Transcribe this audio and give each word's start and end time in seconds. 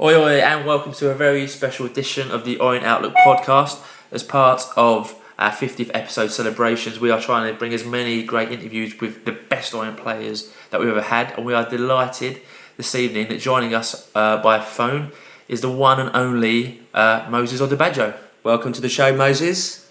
Oi, 0.00 0.14
oi, 0.14 0.38
and 0.38 0.64
welcome 0.64 0.92
to 0.92 1.10
a 1.10 1.14
very 1.14 1.48
special 1.48 1.84
edition 1.84 2.30
of 2.30 2.44
the 2.44 2.56
Orient 2.60 2.86
Outlook 2.86 3.14
podcast. 3.26 3.84
As 4.12 4.22
part 4.22 4.62
of 4.76 5.20
our 5.40 5.50
50th 5.50 5.90
episode 5.92 6.30
celebrations, 6.30 7.00
we 7.00 7.10
are 7.10 7.20
trying 7.20 7.52
to 7.52 7.58
bring 7.58 7.74
as 7.74 7.84
many 7.84 8.22
great 8.22 8.52
interviews 8.52 9.00
with 9.00 9.24
the 9.24 9.32
best 9.32 9.74
Orient 9.74 9.96
players 9.96 10.52
that 10.70 10.78
we've 10.78 10.88
ever 10.88 11.02
had, 11.02 11.36
and 11.36 11.44
we 11.44 11.52
are 11.52 11.68
delighted 11.68 12.40
this 12.76 12.94
evening 12.94 13.26
that 13.26 13.40
joining 13.40 13.74
us 13.74 14.08
uh, 14.14 14.40
by 14.40 14.60
phone 14.60 15.10
is 15.48 15.62
the 15.62 15.72
one 15.72 15.98
and 15.98 16.14
only 16.14 16.80
uh, 16.94 17.26
Moses 17.28 17.60
Odubajo. 17.60 18.16
Welcome 18.44 18.72
to 18.74 18.80
the 18.80 18.88
show, 18.88 19.12
Moses. 19.16 19.90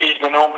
Evening 0.00 0.36
all. 0.36 0.56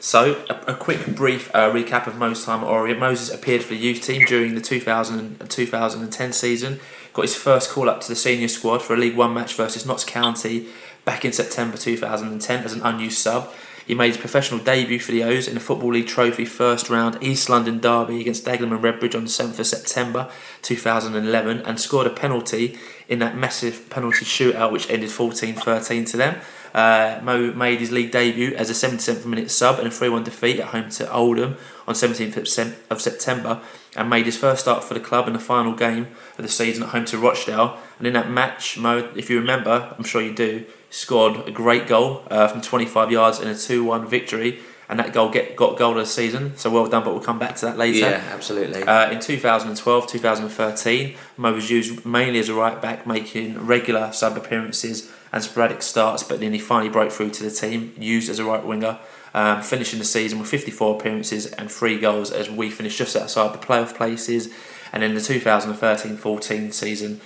So, 0.00 0.42
a, 0.48 0.72
a 0.72 0.74
quick 0.74 1.14
brief 1.14 1.54
uh, 1.54 1.70
recap 1.70 2.06
of 2.06 2.16
Mo's 2.16 2.44
time 2.44 2.60
at 2.60 2.68
Orient. 2.68 3.00
Moses 3.00 3.34
appeared 3.34 3.62
for 3.62 3.74
the 3.74 3.80
youth 3.80 4.00
team 4.00 4.24
during 4.24 4.54
the 4.54 4.62
2000 4.62 5.40
and 5.40 5.50
2010 5.50 6.32
season, 6.32 6.80
got 7.18 7.22
his 7.22 7.34
first 7.34 7.70
call 7.70 7.90
up 7.90 8.00
to 8.00 8.06
the 8.06 8.14
senior 8.14 8.46
squad 8.46 8.80
for 8.80 8.94
a 8.94 8.96
League 8.96 9.16
One 9.16 9.34
match 9.34 9.56
versus 9.56 9.84
Notts 9.84 10.04
County 10.04 10.68
back 11.04 11.24
in 11.24 11.32
September 11.32 11.76
2010 11.76 12.64
as 12.64 12.72
an 12.72 12.80
unused 12.82 13.18
sub. 13.18 13.52
He 13.84 13.94
made 13.96 14.08
his 14.08 14.16
professional 14.16 14.60
debut 14.60 15.00
for 15.00 15.10
the 15.10 15.24
O's 15.24 15.48
in 15.48 15.54
the 15.54 15.60
Football 15.60 15.94
League 15.94 16.06
Trophy 16.06 16.44
first 16.44 16.88
round 16.88 17.18
East 17.20 17.50
London 17.50 17.80
derby 17.80 18.20
against 18.20 18.44
Dagenham 18.44 18.72
and 18.72 18.84
Redbridge 18.84 19.16
on 19.16 19.24
the 19.24 19.30
7th 19.30 19.58
of 19.58 19.66
September 19.66 20.30
2011 20.62 21.62
and 21.62 21.80
scored 21.80 22.06
a 22.06 22.10
penalty 22.10 22.78
in 23.08 23.18
that 23.18 23.36
massive 23.36 23.90
penalty 23.90 24.24
shootout 24.24 24.70
which 24.70 24.88
ended 24.88 25.10
14 25.10 25.56
13 25.56 26.04
to 26.04 26.16
them. 26.16 26.40
Uh, 26.74 27.20
Mo 27.22 27.52
made 27.52 27.80
his 27.80 27.90
league 27.90 28.10
debut 28.10 28.54
as 28.54 28.70
a 28.70 28.72
77th 28.72 29.24
minute 29.24 29.50
sub 29.50 29.78
in 29.78 29.86
a 29.86 29.90
3 29.90 30.08
1 30.08 30.24
defeat 30.24 30.60
at 30.60 30.68
home 30.68 30.90
to 30.90 31.10
Oldham 31.12 31.56
on 31.86 31.94
17th 31.94 32.90
of 32.90 33.00
September 33.00 33.60
and 33.96 34.10
made 34.10 34.26
his 34.26 34.36
first 34.36 34.62
start 34.62 34.84
for 34.84 34.94
the 34.94 35.00
club 35.00 35.26
in 35.26 35.32
the 35.32 35.40
final 35.40 35.74
game 35.74 36.08
of 36.36 36.44
the 36.44 36.48
season 36.48 36.84
at 36.84 36.90
home 36.90 37.04
to 37.06 37.18
Rochdale. 37.18 37.78
And 37.98 38.06
in 38.06 38.12
that 38.12 38.30
match, 38.30 38.78
Mo, 38.78 39.10
if 39.16 39.30
you 39.30 39.38
remember, 39.40 39.94
I'm 39.96 40.04
sure 40.04 40.20
you 40.20 40.34
do, 40.34 40.66
scored 40.90 41.48
a 41.48 41.50
great 41.50 41.86
goal 41.86 42.22
uh, 42.30 42.48
from 42.48 42.60
25 42.60 43.10
yards 43.10 43.40
in 43.40 43.48
a 43.48 43.56
2 43.56 43.84
1 43.84 44.06
victory. 44.06 44.60
And 44.90 44.98
that 45.00 45.12
goal 45.12 45.28
get, 45.28 45.54
got 45.54 45.76
goal 45.76 45.90
of 45.90 45.98
the 45.98 46.06
season, 46.06 46.56
so 46.56 46.70
well 46.70 46.86
done. 46.86 47.04
But 47.04 47.12
we'll 47.12 47.22
come 47.22 47.38
back 47.38 47.56
to 47.56 47.66
that 47.66 47.76
later. 47.76 47.98
Yeah, 47.98 48.22
absolutely. 48.32 48.82
Uh, 48.84 49.10
in 49.10 49.20
2012, 49.20 50.06
2013, 50.06 51.16
Mo 51.36 51.52
was 51.52 51.68
used 51.68 52.06
mainly 52.06 52.38
as 52.38 52.48
a 52.48 52.54
right 52.54 52.80
back, 52.80 53.06
making 53.06 53.58
regular 53.66 54.12
sub 54.12 54.38
appearances 54.38 55.12
and 55.32 55.42
sporadic 55.42 55.82
starts, 55.82 56.22
but 56.22 56.40
then 56.40 56.52
he 56.52 56.58
finally 56.58 56.90
broke 56.90 57.12
through 57.12 57.30
to 57.30 57.42
the 57.42 57.50
team, 57.50 57.94
used 57.98 58.30
as 58.30 58.38
a 58.38 58.44
right 58.44 58.64
winger, 58.64 58.98
um, 59.34 59.62
finishing 59.62 59.98
the 59.98 60.04
season 60.04 60.38
with 60.38 60.48
54 60.48 60.98
appearances 60.98 61.46
and 61.46 61.70
three 61.70 61.98
goals 61.98 62.30
as 62.30 62.50
we 62.50 62.70
finished 62.70 62.98
just 62.98 63.16
outside 63.16 63.52
the 63.52 63.64
playoff 63.64 63.94
places. 63.94 64.52
And 64.92 65.04
in 65.04 65.14
the 65.14 65.20
2013 65.20 66.16
14 66.16 66.72
season, 66.72 67.20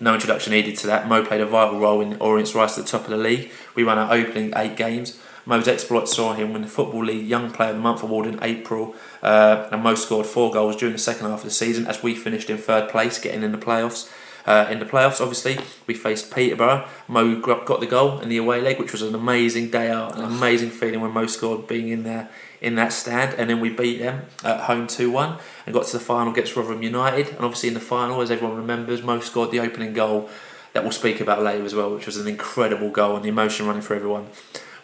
no 0.00 0.14
introduction 0.14 0.52
needed 0.52 0.76
to 0.78 0.86
that. 0.86 1.08
Mo 1.08 1.24
played 1.24 1.40
a 1.40 1.46
vital 1.46 1.80
role 1.80 2.00
in 2.00 2.16
Orient's 2.20 2.54
rise 2.54 2.76
to 2.76 2.82
the 2.82 2.88
top 2.88 3.04
of 3.04 3.10
the 3.10 3.16
league. 3.16 3.50
We 3.74 3.84
won 3.84 3.98
our 3.98 4.12
opening 4.12 4.52
eight 4.54 4.76
games. 4.76 5.20
Mo's 5.48 5.66
exploits 5.66 6.14
saw 6.14 6.34
him 6.34 6.52
win 6.52 6.60
the 6.60 6.68
Football 6.68 7.06
League 7.06 7.26
Young 7.26 7.50
Player 7.50 7.70
of 7.70 7.76
the 7.76 7.82
Month 7.82 8.02
award 8.02 8.26
in 8.26 8.38
April, 8.42 8.94
uh, 9.22 9.66
and 9.72 9.82
Mo 9.82 9.94
scored 9.94 10.26
four 10.26 10.52
goals 10.52 10.76
during 10.76 10.92
the 10.92 10.98
second 10.98 11.26
half 11.26 11.38
of 11.38 11.44
the 11.46 11.50
season 11.50 11.86
as 11.86 12.02
we 12.02 12.14
finished 12.14 12.50
in 12.50 12.58
third 12.58 12.90
place, 12.90 13.18
getting 13.18 13.42
in 13.42 13.50
the 13.50 13.58
playoffs. 13.58 14.12
Uh, 14.48 14.66
in 14.70 14.78
the 14.78 14.86
playoffs, 14.86 15.20
obviously, 15.20 15.58
we 15.86 15.92
faced 15.92 16.34
Peterborough. 16.34 16.88
Mo 17.06 17.38
got 17.38 17.80
the 17.80 17.86
goal 17.86 18.18
in 18.20 18.30
the 18.30 18.38
away 18.38 18.62
leg, 18.62 18.78
which 18.78 18.92
was 18.92 19.02
an 19.02 19.14
amazing 19.14 19.68
day 19.68 19.90
out, 19.90 20.16
an 20.16 20.24
amazing 20.24 20.70
feeling 20.70 21.02
when 21.02 21.10
Mo 21.10 21.26
scored 21.26 21.66
being 21.66 21.88
in 21.90 22.02
there 22.02 22.30
in 22.62 22.74
that 22.76 22.94
stand, 22.94 23.34
and 23.38 23.50
then 23.50 23.60
we 23.60 23.68
beat 23.68 23.98
them 23.98 24.22
at 24.42 24.60
home 24.60 24.86
2 24.86 25.10
1 25.10 25.38
and 25.66 25.74
got 25.74 25.84
to 25.84 25.98
the 25.98 26.02
final 26.02 26.32
against 26.32 26.56
Rotherham 26.56 26.82
United. 26.82 27.28
And 27.28 27.40
obviously, 27.40 27.68
in 27.68 27.74
the 27.74 27.80
final, 27.80 28.22
as 28.22 28.30
everyone 28.30 28.56
remembers, 28.56 29.02
Mo 29.02 29.20
scored 29.20 29.50
the 29.50 29.60
opening 29.60 29.92
goal 29.92 30.30
that 30.72 30.82
we'll 30.82 30.92
speak 30.92 31.20
about 31.20 31.42
later 31.42 31.66
as 31.66 31.74
well, 31.74 31.94
which 31.94 32.06
was 32.06 32.16
an 32.16 32.26
incredible 32.26 32.88
goal 32.88 33.16
and 33.16 33.24
the 33.26 33.28
emotion 33.28 33.66
running 33.66 33.82
for 33.82 33.94
everyone 33.94 34.28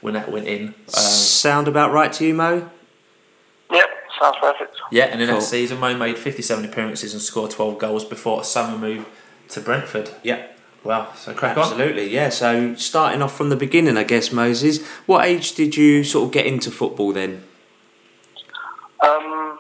when 0.03 0.13
that 0.13 0.31
went 0.31 0.47
in. 0.47 0.69
Um, 0.69 0.75
Sound 0.89 1.69
about 1.69 1.91
right 1.91 2.13
to 2.13 2.27
you, 2.27 2.35
Mo? 2.35 2.71
Yep, 3.73 3.89
sounds 4.21 4.37
perfect. 4.43 4.77
yeah, 4.91 5.05
and 5.05 5.23
in 5.23 5.29
Cool. 5.29 5.39
that 5.39 5.43
season, 5.43 5.81
Mo 5.81 5.97
made 5.97 6.19
57 6.19 6.67
appearances 6.67 7.15
and 7.15 7.23
scored 7.23 7.51
12 7.51 7.79
goals 7.79 8.05
before 8.05 8.43
a 8.43 8.45
summer 8.45 8.77
move 8.77 9.07
to 9.55 9.61
Brentford. 9.61 10.11
Yeah. 10.23 10.47
Wow, 10.85 11.13
so 11.15 11.33
crack 11.33 11.57
on. 11.57 11.63
Absolutely, 11.63 12.13
yeah. 12.13 12.29
So 12.29 12.75
starting 12.75 13.23
off 13.23 13.35
from 13.35 13.49
the 13.49 13.57
beginning, 13.57 13.97
I 13.97 14.05
guess, 14.05 14.31
Moses. 14.31 14.87
What 15.07 15.25
age 15.25 15.55
did 15.55 15.77
you 15.77 16.05
sort 16.05 16.27
of 16.27 16.33
get 16.33 16.45
into 16.45 16.71
football 16.71 17.13
then? 17.13 17.43
Um, 19.03 19.59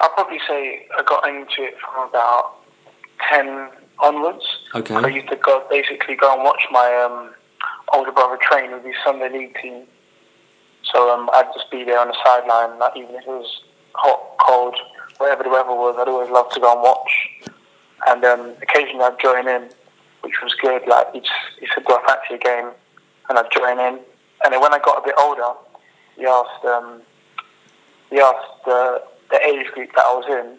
I'll 0.00 0.10
probably 0.10 0.38
say 0.46 0.86
I 0.98 1.02
got 1.02 1.26
into 1.26 1.62
it 1.62 1.76
from 1.80 2.08
about 2.10 2.56
10 3.30 3.70
onwards. 4.00 4.44
Okay. 4.74 4.94
I 4.94 5.06
used 5.08 5.28
to 5.28 5.36
go, 5.36 5.66
basically 5.70 6.14
go 6.14 6.34
and 6.34 6.44
watch 6.44 6.62
my 6.70 6.94
um, 6.94 7.34
older 7.94 8.12
brother 8.12 8.38
train 8.38 8.70
with 8.72 8.84
his 8.84 8.94
Sunday 9.02 9.30
league 9.30 9.56
team. 9.62 9.84
So 10.92 11.10
um, 11.10 11.30
I'd 11.32 11.48
just 11.54 11.70
be 11.70 11.84
there 11.84 11.98
on 11.98 12.08
the 12.08 12.16
sideline, 12.22 12.78
like, 12.78 12.96
even 12.96 13.14
if 13.14 13.22
it 13.22 13.28
was 13.28 13.62
hot, 13.94 14.36
cold, 14.46 14.76
whatever 15.16 15.42
the 15.42 15.48
weather 15.48 15.70
was, 15.70 15.96
I'd 15.98 16.08
always 16.08 16.30
love 16.30 16.50
to 16.50 16.60
go 16.60 16.72
and 16.72 16.82
watch. 16.82 17.55
And 18.06 18.24
um, 18.24 18.54
occasionally 18.62 19.04
I'd 19.04 19.20
join 19.20 19.48
in, 19.48 19.68
which 20.22 20.34
was 20.42 20.54
good. 20.60 20.82
Like, 20.86 21.12
he, 21.12 21.20
just, 21.20 21.32
he 21.60 21.66
said, 21.74 21.84
do 21.86 21.98
fancy 22.06 22.34
a 22.34 22.38
game? 22.38 22.70
And 23.28 23.38
I'd 23.38 23.50
join 23.50 23.78
in. 23.78 24.00
And 24.44 24.52
then 24.52 24.60
when 24.60 24.74
I 24.74 24.78
got 24.78 24.98
a 24.98 25.04
bit 25.04 25.14
older, 25.18 25.52
he 26.16 26.26
asked, 26.26 26.64
um, 26.64 27.02
he 28.10 28.20
asked 28.20 28.64
the, 28.64 29.02
the 29.30 29.40
age 29.44 29.66
group 29.72 29.90
that 29.94 30.04
I 30.04 30.14
was 30.14 30.26
in 30.28 30.58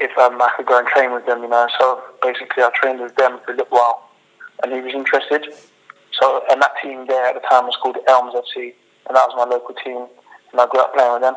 if 0.00 0.16
um, 0.16 0.40
I 0.40 0.50
could 0.56 0.66
go 0.66 0.78
and 0.78 0.88
train 0.88 1.12
with 1.12 1.26
them, 1.26 1.42
you 1.42 1.48
know. 1.48 1.68
So 1.78 2.02
basically 2.22 2.62
I 2.62 2.70
trained 2.74 3.00
with 3.00 3.14
them 3.16 3.38
for 3.44 3.52
a 3.52 3.56
little 3.56 3.76
while 3.76 4.08
and 4.62 4.72
he 4.72 4.80
was 4.80 4.94
interested. 4.94 5.52
So, 6.20 6.42
and 6.50 6.60
that 6.60 6.72
team 6.82 7.06
there 7.06 7.26
at 7.26 7.34
the 7.34 7.46
time 7.48 7.66
was 7.66 7.76
called 7.80 7.96
Elms 8.08 8.34
FC 8.34 8.72
and 9.06 9.16
that 9.16 9.28
was 9.28 9.34
my 9.36 9.44
local 9.44 9.74
team 9.74 10.06
and 10.52 10.60
I 10.60 10.66
grew 10.66 10.80
up 10.80 10.94
playing 10.94 11.12
with 11.12 11.22
them. 11.22 11.36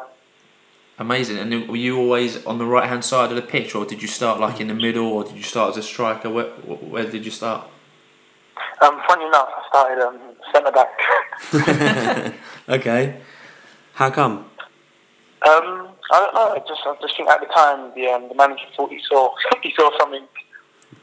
Amazing. 0.99 1.37
And 1.37 1.67
were 1.67 1.75
you 1.75 1.97
always 1.97 2.45
on 2.45 2.59
the 2.59 2.65
right 2.65 2.87
hand 2.87 3.03
side 3.03 3.31
of 3.31 3.35
the 3.35 3.41
pitch, 3.41 3.73
or 3.73 3.85
did 3.85 4.01
you 4.01 4.07
start 4.07 4.39
like 4.39 4.61
in 4.61 4.67
the 4.67 4.75
middle, 4.75 5.07
or 5.07 5.23
did 5.23 5.35
you 5.35 5.43
start 5.43 5.71
as 5.71 5.77
a 5.77 5.83
striker? 5.83 6.29
Where, 6.29 6.45
where 6.45 7.09
did 7.09 7.25
you 7.25 7.31
start? 7.31 7.67
Um, 8.81 9.01
funny 9.07 9.25
enough, 9.25 9.49
I 9.49 9.67
started 9.69 10.05
um, 10.05 10.19
centre 10.53 10.71
back. 10.71 12.33
Okay. 12.69 13.19
How 13.93 14.09
come? 14.09 14.37
Um, 15.45 15.89
I 16.11 16.19
don't 16.19 16.33
know. 16.33 16.53
I 16.55 16.59
just, 16.65 16.81
I 16.85 16.95
just 17.01 17.17
think 17.17 17.29
at 17.29 17.41
the 17.41 17.47
time 17.47 17.91
the 17.95 18.07
um, 18.07 18.29
the 18.29 18.35
manager 18.35 18.63
thought 18.75 18.89
he 18.89 19.01
saw 19.07 19.35
he 19.63 19.73
saw 19.75 19.91
something 19.99 20.25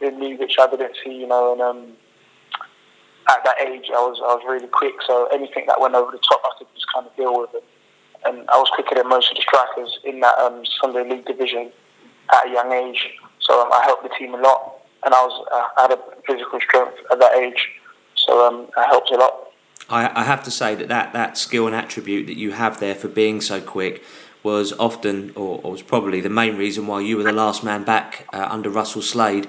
in 0.01 0.19
me 0.19 0.37
which 0.37 0.57
I 0.59 0.71
didn't 0.71 0.97
see. 1.05 1.15
You 1.21 1.27
know, 1.27 1.53
and 1.53 1.61
um, 1.61 1.93
at 3.29 3.45
that 3.45 3.61
age, 3.61 3.87
I 3.91 4.01
was 4.01 4.19
I 4.23 4.35
was 4.35 4.43
really 4.49 4.69
quick. 4.69 4.95
So 5.07 5.27
anything 5.27 5.67
that 5.67 5.79
went 5.79 5.95
over 5.95 6.11
the 6.11 6.19
top, 6.19 6.41
I 6.45 6.51
could 6.59 6.69
just 6.75 6.87
kind 6.95 7.07
of 7.07 7.15
deal 7.15 7.39
with 7.39 7.55
it. 7.55 7.65
And 8.25 8.49
I 8.51 8.59
was 8.59 8.71
quicker 8.75 8.95
than 8.95 9.09
most 9.09 9.31
of 9.31 9.37
the 9.37 9.43
strikers 9.43 9.99
in 10.05 10.21
that 10.21 10.39
um, 10.39 10.63
Sunday 10.81 11.09
League 11.09 11.27
division 11.27 11.73
at 12.33 12.49
a 12.49 12.51
young 12.51 12.73
age. 12.73 13.11
So 13.41 13.61
um, 13.63 13.73
I 13.73 13.83
helped 13.85 14.03
the 14.03 14.11
team 14.19 14.35
a 14.35 14.39
lot, 14.39 14.83
and 15.05 15.15
I 15.15 15.23
was 15.23 15.47
uh, 15.53 15.67
I 15.79 15.83
had 15.83 15.93
a 15.93 15.99
physical 16.27 16.61
strength 16.61 16.99
at 17.11 17.19
that 17.19 17.35
age. 17.35 17.69
So 18.15 18.47
um, 18.47 18.69
I 18.77 18.85
helped 18.87 19.11
a 19.11 19.17
lot. 19.17 19.53
I, 19.89 20.21
I 20.21 20.25
have 20.25 20.43
to 20.45 20.51
say 20.51 20.75
that, 20.75 20.89
that 20.89 21.13
that 21.15 21.39
skill 21.39 21.67
and 21.67 21.75
attribute 21.75 22.27
that 22.27 22.37
you 22.37 22.53
have 22.53 22.79
there 22.79 22.95
for 22.95 23.09
being 23.09 23.41
so 23.41 23.61
quick 23.61 24.05
was 24.43 24.73
often, 24.79 25.33
or, 25.35 25.61
or 25.63 25.73
was 25.73 25.83
probably 25.83 26.21
the 26.21 26.31
main 26.31 26.57
reason 26.57 26.87
why 26.87 27.01
you 27.01 27.17
were 27.17 27.23
the 27.23 27.33
last 27.33 27.63
man 27.65 27.85
back 27.85 28.27
uh, 28.33 28.47
under 28.51 28.71
Russell 28.71 29.03
Slade 29.03 29.49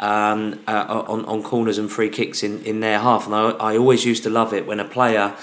um, 0.00 0.60
uh, 0.66 1.04
on, 1.06 1.24
on 1.26 1.42
corners 1.42 1.78
and 1.78 1.90
free 1.90 2.08
kicks 2.08 2.42
in, 2.42 2.62
in 2.64 2.80
their 2.80 2.98
half. 2.98 3.26
And 3.26 3.34
I, 3.34 3.50
I 3.50 3.76
always 3.76 4.04
used 4.04 4.22
to 4.24 4.30
love 4.30 4.52
it 4.52 4.66
when 4.66 4.80
a 4.80 4.84
player, 4.84 5.36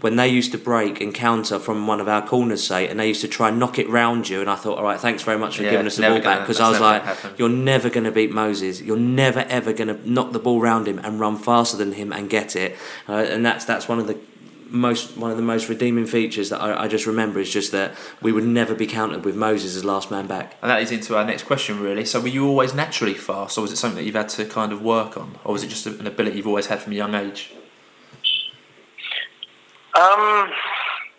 when 0.00 0.16
they 0.16 0.28
used 0.28 0.52
to 0.52 0.58
break 0.58 1.00
and 1.00 1.12
counter 1.12 1.58
from 1.58 1.86
one 1.86 2.00
of 2.00 2.08
our 2.08 2.26
corners, 2.26 2.64
say, 2.64 2.86
and 2.88 3.00
they 3.00 3.08
used 3.08 3.20
to 3.22 3.28
try 3.28 3.48
and 3.48 3.58
knock 3.58 3.78
it 3.78 3.88
round 3.88 4.28
you. 4.28 4.40
And 4.40 4.48
I 4.48 4.54
thought, 4.54 4.78
all 4.78 4.84
right, 4.84 5.00
thanks 5.00 5.22
very 5.22 5.38
much 5.38 5.56
for 5.56 5.64
Yeah, 5.64 5.72
giving 5.72 5.86
us 5.86 5.96
the 5.96 6.02
ball 6.02 6.20
back. 6.20 6.40
Because 6.40 6.60
I 6.60 6.70
was 6.70 6.80
like, 6.80 7.02
you're 7.38 7.48
never 7.48 7.90
going 7.90 8.04
to 8.04 8.12
beat 8.12 8.30
Moses. 8.30 8.80
You're 8.80 8.96
never 8.96 9.40
ever 9.40 9.72
going 9.72 9.88
to 9.88 10.10
knock 10.10 10.32
the 10.32 10.38
ball 10.38 10.60
round 10.60 10.86
him 10.86 10.98
and 11.00 11.18
run 11.18 11.36
faster 11.36 11.76
than 11.76 11.92
him 11.92 12.12
and 12.12 12.30
get 12.30 12.54
it. 12.54 12.76
Uh, 13.08 13.14
and 13.14 13.44
that's 13.44 13.64
that's 13.64 13.88
one 13.88 13.98
of 13.98 14.06
the 14.06 14.18
most 14.70 15.16
one 15.16 15.30
of 15.30 15.36
the 15.36 15.42
most 15.42 15.68
redeeming 15.68 16.06
features 16.06 16.50
that 16.50 16.60
I, 16.60 16.84
I 16.84 16.88
just 16.88 17.06
remember 17.06 17.40
is 17.40 17.50
just 17.50 17.72
that 17.72 17.94
we 18.20 18.32
would 18.32 18.44
never 18.44 18.74
be 18.74 18.86
counted 18.86 19.24
with 19.24 19.34
Moses 19.34 19.76
as 19.76 19.84
last 19.84 20.10
man 20.10 20.26
back. 20.26 20.56
And 20.62 20.70
that 20.70 20.78
leads 20.78 20.92
into 20.92 21.16
our 21.16 21.24
next 21.24 21.44
question, 21.44 21.80
really. 21.80 22.04
So, 22.04 22.20
were 22.20 22.28
you 22.28 22.46
always 22.46 22.74
naturally 22.74 23.14
fast, 23.14 23.58
or 23.58 23.62
was 23.62 23.72
it 23.72 23.76
something 23.76 23.96
that 23.96 24.04
you've 24.04 24.14
had 24.14 24.28
to 24.30 24.44
kind 24.44 24.72
of 24.72 24.82
work 24.82 25.16
on, 25.16 25.38
or 25.44 25.52
was 25.52 25.62
it 25.62 25.68
just 25.68 25.86
an 25.86 26.06
ability 26.06 26.36
you've 26.36 26.46
always 26.46 26.66
had 26.66 26.80
from 26.80 26.92
a 26.92 26.96
young 26.96 27.14
age? 27.14 27.52
Um, 29.94 30.50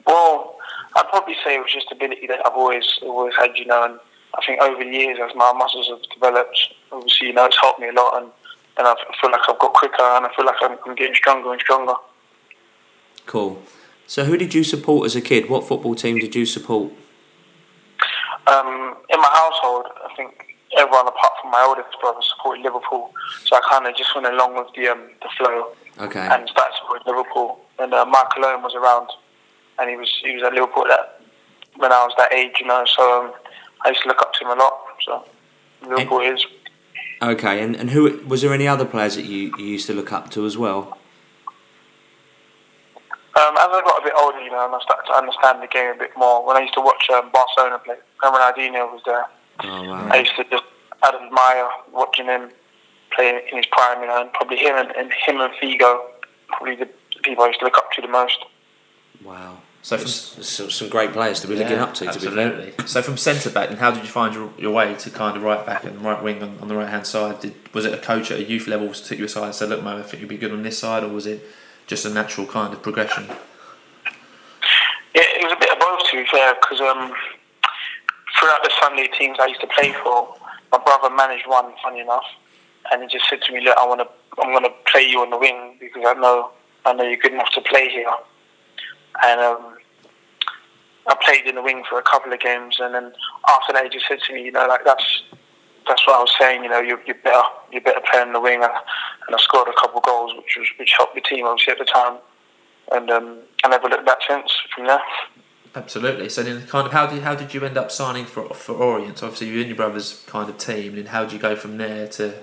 well, 0.05 0.55
I'd 0.95 1.07
probably 1.09 1.35
say 1.43 1.55
it 1.55 1.59
was 1.59 1.71
just 1.73 1.91
ability 1.91 2.27
that 2.27 2.39
I've 2.45 2.53
always 2.53 2.99
always 3.03 3.33
had, 3.35 3.57
you 3.57 3.65
know, 3.65 3.83
and 3.83 3.99
I 4.37 4.45
think 4.45 4.61
over 4.61 4.83
the 4.83 4.89
years 4.89 5.17
as 5.21 5.35
my 5.35 5.51
muscles 5.53 5.87
have 5.89 6.01
developed, 6.13 6.73
obviously, 6.91 7.27
you 7.27 7.33
know, 7.33 7.45
it's 7.45 7.57
helped 7.59 7.79
me 7.79 7.89
a 7.89 7.93
lot, 7.93 8.21
and, 8.21 8.31
and 8.77 8.87
I 8.87 8.95
feel 9.19 9.31
like 9.31 9.41
I've 9.47 9.59
got 9.59 9.73
quicker, 9.73 10.01
and 10.01 10.25
I 10.25 10.35
feel 10.35 10.45
like 10.45 10.55
I'm, 10.61 10.77
I'm 10.85 10.95
getting 10.95 11.15
stronger 11.15 11.51
and 11.51 11.59
stronger. 11.61 11.93
Cool. 13.25 13.61
So 14.07 14.23
who 14.25 14.37
did 14.37 14.53
you 14.53 14.63
support 14.63 15.05
as 15.05 15.15
a 15.15 15.21
kid? 15.21 15.49
What 15.49 15.67
football 15.67 15.95
team 15.95 16.17
did 16.17 16.35
you 16.35 16.45
support? 16.45 16.91
Um, 18.47 18.97
in 19.09 19.19
my 19.21 19.29
household, 19.31 19.85
I 20.03 20.13
think 20.15 20.55
everyone 20.77 21.07
apart 21.07 21.33
from 21.41 21.51
my 21.51 21.61
oldest 21.67 21.99
brother 21.99 22.19
supported 22.21 22.63
Liverpool, 22.63 23.11
so 23.45 23.55
I 23.55 23.61
kind 23.69 23.85
of 23.85 23.95
just 23.95 24.13
went 24.15 24.27
along 24.27 24.55
with 24.55 24.67
the 24.75 24.87
um, 24.87 25.09
the 25.21 25.29
flow 25.37 25.67
Okay. 25.99 26.19
and 26.19 26.47
started 26.49 26.73
supporting 26.79 27.05
Liverpool. 27.13 27.59
And 27.79 27.93
uh, 27.93 28.05
Michael 28.05 28.45
Owen 28.45 28.61
was 28.61 28.75
around, 28.75 29.09
and 29.79 29.89
he 29.89 29.95
was 29.95 30.11
he 30.23 30.33
was 30.35 30.43
at 30.43 30.53
Liverpool 30.53 30.85
that 30.89 31.21
when 31.77 31.91
I 31.91 32.03
was 32.03 32.13
that 32.17 32.33
age, 32.33 32.55
you 32.59 32.67
know. 32.67 32.83
So 32.85 33.25
um, 33.25 33.33
I 33.85 33.89
used 33.89 34.01
to 34.01 34.07
look 34.07 34.21
up 34.21 34.33
to 34.33 34.45
him 34.45 34.51
a 34.51 34.61
lot. 34.61 34.73
So 35.05 35.25
Liverpool 35.87 36.21
is 36.21 36.45
Okay, 37.21 37.61
and, 37.61 37.75
and 37.75 37.89
who 37.89 38.21
was 38.27 38.41
there 38.41 38.53
any 38.53 38.67
other 38.67 38.85
players 38.85 39.15
that 39.15 39.25
you, 39.25 39.53
you 39.57 39.65
used 39.65 39.87
to 39.87 39.93
look 39.93 40.13
up 40.13 40.29
to 40.31 40.45
as 40.45 40.57
well? 40.57 40.97
Um, 43.35 43.55
as 43.55 43.67
I 43.67 43.81
got 43.83 43.99
a 43.99 44.03
bit 44.03 44.13
older, 44.17 44.39
you 44.39 44.51
know, 44.51 44.65
and 44.65 44.73
I 44.73 44.79
started 44.81 45.07
to 45.07 45.13
understand 45.13 45.61
the 45.61 45.67
game 45.67 45.95
a 45.95 45.97
bit 45.97 46.11
more, 46.17 46.45
when 46.45 46.55
I 46.55 46.61
used 46.61 46.73
to 46.75 46.81
watch 46.81 47.09
um, 47.09 47.29
Barcelona 47.31 47.79
play, 47.79 47.95
and 48.23 48.33
when 48.33 48.41
Ronaldinho 48.41 48.91
was 48.91 49.01
there, 49.05 49.25
Oh 49.61 49.83
wow. 49.83 50.07
I 50.09 50.19
used 50.19 50.35
to 50.37 50.45
just 50.45 50.63
admire 51.03 51.67
watching 51.91 52.25
him 52.25 52.49
play 53.13 53.29
in 53.29 53.57
his 53.57 53.65
prime, 53.65 54.01
you 54.01 54.07
know, 54.07 54.21
and 54.21 54.31
probably 54.33 54.57
him 54.57 54.75
and, 54.77 54.91
and 54.95 55.11
him 55.11 55.41
and 55.41 55.53
Figo, 55.53 55.99
probably 56.47 56.75
the 56.75 56.89
people 57.23 57.43
I 57.43 57.47
used 57.47 57.59
to 57.59 57.65
look 57.65 57.77
up 57.77 57.91
to 57.93 58.01
the 58.01 58.07
most. 58.07 58.37
Wow. 59.23 59.59
So 59.81 59.97
from, 59.97 60.07
some, 60.07 60.69
some 60.69 60.89
great 60.89 61.13
players 61.13 61.39
to 61.39 61.47
be 61.47 61.55
looking 61.55 61.77
up 61.77 61.93
to. 61.95 62.05
To 62.05 62.19
be 62.19 62.25
fair. 62.27 62.47
absolutely. 62.47 62.87
So 62.87 63.01
from 63.01 63.17
centre 63.17 63.49
back, 63.49 63.69
then 63.69 63.77
how 63.77 63.91
did 63.91 64.03
you 64.03 64.09
find 64.09 64.35
your, 64.35 64.51
your 64.57 64.73
way 64.73 64.93
to 64.93 65.09
kind 65.09 65.37
of 65.37 65.43
right 65.43 65.65
back 65.65 65.85
and 65.85 66.01
right 66.01 66.21
wing 66.21 66.43
on, 66.43 66.59
on 66.59 66.67
the 66.67 66.75
right 66.75 66.89
hand 66.89 67.07
side? 67.07 67.39
Did 67.39 67.55
was 67.73 67.85
it 67.85 67.93
a 67.93 67.97
coach 67.97 68.29
at 68.29 68.39
a 68.39 68.43
youth 68.43 68.67
level 68.67 68.93
to 68.93 69.03
took 69.03 69.17
you 69.17 69.25
aside 69.25 69.45
and 69.45 69.55
said, 69.55 69.69
"Look, 69.69 69.81
Mo, 69.81 69.97
I 69.97 70.01
think 70.01 70.21
you'd 70.21 70.29
be 70.29 70.37
good 70.37 70.51
on 70.51 70.63
this 70.63 70.77
side," 70.77 71.03
or 71.03 71.07
was 71.07 71.25
it 71.25 71.45
just 71.87 72.05
a 72.05 72.09
natural 72.09 72.45
kind 72.45 72.73
of 72.73 72.81
progression? 72.81 73.25
Yeah, 75.15 75.23
it 75.23 75.43
was 75.43 75.53
a 75.53 75.59
bit 75.59 75.71
of 75.71 75.79
both, 75.79 76.01
to 76.11 76.17
be 76.17 76.29
fair, 76.29 76.55
because 76.55 76.81
um, 76.81 77.13
throughout 78.39 78.63
the 78.63 78.71
Sunday 78.79 79.07
teams 79.17 79.37
I 79.39 79.47
used 79.47 79.61
to 79.61 79.67
play 79.67 79.93
for, 80.03 80.35
my 80.71 80.77
brother 80.77 81.09
managed 81.09 81.47
one, 81.47 81.73
funny 81.81 82.01
enough, 82.01 82.25
and 82.91 83.01
he 83.01 83.07
just 83.07 83.29
said 83.29 83.41
to 83.43 83.53
me, 83.53 83.61
"Look, 83.61 83.77
I 83.77 83.87
want 83.87 84.01
to, 84.01 84.41
I'm 84.41 84.51
going 84.51 84.63
to 84.63 84.73
play 84.91 85.07
you 85.07 85.21
on 85.21 85.29
the 85.29 85.37
wing 85.37 85.77
because 85.79 86.03
I 86.05 86.13
know, 86.13 86.51
I 86.85 86.93
know 86.93 87.03
you're 87.03 87.17
good 87.17 87.33
enough 87.33 87.51
to 87.53 87.61
play 87.61 87.89
here." 87.89 88.11
And 89.23 89.41
um, 89.41 89.77
I 91.07 91.15
played 91.25 91.45
in 91.45 91.55
the 91.55 91.61
wing 91.61 91.83
for 91.89 91.99
a 91.99 92.03
couple 92.03 92.31
of 92.31 92.39
games, 92.39 92.77
and 92.79 92.93
then 92.93 93.11
after 93.47 93.73
that, 93.73 93.83
he 93.83 93.89
just 93.89 94.07
said 94.07 94.19
to 94.27 94.33
me, 94.33 94.43
"You 94.43 94.51
know, 94.51 94.67
like 94.67 94.85
that's." 94.85 95.23
That's 95.87 96.05
what 96.05 96.17
I 96.17 96.19
was 96.19 96.35
saying. 96.39 96.63
You 96.63 96.69
know, 96.69 96.81
you're, 96.81 96.99
you're 97.07 97.15
better. 97.23 97.41
You're 97.71 97.81
better 97.81 98.01
playing 98.11 98.27
in 98.27 98.33
the 98.33 98.39
wing, 98.39 98.61
and, 98.61 98.71
and 99.25 99.35
I 99.35 99.39
scored 99.39 99.67
a 99.69 99.73
couple 99.73 99.97
of 99.97 100.03
goals, 100.03 100.33
which 100.37 100.55
was 100.59 100.67
which 100.77 100.93
helped 100.95 101.15
the 101.15 101.21
team 101.21 101.45
obviously 101.45 101.71
at 101.71 101.79
the 101.79 101.85
time. 101.85 102.19
And 102.91 103.09
um, 103.09 103.39
I 103.63 103.69
never 103.69 103.87
looked 103.87 104.05
back 104.05 104.19
since 104.27 104.51
from 104.75 104.85
there. 104.85 105.01
Absolutely. 105.73 106.29
So 106.29 106.43
then, 106.43 106.67
kind 106.67 106.85
of, 106.85 106.93
how 106.93 107.07
did 107.07 107.23
how 107.23 107.33
did 107.33 107.55
you 107.55 107.63
end 107.65 107.75
up 107.75 107.89
signing 107.89 108.25
for 108.25 108.49
for 108.53 108.75
Orient? 108.75 109.23
Obviously, 109.23 109.47
you're 109.49 109.61
in 109.61 109.67
your 109.67 109.77
brother's 109.77 110.23
kind 110.27 110.47
of 110.47 110.59
team, 110.59 110.95
and 110.95 111.07
how 111.07 111.23
did 111.23 111.33
you 111.33 111.39
go 111.39 111.55
from 111.55 111.77
there 111.77 112.07
to? 112.09 112.35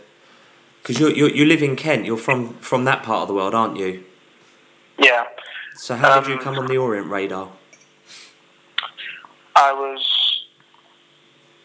Because 0.82 0.98
you 0.98 1.10
you 1.10 1.28
you 1.28 1.44
live 1.44 1.62
in 1.62 1.76
Kent. 1.76 2.04
You're 2.04 2.16
from 2.16 2.54
from 2.54 2.84
that 2.86 3.04
part 3.04 3.22
of 3.22 3.28
the 3.28 3.34
world, 3.34 3.54
aren't 3.54 3.76
you? 3.76 4.02
Yeah, 4.98 5.24
So 5.74 5.94
how 5.94 6.20
did 6.20 6.28
you 6.28 6.36
Um, 6.36 6.40
come 6.42 6.58
on 6.58 6.66
the 6.66 6.78
Orient 6.78 7.10
radar? 7.10 7.48
I 9.54 9.72
was. 9.72 10.42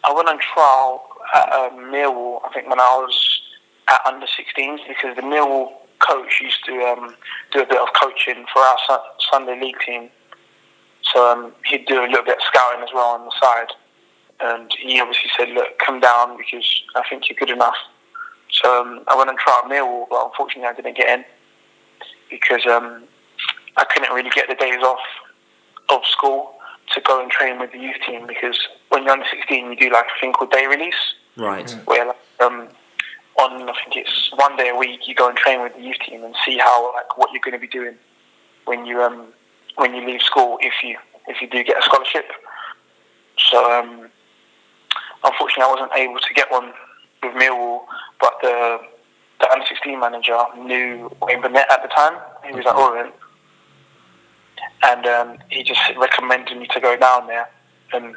I 0.04 0.12
went 0.14 0.28
on 0.28 0.40
trial 0.40 1.08
at 1.36 1.52
um, 1.54 1.80
Millwall. 1.92 2.42
I 2.46 2.54
think 2.54 2.68
when 2.68 2.80
I 2.80 2.98
was 2.98 3.42
at 3.88 4.02
under 4.06 4.26
16s 4.26 4.80
because 4.88 5.16
the 5.16 5.22
Millwall 5.22 5.74
coach 6.00 6.42
used 6.42 6.66
to 6.66 6.74
um, 6.86 7.16
do 7.52 7.62
a 7.62 7.66
bit 7.66 7.78
of 7.80 7.88
coaching 7.94 8.46
for 8.52 8.60
our 8.62 8.78
Su- 8.88 9.28
Sunday 9.32 9.60
league 9.62 9.80
team. 9.86 10.10
So 11.04 11.32
um, 11.32 11.52
he'd 11.66 11.86
do 11.86 12.00
a 12.04 12.08
little 12.08 12.24
bit 12.26 12.38
of 12.38 12.44
scouting 12.44 12.84
as 12.84 12.90
well 12.94 13.10
on 13.16 13.26
the 13.26 13.32
side, 13.42 13.68
and 14.40 14.72
he 14.80 15.00
obviously 15.00 15.30
said, 15.38 15.50
"Look, 15.50 15.78
come 15.80 16.00
down 16.00 16.38
because 16.38 16.66
I 16.96 17.04
think 17.10 17.30
you're 17.30 17.38
good 17.38 17.50
enough." 17.50 17.76
So 18.52 18.82
um, 18.82 19.04
I 19.08 19.16
went 19.16 19.30
on 19.30 19.38
trial 19.38 19.62
at 19.66 19.72
Millwall, 19.72 20.08
but 20.10 20.26
unfortunately 20.26 20.68
I 20.68 20.74
didn't 20.74 20.98
get 20.98 21.08
in 21.20 21.26
because 22.30 22.66
um, 22.66 23.04
I 23.78 23.86
couldn't 23.86 24.14
really 24.14 24.30
get 24.30 24.48
the 24.48 24.56
days 24.56 24.82
off 24.84 25.00
of 25.90 26.02
school 26.06 26.54
to 26.94 27.02
go 27.02 27.22
and 27.22 27.32
train 27.32 27.60
with 27.60 27.72
the 27.72 27.78
youth 27.80 27.98
team 28.06 28.28
because 28.28 28.58
when 28.90 29.04
you're 29.04 29.12
under 29.14 29.26
16 29.32 29.66
you 29.72 29.76
do 29.76 29.90
like 29.92 30.06
a 30.06 30.20
thing 30.20 30.34
called 30.34 30.52
day 30.52 30.68
release 30.68 30.96
Right. 31.38 31.74
where 31.86 32.08
like, 32.08 32.18
um, 32.42 32.68
on 33.40 33.70
I 33.70 33.74
think 33.84 33.96
it's 33.96 34.30
one 34.36 34.58
day 34.58 34.70
a 34.70 34.76
week 34.76 35.08
you 35.08 35.16
go 35.16 35.30
and 35.30 35.38
train 35.38 35.62
with 35.62 35.74
the 35.76 35.82
youth 35.82 36.00
team 36.06 36.24
and 36.24 36.36
see 36.46 36.58
how 36.58 36.94
like 36.94 37.18
what 37.18 37.32
you're 37.32 37.42
going 37.42 37.54
to 37.54 37.60
be 37.60 37.68
doing 37.68 37.96
when 38.66 38.86
you 38.86 39.02
um 39.02 39.28
when 39.78 39.96
you 39.96 40.06
leave 40.06 40.22
school 40.22 40.58
if 40.62 40.74
you 40.84 40.98
if 41.28 41.42
you 41.42 41.48
do 41.50 41.64
get 41.64 41.78
a 41.78 41.82
scholarship. 41.84 42.26
So 43.38 43.58
um, 43.80 44.10
unfortunately 45.24 45.64
I 45.64 45.72
wasn't 45.72 45.92
able 45.96 46.20
to 46.20 46.34
get 46.34 46.52
one 46.52 46.74
with 47.24 47.34
Millwall, 47.34 47.82
but 48.20 48.34
the 48.42 48.80
the 49.40 49.50
under 49.52 49.66
16 49.66 50.00
manager 50.00 50.38
knew 50.58 51.10
Wayne 51.22 51.42
Burnett 51.42 51.72
at 51.72 51.82
the 51.82 51.88
time. 51.90 52.20
He 52.46 52.54
was 52.54 52.66
at 52.66 52.76
Orient, 52.76 53.14
and 54.84 55.06
um, 55.06 55.38
he 55.50 55.64
just 55.64 55.80
recommended 55.98 56.58
me 56.58 56.68
to 56.68 56.80
go 56.80 56.96
down 56.98 57.28
there. 57.28 57.48
And 57.94 58.16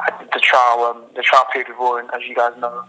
I 0.00 0.18
did 0.18 0.30
the 0.32 0.40
trial, 0.40 0.80
um, 0.80 1.04
the 1.14 1.22
trial 1.22 1.46
period 1.52 1.68
with 1.68 1.78
Orient, 1.78 2.10
as 2.14 2.22
you 2.28 2.34
guys 2.34 2.52
know, 2.58 2.84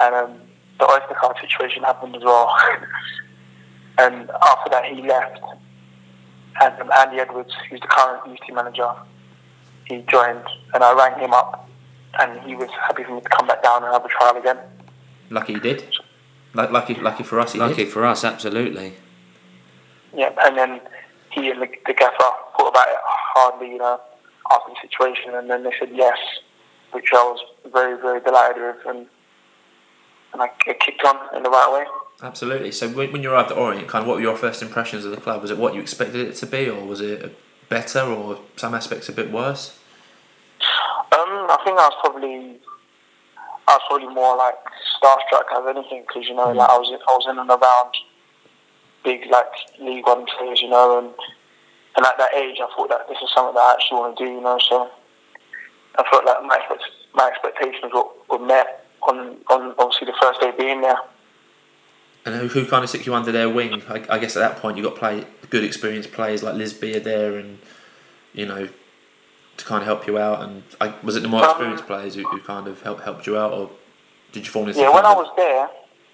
and 0.00 0.14
um, 0.14 0.40
the 0.78 0.86
Oyster 0.90 1.14
card 1.20 1.36
situation 1.40 1.82
happened 1.82 2.16
as 2.16 2.22
well. 2.24 2.54
and 3.98 4.30
after 4.30 4.70
that, 4.70 4.84
he 4.86 5.02
left, 5.02 5.40
and 6.62 6.80
um, 6.80 6.90
Andy 6.96 7.18
Edwards, 7.20 7.52
who's 7.70 7.80
the 7.80 7.86
current 7.86 8.26
youth 8.26 8.38
team 8.46 8.56
manager, 8.56 8.90
he 9.84 10.04
joined, 10.10 10.44
and 10.74 10.82
I 10.82 10.92
rang 10.94 11.18
him 11.18 11.32
up, 11.32 11.68
and 12.20 12.40
he 12.40 12.54
was 12.54 12.70
happy 12.70 13.04
for 13.04 13.14
me 13.14 13.20
to 13.20 13.28
come 13.28 13.46
back 13.46 13.62
down 13.62 13.84
and 13.84 13.92
have 13.92 14.04
a 14.04 14.08
trial 14.08 14.36
again. 14.36 14.58
Lucky 15.30 15.54
he 15.54 15.60
did. 15.60 15.84
Like 16.54 16.70
lucky, 16.70 16.94
lucky 16.94 17.24
for 17.24 17.38
us, 17.40 17.52
he 17.52 17.58
Lucky 17.58 17.84
did. 17.84 17.88
for 17.88 18.06
us, 18.06 18.24
absolutely. 18.24 18.94
Yeah, 20.16 20.32
and 20.44 20.56
then 20.56 20.80
he 21.32 21.50
and 21.50 21.62
the, 21.62 21.68
the 21.86 21.94
gaffer 21.94 22.16
thought 22.18 22.68
about 22.68 22.88
it 22.88 22.96
hardly, 23.04 23.70
you 23.70 23.78
know, 23.78 24.00
after 24.50 24.70
the 24.70 24.88
situation, 24.88 25.34
and 25.34 25.50
then 25.50 25.64
they 25.64 25.72
said 25.78 25.90
yes, 25.92 26.18
which 26.92 27.08
I 27.12 27.16
was 27.16 27.40
very, 27.72 28.00
very 28.00 28.20
delighted 28.20 28.62
with, 28.62 28.86
and 28.86 29.06
and 30.32 30.42
I, 30.42 30.48
kicked 30.66 31.02
on 31.06 31.36
in 31.36 31.42
the 31.42 31.50
right 31.50 31.72
way. 31.72 31.86
Absolutely. 32.22 32.70
So 32.72 32.88
when, 32.88 33.12
when 33.12 33.22
you 33.22 33.32
arrived 33.32 33.50
at 33.50 33.56
Orient, 33.56 33.88
kind 33.88 34.02
of 34.02 34.08
what 34.08 34.16
were 34.16 34.22
your 34.22 34.36
first 34.36 34.60
impressions 34.60 35.04
of 35.04 35.10
the 35.10 35.16
club? 35.16 35.40
Was 35.40 35.50
it 35.50 35.56
what 35.56 35.74
you 35.74 35.80
expected 35.80 36.26
it 36.28 36.34
to 36.36 36.46
be, 36.46 36.68
or 36.68 36.84
was 36.84 37.00
it 37.00 37.34
better, 37.68 38.00
or 38.00 38.38
some 38.56 38.74
aspects 38.74 39.08
a 39.08 39.12
bit 39.12 39.30
worse? 39.30 39.78
Um, 41.12 41.48
I 41.48 41.58
think 41.64 41.78
I 41.78 41.88
was 41.88 41.94
probably, 42.00 42.58
I 43.66 43.74
was 43.74 43.80
probably 43.88 44.14
more 44.14 44.36
like 44.36 44.56
starstruck 45.00 45.48
as 45.56 45.76
anything 45.76 46.04
because 46.06 46.28
you 46.28 46.34
know, 46.34 46.52
like 46.52 46.68
I 46.68 46.76
was, 46.76 46.92
I 46.92 47.12
was 47.12 47.26
in 47.30 47.38
and 47.38 47.48
around 47.48 47.94
big 49.08 49.30
like 49.30 49.52
League 49.80 50.06
One 50.06 50.26
players, 50.26 50.60
you 50.60 50.68
know, 50.68 50.98
and 50.98 51.08
and 51.96 52.06
at 52.06 52.18
that 52.18 52.34
age, 52.34 52.58
I 52.60 52.68
thought 52.76 52.90
that 52.90 53.08
this 53.08 53.18
is 53.22 53.30
something 53.34 53.54
that 53.54 53.60
I 53.60 53.72
actually 53.72 53.98
want 54.00 54.18
to 54.18 54.24
do, 54.24 54.30
you 54.30 54.40
know. 54.40 54.58
So 54.68 54.90
I 55.98 56.04
felt 56.10 56.24
like 56.26 56.42
my 56.44 56.58
my 57.14 57.28
expectations 57.28 57.90
were, 57.94 58.08
were 58.30 58.44
met 58.44 58.84
on 59.08 59.38
on 59.48 59.74
obviously 59.78 60.06
the 60.06 60.18
first 60.20 60.40
day 60.40 60.52
being 60.56 60.80
there. 60.82 60.98
And 62.26 62.34
who, 62.34 62.48
who 62.48 62.66
kind 62.66 62.84
of 62.84 62.90
took 62.90 63.06
you 63.06 63.14
under 63.14 63.32
their 63.32 63.48
wing? 63.48 63.82
I, 63.88 64.04
I 64.10 64.18
guess 64.18 64.36
at 64.36 64.40
that 64.40 64.60
point 64.60 64.76
you 64.76 64.82
got 64.82 64.96
play 64.96 65.24
good 65.48 65.64
experienced 65.64 66.12
players 66.12 66.42
like 66.42 66.56
Liz 66.56 66.74
Beard 66.74 67.04
there, 67.04 67.36
and 67.38 67.58
you 68.34 68.44
know 68.44 68.68
to 69.56 69.64
kind 69.64 69.80
of 69.82 69.86
help 69.86 70.06
you 70.06 70.18
out. 70.18 70.42
And 70.42 70.62
I, 70.80 70.94
was 71.02 71.16
it 71.16 71.20
the 71.20 71.28
more 71.28 71.42
Um, 71.42 71.50
experienced 71.50 71.86
players 71.86 72.14
who, 72.14 72.22
who 72.28 72.40
kind 72.40 72.68
of 72.68 72.82
helped 72.82 73.02
helped 73.02 73.26
you 73.26 73.36
out, 73.38 73.52
or 73.52 73.70
did 74.32 74.44
you 74.44 74.52
fall 74.52 74.68
into? 74.68 74.78
Yeah, 74.78 74.94
when 74.94 75.06
I 75.06 75.14
was 75.14 75.30
there, 75.36 75.68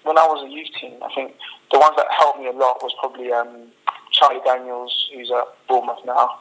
when 0.05 0.17
I 0.17 0.25
was 0.25 0.45
a 0.45 0.49
youth 0.49 0.69
team, 0.79 0.93
I 1.03 1.13
think 1.13 1.33
the 1.71 1.79
ones 1.79 1.95
that 1.97 2.07
helped 2.17 2.39
me 2.39 2.47
a 2.47 2.51
lot 2.51 2.81
was 2.81 2.93
probably 2.99 3.31
um, 3.31 3.67
Charlie 4.11 4.39
Daniels, 4.45 5.09
who's 5.13 5.31
at 5.31 5.45
Bournemouth 5.67 6.05
now. 6.05 6.39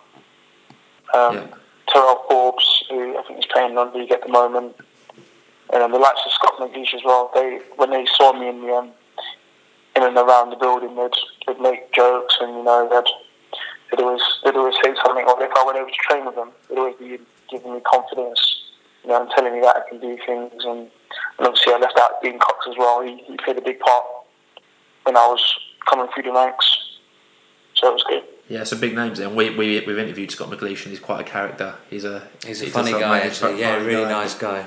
Um, 1.12 1.34
Yeah. 1.36 1.46
Terrell 1.88 2.24
Forbes, 2.28 2.82
who 2.88 3.16
I 3.18 3.22
think 3.22 3.38
is 3.40 3.46
playing 3.46 3.74
non-league 3.74 4.10
at 4.10 4.22
the 4.22 4.28
moment, 4.28 4.74
and 5.72 5.82
then 5.82 5.90
the 5.92 5.98
likes 5.98 6.20
of 6.24 6.32
Scott 6.32 6.54
McGleish 6.58 6.94
as 6.94 7.02
well. 7.04 7.30
They 7.34 7.60
when 7.76 7.90
they 7.90 8.06
saw 8.16 8.32
me 8.32 8.48
in 8.48 8.62
the 8.62 8.72
um, 8.72 8.90
in 9.94 10.02
and 10.02 10.16
around 10.16 10.50
the 10.50 10.56
building, 10.56 10.96
they'd, 10.96 11.12
they'd 11.46 11.60
make 11.60 11.92
jokes 11.92 12.36
and 12.40 12.56
you 12.56 12.64
know 12.64 12.88
they'd 12.88 13.10
they'd 13.90 14.02
always 14.02 14.22
they'd 14.44 14.56
always 14.56 14.74
say 14.82 14.94
something. 15.04 15.24
Or 15.26 15.40
if 15.42 15.52
I 15.54 15.64
went 15.64 15.78
over 15.78 15.90
to 15.90 15.96
train 16.08 16.24
with 16.24 16.34
them, 16.36 16.50
they'd 16.68 16.78
always 16.78 16.96
be 16.96 17.18
giving 17.50 17.74
me 17.74 17.80
confidence, 17.80 18.53
you 19.04 19.10
know, 19.10 19.20
and 19.22 19.30
telling 19.36 19.52
me 19.54 19.60
that 19.60 19.76
I 19.76 19.88
can 19.88 20.00
do 20.00 20.16
things. 20.26 20.52
And, 20.64 20.90
and 21.38 21.46
obviously, 21.46 21.72
I 21.74 21.78
left 21.78 21.98
out 21.98 22.22
Dean 22.22 22.38
Cox 22.38 22.66
as 22.68 22.74
well. 22.78 23.02
He, 23.02 23.22
he 23.26 23.36
played 23.36 23.58
a 23.58 23.62
big 23.62 23.78
part 23.80 24.04
when 25.04 25.16
I 25.16 25.26
was 25.26 25.42
coming 25.88 26.08
through 26.14 26.24
the 26.24 26.32
ranks, 26.32 26.78
so 27.74 27.90
it 27.90 27.92
was 27.92 28.04
good. 28.08 28.22
Yeah, 28.48 28.64
some 28.64 28.80
big 28.80 28.94
names 28.94 29.18
there. 29.18 29.28
And 29.28 29.36
we, 29.36 29.50
we, 29.50 29.80
we've 29.86 29.98
interviewed 29.98 30.30
Scott 30.30 30.50
McGleish 30.50 30.82
and 30.82 30.90
he's 30.90 31.00
quite 31.00 31.20
a 31.20 31.24
character. 31.24 31.76
He's 31.88 32.04
a 32.04 32.28
He's 32.44 32.60
a 32.60 32.64
he's 32.66 32.74
funny 32.74 32.92
guy, 32.92 33.20
actually. 33.20 33.60
Yeah, 33.60 33.76
really 33.76 34.04
guy. 34.04 34.10
nice 34.10 34.34
guy. 34.34 34.66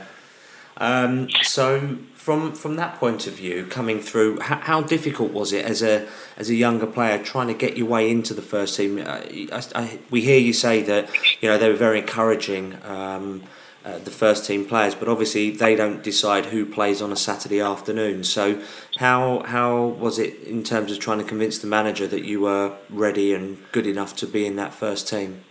Um, 0.77 1.29
so 1.41 1.97
from 2.13 2.53
from 2.53 2.75
that 2.75 2.95
point 2.99 3.25
of 3.25 3.33
view, 3.33 3.65
coming 3.65 3.99
through, 3.99 4.39
how, 4.41 4.57
how 4.57 4.81
difficult 4.81 5.31
was 5.31 5.51
it 5.53 5.65
as 5.65 5.81
a 5.81 6.07
as 6.37 6.49
a 6.49 6.55
younger 6.55 6.85
player 6.85 7.17
trying 7.23 7.47
to 7.47 7.53
get 7.53 7.77
your 7.77 7.87
way 7.87 8.09
into 8.11 8.33
the 8.35 8.41
first 8.43 8.75
team? 8.77 8.99
Uh, 8.99 9.21
I, 9.51 9.63
I, 9.73 9.99
we 10.11 10.21
hear 10.21 10.39
you 10.39 10.53
say 10.53 10.81
that 10.83 11.09
you 11.41 11.49
know 11.49 11.57
they 11.57 11.69
were 11.69 11.75
very 11.75 11.99
encouraging, 11.99 12.77
um, 12.83 13.43
uh, 13.87 13.99
the 13.99 14.11
first 14.11 14.45
team 14.45 14.65
players, 14.65 14.95
but 14.95 15.07
obviously 15.07 15.49
they 15.49 15.73
don't 15.73 16.03
decide 16.03 16.47
who 16.47 16.65
plays 16.65 17.01
on 17.01 17.09
a 17.09 17.15
Saturday 17.15 17.61
afternoon. 17.61 18.21
So, 18.21 18.61
how 18.97 19.43
how 19.45 19.85
was 19.85 20.19
it 20.19 20.43
in 20.43 20.61
terms 20.63 20.91
of 20.91 20.99
trying 20.99 21.19
to 21.19 21.23
convince 21.23 21.57
the 21.59 21.67
manager 21.67 22.05
that 22.07 22.25
you 22.25 22.41
were 22.41 22.75
ready 22.89 23.33
and 23.33 23.63
good 23.71 23.87
enough 23.87 24.13
to 24.17 24.27
be 24.27 24.45
in 24.45 24.57
that 24.57 24.73
first 24.73 25.07
team? 25.07 25.45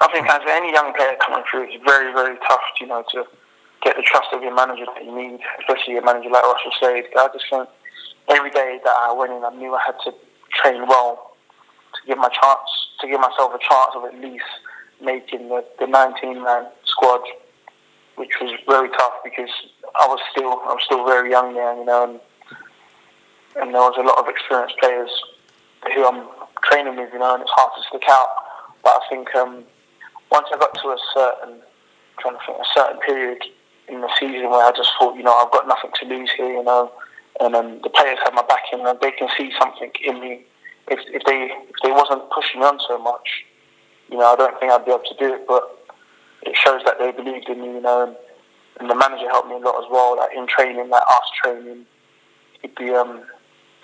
I 0.00 0.06
think 0.12 0.28
as 0.30 0.40
any 0.46 0.70
young 0.72 0.94
player 0.94 1.16
coming 1.20 1.42
through, 1.50 1.64
it's 1.64 1.82
very 1.84 2.12
very 2.12 2.38
tough, 2.46 2.60
you 2.80 2.86
know, 2.86 3.02
to 3.10 3.24
get 3.82 3.96
the 3.96 4.02
trust 4.02 4.28
of 4.32 4.42
your 4.42 4.54
manager 4.54 4.84
that 4.86 5.04
you 5.04 5.10
need, 5.10 5.40
especially 5.58 5.96
a 5.96 6.02
manager 6.02 6.30
like 6.30 6.44
Russell 6.44 6.70
Slade. 6.78 7.06
I 7.18 7.28
just 7.32 7.46
think 7.50 7.68
every 8.28 8.50
day 8.50 8.78
that 8.84 8.94
I 9.00 9.12
went 9.12 9.32
in, 9.32 9.42
I 9.44 9.50
knew 9.50 9.74
I 9.74 9.82
had 9.84 9.96
to 10.04 10.14
train 10.54 10.86
well 10.86 11.34
to 11.94 12.06
give 12.06 12.18
my 12.18 12.28
chance, 12.28 12.70
to 13.00 13.08
give 13.08 13.18
myself 13.18 13.52
a 13.52 13.58
chance 13.58 13.96
of 13.96 14.04
at 14.04 14.14
least 14.20 14.46
making 15.02 15.48
the, 15.48 15.64
the 15.78 15.86
19 15.86 16.42
man 16.42 16.66
squad, 16.84 17.20
which 18.16 18.32
was 18.40 18.58
very 18.66 18.88
tough 18.90 19.14
because 19.24 19.50
I 20.00 20.06
was 20.06 20.20
still 20.30 20.60
I 20.66 20.74
was 20.74 20.82
still 20.84 21.04
very 21.06 21.30
young 21.30 21.54
there, 21.54 21.74
you 21.74 21.84
know, 21.84 22.04
and, 22.04 22.20
and 23.60 23.74
there 23.74 23.82
was 23.82 23.96
a 23.98 24.02
lot 24.02 24.18
of 24.18 24.28
experienced 24.28 24.78
players 24.78 25.10
who 25.94 26.06
I'm 26.06 26.26
training 26.64 26.96
with, 26.96 27.12
you 27.12 27.18
know, 27.18 27.34
and 27.34 27.42
it's 27.42 27.50
hard 27.54 27.72
to 27.76 27.82
stick 27.88 28.08
out. 28.08 28.28
But 28.82 28.90
I 28.90 29.08
think 29.08 29.34
um, 29.34 29.64
once 30.30 30.46
I 30.52 30.58
got 30.58 30.74
to 30.74 30.88
a 30.88 30.98
certain, 31.14 31.54
I'm 31.54 32.18
trying 32.20 32.34
to 32.34 32.40
think, 32.46 32.58
a 32.58 32.68
certain 32.74 33.00
period 33.00 33.42
in 33.88 34.00
the 34.00 34.10
season 34.18 34.50
where 34.50 34.64
I 34.64 34.72
just 34.76 34.90
thought, 34.98 35.16
you 35.16 35.22
know, 35.22 35.34
I've 35.34 35.52
got 35.52 35.66
nothing 35.66 35.90
to 36.00 36.06
lose 36.06 36.30
here, 36.36 36.52
you 36.52 36.64
know, 36.64 36.92
and 37.40 37.54
um, 37.54 37.80
the 37.82 37.90
players 37.90 38.18
have 38.24 38.34
my 38.34 38.44
backing 38.48 38.84
and 38.86 38.98
they 39.00 39.12
can 39.12 39.28
see 39.36 39.52
something 39.58 39.90
in 40.04 40.20
me. 40.20 40.44
If, 40.90 41.00
if 41.12 41.22
they 41.24 41.52
if 41.68 41.76
they 41.82 41.92
wasn't 41.92 42.30
pushing 42.30 42.62
on 42.62 42.80
so 42.88 42.98
much, 42.98 43.44
you 44.10 44.18
know, 44.18 44.32
I 44.32 44.36
don't 44.36 44.58
think 44.58 44.72
I'd 44.72 44.84
be 44.84 44.90
able 44.90 45.04
to 45.04 45.16
do 45.18 45.34
it, 45.34 45.46
but 45.46 45.62
it 46.42 46.56
shows 46.56 46.82
that 46.84 46.98
they 46.98 47.12
believed 47.12 47.48
in 47.48 47.60
me, 47.60 47.68
you 47.74 47.80
know, 47.80 48.06
and, 48.06 48.16
and 48.80 48.90
the 48.90 48.94
manager 48.94 49.28
helped 49.28 49.48
me 49.48 49.56
a 49.56 49.58
lot 49.58 49.82
as 49.82 49.90
well, 49.90 50.16
like 50.16 50.30
in 50.36 50.46
training, 50.46 50.88
like 50.88 51.02
us 51.08 51.30
training, 51.42 51.84
he'd 52.62 52.74
be 52.74 52.90
um, 52.90 53.22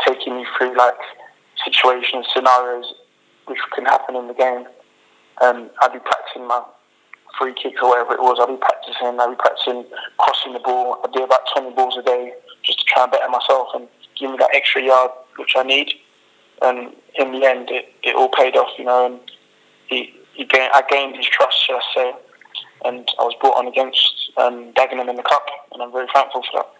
taking 0.07 0.37
me 0.37 0.47
through 0.57 0.77
like 0.77 0.99
situations, 1.65 2.27
scenarios 2.35 2.95
which 3.47 3.59
can 3.75 3.85
happen 3.85 4.17
in 4.17 4.29
the 4.29 4.35
game. 4.35 4.65
And 5.43 5.71
I'd 5.83 5.93
be 5.93 5.99
practicing 5.99 6.47
my 6.47 6.63
free 7.39 7.55
kicks 7.55 7.81
or 7.83 7.91
whatever 7.91 8.15
it 8.15 8.21
was. 8.21 8.39
I'd 8.41 8.53
be 8.53 8.61
practicing, 8.61 9.21
I'd 9.21 9.31
be 9.31 9.37
practicing 9.37 9.85
crossing 10.19 10.53
the 10.53 10.61
ball. 10.61 11.01
I'd 11.05 11.13
do 11.13 11.25
about 11.25 11.41
20 11.55 11.75
balls 11.75 11.97
a 11.99 12.03
day 12.03 12.33
just 12.63 12.81
to 12.81 12.85
try 12.87 13.03
and 13.03 13.13
better 13.13 13.29
myself 13.29 13.69
and 13.75 13.89
give 14.19 14.31
me 14.31 14.37
that 14.39 14.51
extra 14.55 14.83
yard 14.83 15.11
which 15.37 15.55
I 15.57 15.63
need. 15.63 15.93
And 16.63 16.95
in 17.19 17.33
the 17.33 17.45
end, 17.45 17.71
it, 17.71 17.93
it 18.03 18.15
all 18.15 18.29
paid 18.29 18.57
off, 18.57 18.71
you 18.79 18.85
know, 18.85 19.07
and 19.07 19.21
he, 19.89 20.15
he 20.35 20.45
gained, 20.45 20.71
I 20.75 20.83
gained 20.89 21.17
his 21.17 21.27
trust, 21.27 21.65
shall 21.67 21.77
I 21.77 21.95
say, 21.95 22.13
and 22.85 23.09
I 23.19 23.23
was 23.23 23.35
brought 23.41 23.57
on 23.57 23.67
against 23.67 24.31
um, 24.37 24.73
Dagenham 24.73 25.09
in 25.09 25.17
the 25.17 25.23
cup, 25.23 25.47
and 25.73 25.83
I'm 25.83 25.93
very 25.93 26.07
thankful 26.13 26.43
for 26.51 26.63
that. 26.63 26.71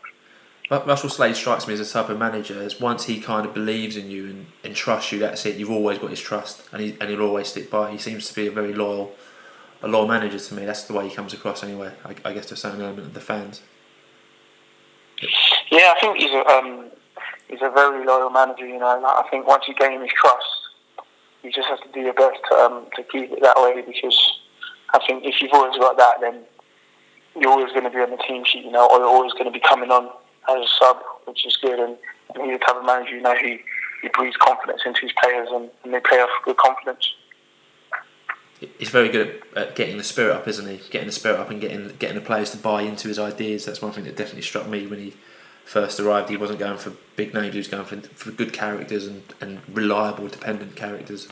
Russell 0.71 1.11
Slade 1.11 1.37
strikes 1.37 1.69
me 1.69 1.75
as 1.75 1.81
a 1.81 1.93
type 1.93 2.09
of 2.09 2.19
manager 2.19 2.61
as 2.63 2.81
once 2.81 3.05
he 3.05 3.21
kind 3.21 3.47
of 3.47 3.53
believes 3.53 3.99
in 3.99 4.11
you 4.11 4.25
and, 4.27 4.47
and 4.65 4.75
trusts 4.75 5.13
you, 5.13 5.19
that's 5.19 5.45
it. 5.45 5.57
You've 5.57 5.71
always 5.71 5.99
got 5.99 6.09
his 6.09 6.21
trust, 6.21 6.63
and 6.73 6.81
he 6.81 6.97
and 7.01 7.11
he'll 7.11 7.21
always 7.21 7.49
stick 7.49 7.71
by. 7.71 7.91
He 7.91 7.99
seems 7.99 8.29
to 8.29 8.35
be 8.35 8.47
a 8.47 8.51
very 8.51 8.73
loyal, 8.73 9.13
a 9.83 9.89
loyal 9.89 10.09
manager 10.09 10.39
to 10.39 10.55
me. 10.55 10.65
That's 10.65 10.85
the 10.85 10.95
way 10.95 11.07
he 11.09 11.15
comes 11.15 11.35
across, 11.35 11.63
anyway. 11.63 11.93
I, 12.05 12.15
I 12.25 12.33
guess 12.33 12.47
to 12.47 12.55
a 12.55 12.57
certain 12.57 12.81
element 12.81 13.09
of 13.09 13.15
the 13.15 13.21
fans. 13.21 13.61
Yeah, 15.71 15.93
I 15.95 16.01
think 16.01 16.17
he's 16.17 16.33
a 16.33 16.47
um, 16.47 16.91
he's 17.49 17.63
a 17.63 17.71
very 17.71 18.05
loyal 18.05 18.31
manager. 18.31 18.67
You 18.67 18.79
know, 18.79 18.87
I 18.87 19.29
think 19.31 19.47
once 19.47 19.65
you 19.69 19.75
gain 19.75 20.01
his 20.01 20.11
trust, 20.15 20.54
you 21.45 21.53
just 21.53 21.69
have 21.69 21.81
to 21.83 21.89
do 21.93 22.01
your 22.01 22.15
best 22.15 22.41
to, 22.51 22.57
um, 22.57 22.87
to 22.97 23.03
keep 23.05 23.31
it 23.31 23.43
that 23.43 23.57
way 23.57 23.83
because 23.87 24.17
I 24.95 24.99
think 25.07 25.25
if 25.25 25.43
you've 25.43 25.53
always 25.53 25.77
got 25.79 25.97
that, 25.99 26.21
then 26.21 26.41
you're 27.39 27.51
always 27.51 27.73
going 27.73 27.85
to 27.85 27.91
be 27.91 27.99
on 27.99 28.11
the 28.11 28.17
team 28.17 28.45
sheet, 28.45 28.65
you 28.65 28.71
know, 28.71 28.89
or 28.89 28.99
you're 28.99 29.07
always 29.07 29.33
going 29.33 29.47
to 29.47 29.51
be 29.51 29.61
coming 29.61 29.91
on 29.91 30.07
as 30.49 30.65
a 30.65 30.69
sub, 30.79 30.99
which 31.27 31.47
is 31.47 31.57
good. 31.57 31.79
And, 31.79 31.97
and 32.35 32.45
he's 32.45 32.57
a 32.57 32.59
type 32.59 32.77
of 32.77 32.87
manager, 32.87 33.17
you 33.17 33.23
know, 33.23 33.35
he, 33.37 33.61
he 34.03 34.09
breathes 34.09 34.37
confidence 34.37 34.83
into 34.87 35.03
his 35.03 35.13
players 35.23 35.49
and, 35.53 35.71
and 35.85 35.93
they 35.93 36.01
play 36.01 36.19
off 36.19 36.31
good 36.45 36.57
confidence. 36.57 37.13
He's 38.79 38.89
very 38.89 39.09
good 39.09 39.43
at, 39.57 39.75
getting 39.75 39.99
the 39.99 40.05
spirit 40.05 40.35
up, 40.35 40.49
isn't 40.49 40.67
he? 40.67 40.81
Getting 40.91 41.09
the 41.09 41.13
spirit 41.13 41.39
up 41.39 41.51
and 41.51 41.61
getting 41.61 41.89
getting 41.99 42.15
the 42.15 42.25
players 42.25 42.51
to 42.53 42.57
buy 42.57 42.83
into 42.83 43.09
his 43.09 43.19
ideas. 43.19 43.67
That's 43.67 43.83
one 43.83 43.93
thing 43.93 44.05
that 44.05 44.17
definitely 44.17 44.43
struck 44.43 44.69
me 44.69 44.87
when 44.87 45.01
he 45.01 45.15
first 45.65 45.99
arrived. 46.01 46.29
He 46.29 46.37
wasn't 46.37 46.59
going 46.59 46.79
for 46.79 46.93
big 47.17 47.35
names. 47.35 47.53
He 47.55 47.59
was 47.59 47.69
going 47.69 47.85
for, 47.85 47.97
for 48.01 48.31
good 48.31 48.53
characters 48.53 49.07
and, 49.07 49.23
and 49.41 49.61
reliable, 49.69 50.29
dependent 50.29 50.77
characters. 50.77 51.29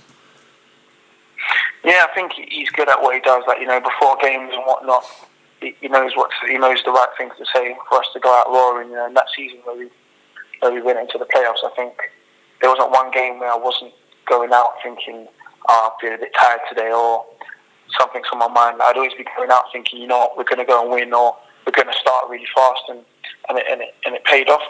Yeah, 1.85 2.07
I 2.09 2.15
think 2.15 2.33
he's 2.49 2.71
good 2.71 2.89
at 2.89 3.03
what 3.03 3.15
he 3.15 3.21
does. 3.21 3.43
Like 3.47 3.61
you 3.61 3.67
know, 3.67 3.81
before 3.81 4.17
games 4.21 4.51
and 4.53 4.62
whatnot, 4.65 5.05
he, 5.61 5.75
he 5.81 5.89
knows 5.89 6.12
what 6.15 6.31
to, 6.41 6.51
he 6.51 6.59
knows 6.59 6.83
the 6.85 6.93
right 6.93 7.09
things 7.19 7.33
to 7.39 7.45
say 7.53 7.77
for 7.89 7.99
us 7.99 8.07
to 8.12 8.21
go 8.21 8.33
out 8.33 8.49
roaring. 8.49 8.91
You 8.91 8.97
know, 8.97 9.07
in 9.07 9.15
that 9.15 9.27
season 9.35 9.59
where 9.65 9.77
we 9.77 9.91
where 10.61 10.73
we 10.73 10.81
went 10.81 10.99
into 10.99 11.19
the 11.19 11.25
playoffs, 11.25 11.65
I 11.65 11.75
think 11.75 11.95
there 12.61 12.71
wasn't 12.71 12.93
one 12.93 13.11
game 13.11 13.41
where 13.41 13.53
I 13.53 13.57
wasn't 13.57 13.93
going 14.29 14.53
out 14.53 14.75
thinking, 14.83 15.27
oh, 15.69 15.91
I 15.91 16.01
feel 16.01 16.15
a 16.15 16.19
bit 16.19 16.33
tired 16.39 16.61
today, 16.69 16.93
or 16.93 17.27
something's 17.99 18.27
on 18.33 18.39
my 18.39 18.49
mind. 18.49 18.81
I'd 18.81 18.97
always 18.97 19.15
be 19.15 19.27
going 19.37 19.51
out 19.51 19.65
thinking, 19.73 20.01
you 20.01 20.07
know 20.07 20.19
what, 20.19 20.37
we're 20.39 20.45
going 20.45 20.59
to 20.59 20.65
go 20.65 20.83
and 20.83 20.91
win, 20.93 21.12
or 21.12 21.37
we're 21.67 21.73
going 21.73 21.93
to 21.93 21.99
start 21.99 22.31
really 22.31 22.47
fast, 22.55 22.83
and 22.89 23.01
and 23.49 23.59
it, 23.59 23.65
and 23.71 23.81
it, 23.83 23.95
and 24.05 24.15
it 24.15 24.25
paid 24.25 24.49
off. 24.49 24.63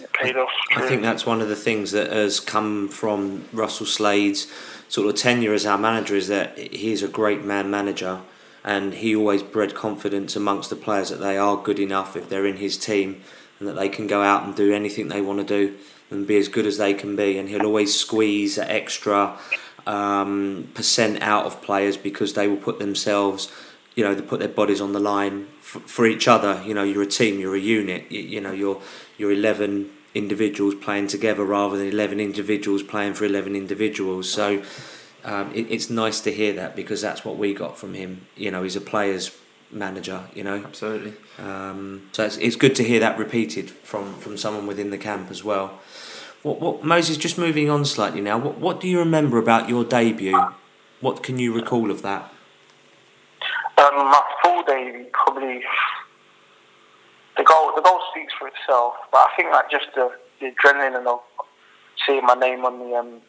It 0.00 0.12
paid 0.12 0.36
off. 0.36 0.50
I 0.76 0.86
think 0.88 1.02
that's 1.02 1.26
one 1.26 1.40
of 1.40 1.48
the 1.48 1.56
things 1.56 1.92
that 1.92 2.12
has 2.12 2.40
come 2.40 2.88
from 2.88 3.46
Russell 3.52 3.86
Slade's 3.86 4.46
sort 4.88 5.08
of 5.08 5.16
tenure 5.16 5.52
as 5.52 5.66
our 5.66 5.78
manager 5.78 6.16
is 6.16 6.28
that 6.28 6.56
he's 6.56 7.02
a 7.02 7.08
great 7.08 7.44
man 7.44 7.70
manager 7.70 8.20
and 8.64 8.94
he 8.94 9.14
always 9.14 9.42
bred 9.42 9.74
confidence 9.74 10.34
amongst 10.34 10.70
the 10.70 10.76
players 10.76 11.10
that 11.10 11.20
they 11.20 11.36
are 11.36 11.56
good 11.56 11.78
enough 11.78 12.16
if 12.16 12.28
they're 12.28 12.46
in 12.46 12.56
his 12.56 12.76
team 12.76 13.20
and 13.58 13.68
that 13.68 13.76
they 13.76 13.88
can 13.88 14.06
go 14.06 14.22
out 14.22 14.44
and 14.44 14.54
do 14.56 14.72
anything 14.72 15.08
they 15.08 15.20
want 15.20 15.38
to 15.38 15.44
do 15.44 15.76
and 16.10 16.26
be 16.26 16.38
as 16.38 16.48
good 16.48 16.66
as 16.66 16.78
they 16.78 16.94
can 16.94 17.16
be 17.16 17.38
and 17.38 17.48
he'll 17.48 17.66
always 17.66 17.94
squeeze 17.94 18.56
that 18.56 18.70
extra 18.70 19.38
um, 19.86 20.68
percent 20.74 21.20
out 21.22 21.44
of 21.44 21.62
players 21.62 21.96
because 21.96 22.34
they 22.34 22.48
will 22.48 22.56
put 22.56 22.78
themselves 22.78 23.52
you 23.98 24.04
know 24.04 24.14
they 24.14 24.22
put 24.22 24.38
their 24.38 24.48
bodies 24.60 24.80
on 24.80 24.92
the 24.92 25.00
line 25.00 25.46
for, 25.60 25.80
for 25.80 26.06
each 26.06 26.26
other 26.28 26.62
you 26.64 26.72
know 26.72 26.84
you're 26.84 27.02
a 27.02 27.12
team 27.20 27.40
you're 27.40 27.56
a 27.56 27.66
unit 27.78 28.10
you, 28.10 28.20
you 28.20 28.40
know 28.40 28.52
you're 28.52 28.80
you're 29.18 29.32
11 29.32 29.90
individuals 30.14 30.74
playing 30.74 31.06
together 31.06 31.44
rather 31.44 31.76
than 31.76 31.86
11 31.86 32.20
individuals 32.20 32.82
playing 32.82 33.14
for 33.14 33.24
11 33.24 33.54
individuals. 33.54 34.30
So 34.30 34.62
um, 35.24 35.52
it, 35.54 35.70
it's 35.70 35.90
nice 35.90 36.20
to 36.22 36.32
hear 36.32 36.52
that 36.54 36.76
because 36.76 37.00
that's 37.00 37.24
what 37.24 37.36
we 37.36 37.54
got 37.54 37.78
from 37.78 37.94
him. 37.94 38.26
You 38.36 38.50
know, 38.50 38.62
he's 38.62 38.76
a 38.76 38.80
player's 38.80 39.36
manager, 39.70 40.24
you 40.34 40.42
know. 40.42 40.56
Absolutely. 40.64 41.14
Um, 41.38 42.08
so 42.12 42.24
it's, 42.24 42.36
it's 42.38 42.56
good 42.56 42.74
to 42.76 42.84
hear 42.84 43.00
that 43.00 43.18
repeated 43.18 43.70
from, 43.70 44.14
from 44.14 44.36
someone 44.36 44.66
within 44.66 44.90
the 44.90 44.98
camp 44.98 45.30
as 45.30 45.44
well. 45.44 45.78
What, 46.42 46.60
what 46.60 46.84
Moses, 46.84 47.16
just 47.16 47.36
moving 47.36 47.68
on 47.68 47.84
slightly 47.84 48.20
now, 48.20 48.38
what, 48.38 48.58
what 48.58 48.80
do 48.80 48.88
you 48.88 48.98
remember 48.98 49.38
about 49.38 49.68
your 49.68 49.84
debut? 49.84 50.40
What 51.00 51.22
can 51.22 51.38
you 51.38 51.52
recall 51.52 51.90
of 51.90 52.02
that? 52.02 52.32
Um, 53.78 53.94
my 54.10 54.22
full 54.42 54.62
debut, 54.64 55.06
probably 55.12 55.62
the 57.36 57.44
goal 57.44 57.72
the 57.76 57.82
goal 57.82 58.00
speaks 58.10 58.32
for 58.38 58.48
itself. 58.48 58.94
But 59.12 59.18
I 59.18 59.28
think 59.36 59.52
like 59.52 59.70
just 59.70 59.86
the, 59.94 60.10
the 60.40 60.50
adrenaline 60.50 61.06
of 61.06 61.20
seeing 62.06 62.26
my 62.26 62.34
name 62.34 62.64
on 62.64 62.78
the 62.80 62.96
um, 62.96 63.20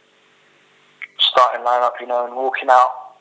starting 1.19 1.65
lineup, 1.65 1.93
you 2.01 2.07
know, 2.07 2.25
and 2.25 2.35
walking 2.35 2.69
out, 2.69 3.15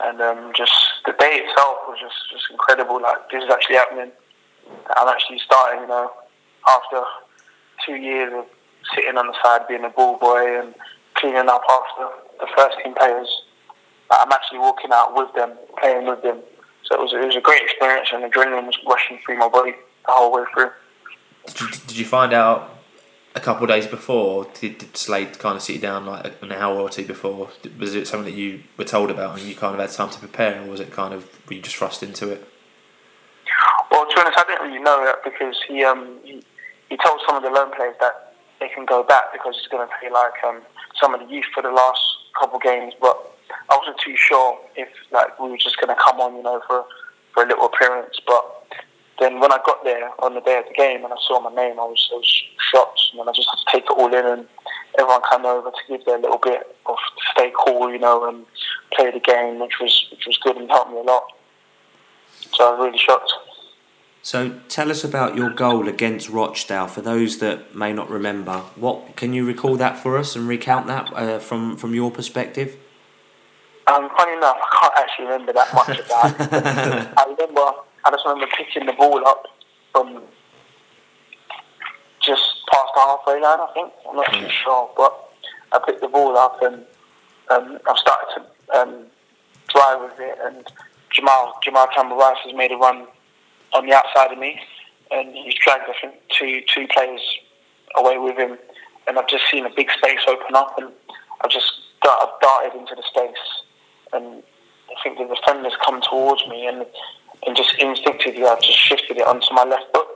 and 0.00 0.20
um, 0.20 0.52
just 0.54 0.74
the 1.06 1.12
day 1.12 1.40
itself 1.40 1.78
was 1.88 1.98
just 2.00 2.30
just 2.30 2.50
incredible. 2.50 3.00
Like 3.00 3.30
this 3.30 3.42
is 3.42 3.50
actually 3.50 3.76
happening. 3.76 4.12
I'm 4.96 5.08
actually 5.08 5.38
starting, 5.38 5.82
you 5.82 5.88
know, 5.88 6.10
after 6.68 7.02
two 7.86 7.96
years 7.96 8.32
of 8.36 8.44
sitting 8.94 9.16
on 9.16 9.26
the 9.28 9.34
side 9.42 9.66
being 9.68 9.84
a 9.84 9.88
ball 9.88 10.18
boy 10.18 10.60
and 10.60 10.74
cleaning 11.14 11.48
up 11.48 11.62
after 11.70 12.08
the 12.40 12.46
first 12.56 12.76
team 12.84 12.94
players. 12.94 13.42
I'm 14.10 14.32
actually 14.32 14.58
walking 14.58 14.90
out 14.92 15.14
with 15.14 15.34
them, 15.34 15.52
playing 15.78 16.06
with 16.06 16.22
them, 16.22 16.38
so 16.84 16.96
it 16.96 17.00
was, 17.00 17.12
it 17.12 17.26
was 17.26 17.36
a 17.36 17.40
great 17.40 17.62
experience, 17.62 18.10
and 18.12 18.22
adrenaline 18.24 18.66
was 18.66 18.78
rushing 18.88 19.18
through 19.24 19.38
my 19.38 19.48
body 19.48 19.72
the 19.72 20.12
whole 20.12 20.32
way 20.32 20.44
through. 20.54 20.70
Did 21.86 21.96
you, 21.96 22.04
find 22.04 22.32
out 22.32 22.78
a 23.34 23.40
couple 23.40 23.64
of 23.64 23.68
days 23.68 23.86
before? 23.86 24.48
Did, 24.60 24.78
did 24.78 24.96
Slade 24.96 25.38
kind 25.38 25.56
of 25.56 25.62
sit 25.62 25.76
you 25.76 25.82
down 25.82 26.06
like 26.06 26.42
an 26.42 26.52
hour 26.52 26.80
or 26.80 26.88
two 26.88 27.04
before? 27.04 27.50
Was 27.78 27.94
it 27.94 28.06
something 28.06 28.32
that 28.32 28.38
you 28.38 28.62
were 28.76 28.84
told 28.84 29.10
about 29.10 29.38
and 29.38 29.46
you 29.46 29.54
kind 29.54 29.74
of 29.74 29.80
had 29.80 29.90
time 29.90 30.10
to 30.10 30.18
prepare, 30.18 30.62
or 30.62 30.70
was 30.70 30.80
it 30.80 30.92
kind 30.92 31.14
of 31.14 31.28
were 31.48 31.54
you 31.54 31.62
just 31.62 31.76
thrust 31.76 32.02
into 32.02 32.30
it? 32.30 32.46
Well, 33.90 34.06
to 34.06 34.14
be 34.14 34.20
honest, 34.20 34.38
I 34.38 34.44
didn't 34.46 34.66
really 34.68 34.82
know 34.82 35.04
that 35.04 35.22
because 35.22 35.56
he 35.68 35.84
um, 35.84 36.18
he, 36.24 36.42
he 36.88 36.96
told 36.96 37.20
some 37.26 37.36
of 37.36 37.42
the 37.42 37.50
loan 37.50 37.72
players 37.74 37.94
that 38.00 38.34
they 38.58 38.68
can 38.68 38.84
go 38.84 39.02
back 39.02 39.32
because 39.32 39.56
he's 39.56 39.68
going 39.68 39.86
to 39.86 39.94
pay 40.00 40.10
like 40.10 40.32
um, 40.44 40.62
some 41.00 41.14
of 41.14 41.20
the 41.20 41.32
youth 41.32 41.46
for 41.54 41.62
the 41.62 41.70
last 41.70 42.00
couple 42.38 42.56
of 42.56 42.62
games, 42.62 42.94
but 43.00 43.35
I 43.68 43.76
wasn't 43.76 43.98
too 44.04 44.16
sure 44.16 44.58
if 44.76 44.88
like 45.12 45.38
we 45.38 45.50
were 45.50 45.58
just 45.58 45.80
going 45.80 45.94
to 45.94 46.02
come 46.02 46.20
on, 46.20 46.36
you 46.36 46.42
know, 46.42 46.60
for 46.66 46.84
for 47.34 47.44
a 47.44 47.46
little 47.46 47.66
appearance. 47.66 48.18
But 48.26 48.44
then 49.18 49.40
when 49.40 49.52
I 49.52 49.58
got 49.64 49.84
there 49.84 50.10
on 50.20 50.34
the 50.34 50.40
day 50.40 50.58
of 50.58 50.64
the 50.68 50.74
game 50.74 51.04
and 51.04 51.12
I 51.12 51.16
saw 51.26 51.40
my 51.40 51.54
name, 51.54 51.78
I 51.78 51.84
was, 51.84 52.08
I 52.12 52.16
was 52.16 52.42
shocked, 52.70 53.00
and 53.12 53.20
then 53.20 53.28
I 53.28 53.32
just 53.32 53.48
had 53.48 53.58
to 53.58 53.72
take 53.72 53.84
it 53.84 53.96
all 53.96 54.12
in, 54.12 54.26
and 54.26 54.46
everyone 54.98 55.22
came 55.30 55.46
over 55.46 55.70
to 55.70 55.76
give 55.88 56.04
their 56.04 56.18
little 56.18 56.38
bit 56.38 56.76
of 56.86 56.96
stay 57.32 57.52
cool, 57.64 57.90
you 57.90 57.98
know, 57.98 58.28
and 58.28 58.44
play 58.94 59.10
the 59.10 59.20
game, 59.20 59.58
which 59.60 59.78
was 59.80 60.06
which 60.10 60.26
was 60.26 60.38
good 60.38 60.56
and 60.56 60.68
helped 60.70 60.90
me 60.90 60.98
a 60.98 61.02
lot. 61.02 61.24
So 62.52 62.66
I 62.66 62.70
was 62.70 62.86
really 62.86 62.98
shocked. 62.98 63.32
So 64.22 64.58
tell 64.68 64.90
us 64.90 65.04
about 65.04 65.36
your 65.36 65.50
goal 65.50 65.86
against 65.88 66.28
Rochdale. 66.28 66.88
For 66.88 67.00
those 67.00 67.38
that 67.38 67.76
may 67.76 67.92
not 67.92 68.10
remember, 68.10 68.58
what 68.74 69.14
can 69.14 69.32
you 69.32 69.46
recall 69.46 69.76
that 69.76 69.98
for 69.98 70.18
us 70.18 70.34
and 70.34 70.48
recount 70.48 70.88
that 70.88 71.12
uh, 71.12 71.38
from 71.38 71.76
from 71.76 71.94
your 71.94 72.10
perspective? 72.10 72.76
Um, 73.88 74.10
funny 74.16 74.32
enough, 74.36 74.56
I 74.60 74.78
can't 74.80 74.94
actually 74.96 75.24
remember 75.26 75.52
that 75.52 75.72
much 75.72 75.98
of 76.00 76.08
that. 76.08 77.14
I 77.16 77.22
remember, 77.22 77.60
I 78.04 78.10
just 78.10 78.24
remember 78.24 78.48
picking 78.56 78.84
the 78.84 78.92
ball 78.92 79.24
up 79.26 79.44
from 79.92 80.22
just 82.20 82.42
past 82.72 82.90
the 82.94 83.00
halfway 83.00 83.40
line. 83.40 83.60
I 83.60 83.70
think 83.74 83.92
I'm 84.08 84.16
not 84.16 84.32
too 84.32 84.48
sure, 84.50 84.90
but 84.96 85.30
I 85.72 85.78
picked 85.86 86.00
the 86.00 86.08
ball 86.08 86.36
up 86.36 86.60
and 86.62 86.84
um, 87.50 87.78
I've 87.88 87.98
started 87.98 88.26
to 88.34 88.76
um, 88.76 89.06
drive 89.68 90.00
with 90.00 90.18
it. 90.18 90.36
And 90.44 90.66
Jamal 91.12 91.56
Jamal 91.62 91.86
Campbell 91.94 92.16
Ryce 92.16 92.38
has 92.44 92.54
made 92.54 92.72
a 92.72 92.76
run 92.76 93.06
on 93.72 93.86
the 93.86 93.94
outside 93.94 94.32
of 94.32 94.38
me, 94.38 94.60
and 95.12 95.32
he's 95.32 95.54
dragged 95.54 95.84
I 95.88 95.94
think 96.00 96.14
two 96.28 96.60
two 96.74 96.88
players 96.88 97.20
away 97.96 98.18
with 98.18 98.36
him. 98.36 98.58
And 99.06 99.16
I've 99.16 99.28
just 99.28 99.44
seen 99.48 99.64
a 99.64 99.70
big 99.70 99.92
space 99.92 100.18
open 100.26 100.56
up, 100.56 100.76
and 100.76 100.90
I've 101.40 101.50
just 101.52 101.72
I've 102.02 102.40
darted 102.40 102.80
into 102.80 102.96
the 102.96 103.02
space 103.02 103.62
and 104.12 104.42
I 104.90 104.94
think 105.02 105.18
the 105.18 105.34
defenders 105.34 105.74
come 105.84 106.00
towards 106.00 106.46
me, 106.48 106.66
and 106.66 106.86
and 107.46 107.56
just 107.56 107.74
instinctively 107.78 108.44
I've 108.44 108.60
just 108.62 108.78
shifted 108.78 109.18
it 109.18 109.26
onto 109.26 109.52
my 109.52 109.64
left 109.64 109.86
foot, 109.94 110.08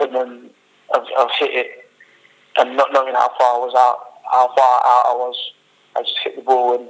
and 0.00 0.14
then 0.14 0.50
I've, 0.94 1.06
I've 1.18 1.30
hit 1.38 1.50
it, 1.54 1.88
and 2.58 2.76
not 2.76 2.92
knowing 2.92 3.14
how 3.14 3.30
far 3.38 3.56
I 3.56 3.58
was 3.58 3.74
out, 3.76 3.98
how 4.30 4.48
far 4.56 4.76
out 4.84 5.04
I 5.06 5.14
was, 5.14 5.36
I 5.96 6.02
just 6.02 6.18
hit 6.22 6.36
the 6.36 6.42
ball, 6.42 6.74
and 6.74 6.88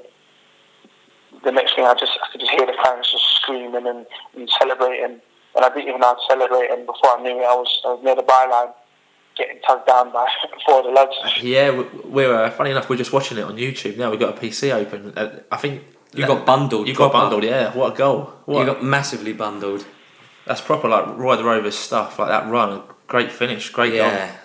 the 1.45 1.53
next 1.53 1.75
thing 1.75 1.85
I 1.85 1.95
just 1.95 2.13
I 2.23 2.31
could 2.33 2.41
just 2.41 2.53
hear 2.53 2.67
the 2.67 2.77
fans 2.83 3.11
just 3.11 3.25
screaming 3.37 3.87
and, 3.87 4.07
and 4.35 4.51
celebrating, 4.59 5.21
and 5.57 5.65
I 5.65 5.69
didn't 5.69 5.89
even 5.89 6.01
know 6.01 6.09
how 6.09 6.15
to 6.15 6.27
celebrate, 6.29 6.71
and 6.71 6.87
before 6.87 7.19
I 7.19 7.23
knew 7.23 7.41
it, 7.41 7.45
I 7.45 7.55
was 7.55 7.81
I 7.85 7.89
was 7.89 8.05
near 8.05 8.15
the 8.15 8.23
byline 8.23 8.73
getting 9.37 9.61
tugged 9.67 9.87
down 9.87 10.13
by 10.13 10.27
four 10.67 10.81
of 10.81 10.87
the 10.87 10.91
lads. 10.93 11.13
Yeah, 11.43 11.85
we're 12.05 12.35
uh, 12.35 12.51
funny 12.51 12.71
enough. 12.71 12.89
We're 12.89 12.97
just 12.97 13.13
watching 13.13 13.39
it 13.39 13.45
on 13.45 13.57
YouTube 13.57 13.97
now. 13.99 14.11
We've 14.11 14.21
got 14.21 14.37
a 14.37 14.41
PC 14.41 14.73
open. 14.73 15.13
Uh, 15.17 15.41
I 15.53 15.57
think 15.57 15.83
you 16.17 16.27
got 16.27 16.47
bundled. 16.47 16.89
You 16.89 16.95
got 16.95 17.13
bundled, 17.13 17.45
yeah. 17.45 17.75
What 17.75 17.95
a 17.95 17.97
goal! 17.97 18.33
What 18.47 18.61
You 18.61 18.67
got 18.67 18.83
massively 18.85 19.33
bundled. 19.33 19.85
that's 20.47 20.61
proper 20.61 20.89
like 20.89 21.17
Roy 21.19 21.37
the 21.37 21.45
Rovers 21.45 21.77
stuff. 21.77 22.19
Like 22.19 22.29
that 22.29 22.49
run, 22.49 22.83
great 23.09 23.33
finish, 23.33 23.71
great 23.71 23.93
Yeah. 23.95 24.27
goal, 24.27 24.37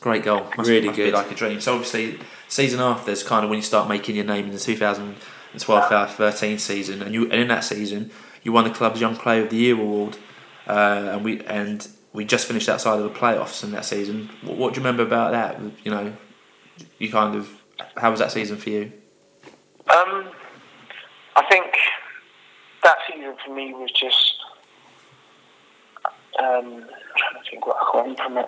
great 0.00 0.22
goal. 0.24 0.46
Must, 0.56 0.68
Really 0.70 0.86
must 0.88 0.96
Be 0.96 1.04
good. 1.04 1.14
like 1.14 1.30
a 1.30 1.34
dream. 1.34 1.60
So 1.60 1.72
obviously, 1.74 2.18
season 2.48 2.80
after 2.80 3.10
is 3.10 3.22
kind 3.22 3.44
of 3.44 3.50
when 3.50 3.58
you 3.58 3.62
start 3.62 3.88
making 3.88 4.16
your 4.16 4.24
name 4.24 4.46
in 4.46 4.52
the 4.52 4.58
2012-13 4.58 6.58
season, 6.60 7.02
and 7.02 7.14
you 7.14 7.24
and 7.24 7.34
in 7.40 7.48
that 7.48 7.64
season 7.64 8.10
you 8.42 8.52
won 8.52 8.64
the 8.64 8.70
club's 8.70 9.00
Young 9.00 9.16
Player 9.16 9.42
of 9.44 9.50
the 9.50 9.56
Year 9.56 9.74
award, 9.74 10.16
uh, 10.68 11.10
and 11.12 11.24
we 11.24 11.40
and 11.46 11.88
we 12.12 12.24
just 12.24 12.46
finished 12.46 12.68
outside 12.68 12.98
of 13.00 13.04
the 13.04 13.18
playoffs 13.18 13.64
in 13.64 13.72
that 13.72 13.84
season. 13.84 14.30
What, 14.42 14.56
what 14.56 14.74
do 14.74 14.80
you 14.80 14.84
remember 14.86 15.02
about 15.02 15.32
that? 15.32 15.60
You 15.84 15.90
know, 15.90 16.12
you 16.98 17.10
kind 17.10 17.34
of 17.34 17.48
how 17.96 18.10
was 18.10 18.20
that 18.20 18.32
season 18.32 18.56
for 18.56 18.70
you? 18.70 18.92
Um, 19.88 20.26
I 21.36 21.44
think 21.50 21.72
that 22.82 22.96
season 23.10 23.34
for 23.44 23.54
me 23.54 23.72
was 23.74 23.90
just. 23.92 24.34
Um, 26.38 26.46
I'm 26.46 26.82
trying 27.16 27.44
to 27.44 27.50
think 27.50 27.66
what 27.66 27.76
I 27.80 27.90
can 28.04 28.16
from 28.16 28.38
it. 28.38 28.46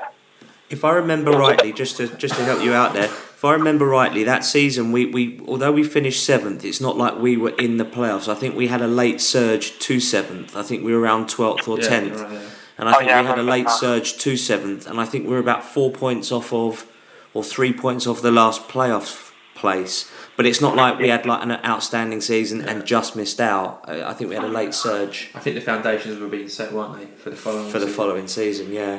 If 0.68 0.84
I 0.84 0.90
remember 0.94 1.30
rightly, 1.30 1.72
just 1.72 1.96
to 1.98 2.08
just 2.16 2.34
to 2.34 2.44
help 2.44 2.60
you 2.62 2.74
out 2.74 2.92
there, 2.92 3.04
if 3.04 3.44
I 3.44 3.52
remember 3.52 3.86
rightly, 3.86 4.24
that 4.24 4.44
season 4.44 4.90
we, 4.90 5.06
we 5.06 5.40
although 5.46 5.70
we 5.70 5.84
finished 5.84 6.24
seventh, 6.26 6.64
it's 6.64 6.80
not 6.80 6.96
like 6.96 7.16
we 7.20 7.36
were 7.36 7.50
in 7.58 7.76
the 7.76 7.84
playoffs. 7.84 8.26
I 8.26 8.34
think 8.34 8.56
we 8.56 8.66
had 8.66 8.82
a 8.82 8.88
late 8.88 9.20
surge 9.20 9.78
to 9.78 10.00
seventh. 10.00 10.56
I 10.56 10.62
think 10.62 10.82
we 10.84 10.92
were 10.92 11.00
around 11.00 11.28
twelfth 11.28 11.68
or 11.68 11.78
Yeah, 11.78 11.88
tenth, 11.88 12.20
right, 12.20 12.32
yeah. 12.32 12.40
and 12.78 12.88
I 12.88 12.94
Oh, 12.94 12.98
think 12.98 13.10
yeah, 13.10 13.18
I 13.18 13.22
we 13.22 13.28
had 13.28 13.38
a 13.38 13.44
late 13.44 13.66
that. 13.66 13.78
surge 13.78 14.16
to 14.18 14.36
seventh, 14.36 14.88
and 14.88 14.98
I 15.00 15.04
think 15.04 15.24
we 15.26 15.30
were 15.34 15.38
about 15.38 15.62
four 15.62 15.92
points 15.92 16.32
off 16.32 16.52
of, 16.52 16.84
or 17.32 17.44
three 17.44 17.72
points 17.72 18.04
off 18.08 18.20
the 18.20 18.32
last 18.32 18.66
playoff 18.66 19.30
place. 19.54 20.10
But 20.36 20.44
it's 20.46 20.60
not 20.60 20.76
like 20.76 20.98
we 20.98 21.08
had 21.08 21.24
like 21.24 21.42
an 21.42 21.52
outstanding 21.64 22.20
season 22.20 22.60
and 22.60 22.84
just 22.84 23.16
missed 23.16 23.40
out. 23.40 23.80
I 23.84 24.02
I 24.10 24.12
think 24.12 24.28
we 24.30 24.36
had 24.36 24.44
a 24.44 24.48
late 24.48 24.74
surge 24.74 25.30
I 25.34 25.40
think 25.40 25.56
the 25.56 25.62
foundations 25.62 26.20
were 26.20 26.28
being 26.28 26.48
set, 26.48 26.72
weren't 26.72 26.98
they, 26.98 27.06
for 27.22 27.30
the 27.30 27.36
following 27.36 27.70
for 27.70 27.78
the 27.78 27.86
season? 27.86 27.96
following 27.96 28.26
season. 28.28 28.72
Yeah. 28.72 28.98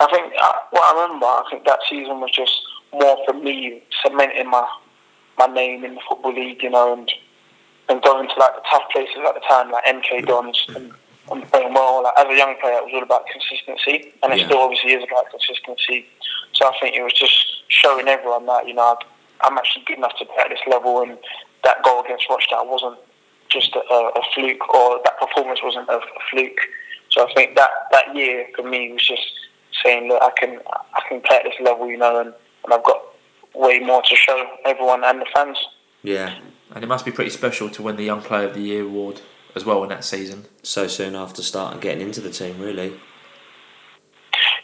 I 0.00 0.06
think 0.10 0.32
uh, 0.40 0.52
what 0.70 0.82
I 0.94 1.02
remember, 1.02 1.26
I 1.26 1.42
think 1.50 1.64
that 1.64 1.80
season 1.88 2.20
was 2.20 2.30
just 2.30 2.52
more 2.92 3.16
for 3.26 3.32
me 3.34 3.82
cementing 4.02 4.48
my 4.50 4.66
my 5.38 5.46
name 5.46 5.84
in 5.84 5.94
the 5.96 6.00
football 6.08 6.32
league, 6.34 6.62
you 6.62 6.70
know, 6.70 6.92
and 6.94 7.10
and 7.88 8.02
going 8.02 8.28
to 8.28 8.34
like 8.38 8.54
the 8.56 8.62
tough 8.70 8.82
places 8.92 9.16
at 9.26 9.34
the 9.34 9.40
time, 9.40 9.70
like 9.70 9.84
MK 9.84 10.26
Dons, 10.26 10.64
and, 10.74 10.92
and 11.30 11.44
playing 11.50 11.72
well. 11.74 12.02
Like 12.04 12.14
as 12.18 12.26
a 12.26 12.36
young 12.36 12.56
player, 12.60 12.78
it 12.78 12.84
was 12.84 12.92
all 12.94 13.02
about 13.02 13.24
consistency, 13.26 14.12
and 14.22 14.32
it 14.32 14.38
Yeah. 14.40 14.46
still 14.46 14.58
obviously 14.60 14.92
is 14.92 15.04
about 15.04 15.30
consistency. 15.30 16.06
So 16.54 16.66
I 16.68 16.72
think 16.80 16.96
it 16.96 17.02
was 17.02 17.12
just 17.12 17.36
showing 17.68 18.08
everyone 18.08 18.46
that 18.46 18.66
you 18.66 18.74
know 18.74 18.96
I'm 19.42 19.58
actually 19.58 19.84
good 19.84 19.98
enough 19.98 20.16
to 20.18 20.24
play 20.24 20.44
at 20.44 20.48
this 20.48 20.60
level, 20.66 21.02
and 21.02 21.18
that 21.64 21.82
goal 21.84 22.04
against 22.04 22.28
Rochdale 22.28 22.68
wasn't 22.68 22.98
just 23.48 23.74
a, 23.76 23.80
a 23.80 24.22
fluke, 24.34 24.68
or 24.74 25.00
that 25.04 25.18
performance 25.18 25.60
wasn't 25.62 25.88
a, 25.88 25.98
a 25.98 26.20
fluke. 26.30 26.60
So 27.10 27.26
I 27.26 27.32
think 27.34 27.56
that 27.56 27.70
that 27.92 28.14
year 28.14 28.46
for 28.54 28.62
me 28.62 28.92
was 28.92 29.06
just 29.06 29.26
saying, 29.82 30.08
look, 30.08 30.22
I 30.22 30.30
can 30.38 30.60
I 30.66 31.02
can 31.08 31.20
play 31.20 31.36
at 31.36 31.44
this 31.44 31.54
level, 31.60 31.88
you 31.88 31.96
know, 31.96 32.20
and, 32.20 32.32
and 32.64 32.74
I've 32.74 32.84
got 32.84 33.00
way 33.54 33.78
more 33.78 34.02
to 34.02 34.16
show 34.16 34.46
everyone 34.64 35.04
and 35.04 35.20
the 35.20 35.26
fans. 35.34 35.58
Yeah. 36.02 36.38
And 36.74 36.82
it 36.82 36.88
must 36.88 37.04
be 37.04 37.12
pretty 37.12 37.30
special 37.30 37.70
to 37.70 37.82
win 37.82 37.96
the 37.96 38.04
Young 38.04 38.22
Player 38.22 38.48
of 38.48 38.54
the 38.54 38.60
Year 38.60 38.82
award 38.82 39.20
as 39.54 39.64
well 39.64 39.82
in 39.82 39.88
that 39.90 40.04
season. 40.04 40.46
So 40.62 40.86
soon 40.88 41.14
after 41.14 41.42
starting 41.42 41.80
getting 41.80 42.06
into 42.06 42.20
the 42.20 42.30
team, 42.30 42.60
really. 42.60 43.00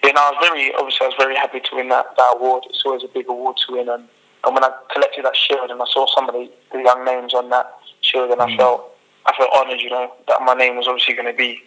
Yeah, 0.04 0.11
no, 0.12 0.20
I 0.20 0.30
was 0.30 0.46
very 0.48 0.74
obviously 0.74 1.04
I 1.04 1.08
was 1.08 1.16
very 1.18 1.37
happy 1.37 1.61
to 1.61 1.76
win 1.76 1.88
that, 1.88 2.06
that 2.16 2.35
award. 2.37 2.64
It's 2.68 2.82
always 2.85 3.04
a 3.04 3.08
big 3.08 3.28
award 3.28 3.56
to 3.66 3.72
win, 3.72 3.88
and, 3.88 4.08
and 4.44 4.55
when 4.55 4.64
I 4.64 4.70
collected 4.92 5.24
that 5.24 5.37
shield 5.37 5.70
and 5.70 5.81
I 5.81 5.87
saw 5.87 6.07
some 6.14 6.28
of 6.28 6.35
the, 6.35 6.50
the 6.72 6.83
young 6.83 7.05
names 7.05 7.33
on 7.35 7.48
that 7.50 7.78
shield, 8.00 8.31
and 8.31 8.40
I 8.40 8.57
felt 8.57 8.90
I 9.26 9.33
felt 9.37 9.50
honoured, 9.57 9.81
you 9.81 9.90
know, 9.90 10.12
that 10.28 10.42
my 10.44 10.55
name 10.55 10.76
was 10.76 10.88
obviously 10.88 11.14
going 11.14 11.31
to 11.31 11.37
be 11.37 11.62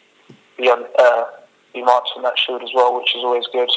be 0.58 0.70
on 0.70 0.84
uh, 1.00 1.24
be 1.74 1.84
marked 1.84 2.12
on 2.16 2.24
that 2.24 2.38
shield 2.38 2.62
as 2.64 2.70
well, 2.74 2.98
which 3.00 3.16
is 3.16 3.24
always 3.24 3.48
good. 3.52 3.70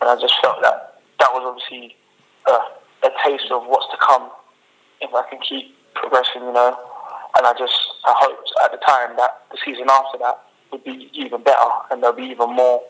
And 0.00 0.10
I 0.10 0.20
just 0.20 0.34
felt 0.42 0.62
that 0.62 1.00
that 1.18 1.30
was 1.32 1.42
obviously 1.46 1.96
uh, 2.46 3.08
a 3.08 3.10
taste 3.24 3.50
of 3.50 3.66
what's 3.66 3.86
to 3.90 3.98
come 4.00 4.30
if 5.00 5.12
I 5.14 5.28
can 5.28 5.40
keep 5.40 5.74
progressing, 5.94 6.42
you 6.42 6.52
know. 6.52 6.78
And 7.36 7.46
I 7.46 7.54
just 7.58 7.74
I 8.04 8.14
hoped 8.18 8.52
at 8.64 8.70
the 8.70 8.78
time 8.86 9.16
that 9.16 9.42
the 9.50 9.58
season 9.64 9.86
after 9.90 10.18
that 10.18 10.38
would 10.70 10.84
be 10.84 11.10
even 11.12 11.42
better, 11.42 11.70
and 11.90 12.02
there'll 12.02 12.16
be 12.16 12.24
even 12.24 12.54
more 12.54 12.82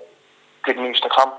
good 0.64 0.76
news 0.76 1.00
to 1.00 1.08
come, 1.08 1.32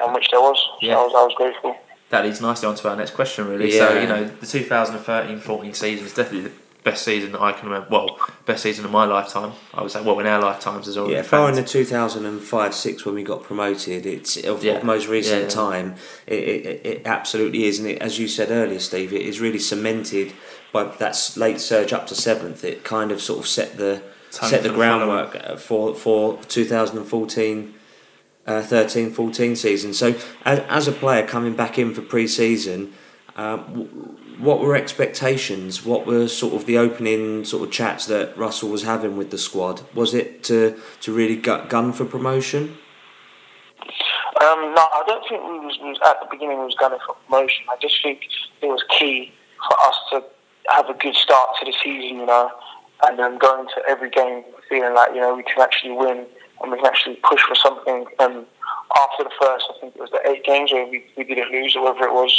and 0.00 0.14
which 0.14 0.28
there 0.30 0.40
was. 0.40 0.58
Yeah. 0.80 0.94
So 0.94 1.00
I 1.00 1.04
was, 1.04 1.12
I 1.16 1.24
was 1.24 1.34
grateful. 1.36 1.76
That 2.14 2.24
leads 2.24 2.40
nicely 2.40 2.68
on 2.68 2.76
to 2.76 2.88
our 2.88 2.94
next 2.94 3.10
question, 3.10 3.48
really. 3.48 3.72
So, 3.72 3.98
you 4.00 4.06
know, 4.06 4.22
the 4.24 4.46
2013-14 4.46 5.74
season 5.74 6.06
is 6.06 6.14
definitely 6.14 6.48
the 6.48 6.54
best 6.84 7.02
season 7.04 7.32
that 7.32 7.40
I 7.40 7.50
can 7.50 7.68
remember. 7.68 7.88
Well, 7.90 8.18
best 8.46 8.62
season 8.62 8.84
of 8.84 8.92
my 8.92 9.04
lifetime. 9.04 9.50
I 9.74 9.82
would 9.82 9.90
say, 9.90 10.00
well, 10.00 10.20
in 10.20 10.26
our 10.28 10.40
lifetimes 10.40 10.86
as 10.86 10.96
well. 10.96 11.10
Yeah, 11.10 11.22
far 11.22 11.48
in 11.48 11.56
the 11.56 11.62
2005-6 11.62 13.04
when 13.04 13.16
we 13.16 13.24
got 13.24 13.42
promoted, 13.42 14.06
it's 14.06 14.36
of, 14.44 14.62
Yeah. 14.62 14.74
of 14.74 14.84
most 14.84 15.08
recent 15.08 15.36
Yeah, 15.38 15.42
yeah. 15.42 15.48
time. 15.48 15.94
It, 16.28 16.34
it, 16.44 16.86
it 16.86 17.02
absolutely 17.04 17.64
is, 17.64 17.80
and 17.80 17.88
it, 17.88 17.98
as 18.00 18.18
you 18.20 18.28
said 18.28 18.50
earlier, 18.52 18.78
Steve, 18.78 19.12
it 19.12 19.22
is 19.22 19.40
really 19.40 19.58
cemented 19.58 20.32
by 20.72 20.84
that 20.84 21.32
late 21.36 21.60
surge 21.60 21.92
up 21.92 22.06
to 22.08 22.14
seventh. 22.14 22.62
It 22.64 22.84
kind 22.84 23.10
of 23.10 23.20
sort 23.20 23.40
of 23.40 23.48
set 23.48 23.76
the 23.76 24.02
set 24.30 24.62
the 24.62 24.68
groundwork 24.70 25.58
for 25.58 25.94
for 25.94 26.38
2014. 26.48 27.74
Uh, 28.46 28.60
13 28.60 29.10
14 29.10 29.56
season. 29.56 29.94
So, 29.94 30.14
as, 30.44 30.58
as 30.68 30.86
a 30.86 30.92
player 30.92 31.26
coming 31.26 31.54
back 31.54 31.78
in 31.78 31.94
for 31.94 32.02
pre 32.02 32.26
season, 32.26 32.92
w- 33.34 33.88
what 34.38 34.60
were 34.60 34.76
expectations? 34.76 35.84
What 35.84 36.06
were 36.06 36.28
sort 36.28 36.54
of 36.54 36.66
the 36.66 36.76
opening 36.76 37.44
sort 37.44 37.66
of 37.66 37.72
chats 37.72 38.04
that 38.06 38.36
Russell 38.36 38.68
was 38.68 38.82
having 38.82 39.16
with 39.16 39.30
the 39.30 39.38
squad? 39.38 39.82
Was 39.94 40.12
it 40.12 40.42
to 40.44 40.78
to 41.00 41.12
really 41.12 41.36
gun 41.36 41.92
for 41.92 42.04
promotion? 42.04 42.76
Um, 44.42 44.74
no, 44.74 44.82
I 44.92 45.04
don't 45.06 45.24
think 45.28 45.42
we 45.42 45.58
was, 45.60 45.78
we 45.82 45.88
was 45.90 45.98
at 46.04 46.20
the 46.20 46.26
beginning 46.30 46.58
we 46.58 46.64
was 46.64 46.74
gunning 46.74 46.98
for 47.06 47.14
promotion. 47.26 47.64
I 47.70 47.76
just 47.80 48.02
think 48.02 48.20
it 48.60 48.66
was 48.66 48.84
key 48.98 49.32
for 49.56 49.76
us 49.88 49.96
to 50.10 50.24
have 50.68 50.88
a 50.90 50.94
good 50.94 51.14
start 51.14 51.50
to 51.60 51.64
the 51.64 51.72
season, 51.82 52.18
you 52.18 52.26
know, 52.26 52.50
and 53.04 53.18
then 53.18 53.38
going 53.38 53.68
to 53.68 53.82
every 53.88 54.10
game 54.10 54.44
feeling 54.68 54.94
like 54.94 55.14
you 55.14 55.20
know 55.20 55.34
we 55.34 55.44
can 55.44 55.62
actually 55.62 55.92
win 55.92 56.26
and 56.62 56.70
we 56.70 56.76
can 56.78 56.86
actually 56.86 57.16
push 57.28 57.42
for 57.42 57.54
something. 57.54 58.06
And 58.18 58.46
after 58.96 59.24
the 59.24 59.30
first, 59.40 59.66
I 59.70 59.80
think 59.80 59.96
it 59.96 60.00
was 60.00 60.10
the 60.10 60.20
eight 60.28 60.44
games 60.44 60.72
where 60.72 60.86
we, 60.86 61.04
we 61.16 61.24
didn't 61.24 61.50
lose, 61.52 61.74
or 61.76 61.84
whether 61.84 62.06
it 62.06 62.12
was 62.12 62.32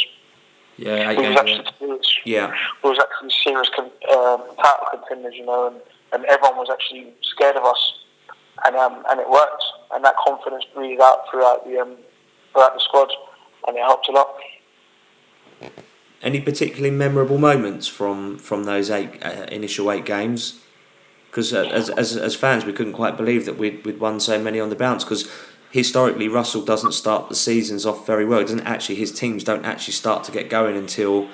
Yeah, 0.77 1.09
eight 1.11 1.17
we 1.17 1.27
was 1.27 1.35
games. 1.41 1.59
actually 1.59 1.77
serious. 1.79 2.19
Yeah, 2.25 2.53
We 2.83 2.89
was 2.89 2.99
actually 2.99 3.31
serious 3.43 3.69
con- 3.75 3.91
um, 4.15 4.41
title 4.57 4.87
contenders, 4.91 5.35
you 5.35 5.45
know, 5.45 5.67
and, 5.67 5.75
and 6.13 6.25
everyone 6.25 6.57
was 6.57 6.69
actually 6.71 7.13
scared 7.21 7.55
of 7.57 7.63
us, 7.65 7.93
and 8.65 8.75
um, 8.75 9.03
and 9.09 9.19
it 9.19 9.29
worked, 9.29 9.63
and 9.93 10.03
that 10.05 10.15
confidence 10.25 10.65
breathed 10.73 11.01
out 11.01 11.29
throughout 11.29 11.65
the 11.65 11.79
um, 11.79 11.95
throughout 12.53 12.73
the 12.73 12.79
squad, 12.79 13.09
and 13.67 13.75
it 13.77 13.81
helped 13.81 14.07
a 14.09 14.11
lot. 14.11 14.29
any 16.21 16.39
particularly 16.41 16.91
memorable 16.95 17.37
moments 17.37 17.87
from 17.87 18.37
from 18.37 18.63
those 18.63 18.89
eight 18.89 19.23
uh, 19.23 19.45
initial 19.51 19.91
eight 19.91 20.05
games? 20.05 20.61
Because 21.35 21.53
uh, 21.53 21.65
as, 21.65 21.89
as 21.89 22.15
as 22.15 22.33
fans, 22.33 22.63
we 22.63 22.71
couldn't 22.71 22.93
quite 22.93 23.17
believe 23.17 23.45
that 23.45 23.57
we'd 23.57 23.85
we'd 23.85 23.99
won 23.99 24.21
so 24.21 24.41
many 24.41 24.57
on 24.57 24.69
the 24.69 24.75
bounce. 24.75 25.03
Because 25.03 25.29
historically, 25.69 26.29
Russell 26.29 26.61
doesn't 26.61 26.93
start 26.93 27.27
the 27.27 27.35
seasons 27.35 27.85
off 27.85 28.07
very 28.07 28.23
well. 28.23 28.39
Doesn't 28.39 28.61
actually 28.61 28.95
his 28.95 29.11
teams 29.11 29.43
don't 29.43 29.65
actually 29.65 29.95
start 29.95 30.23
to 30.23 30.31
get 30.31 30.49
going 30.49 30.77
until 30.77 31.27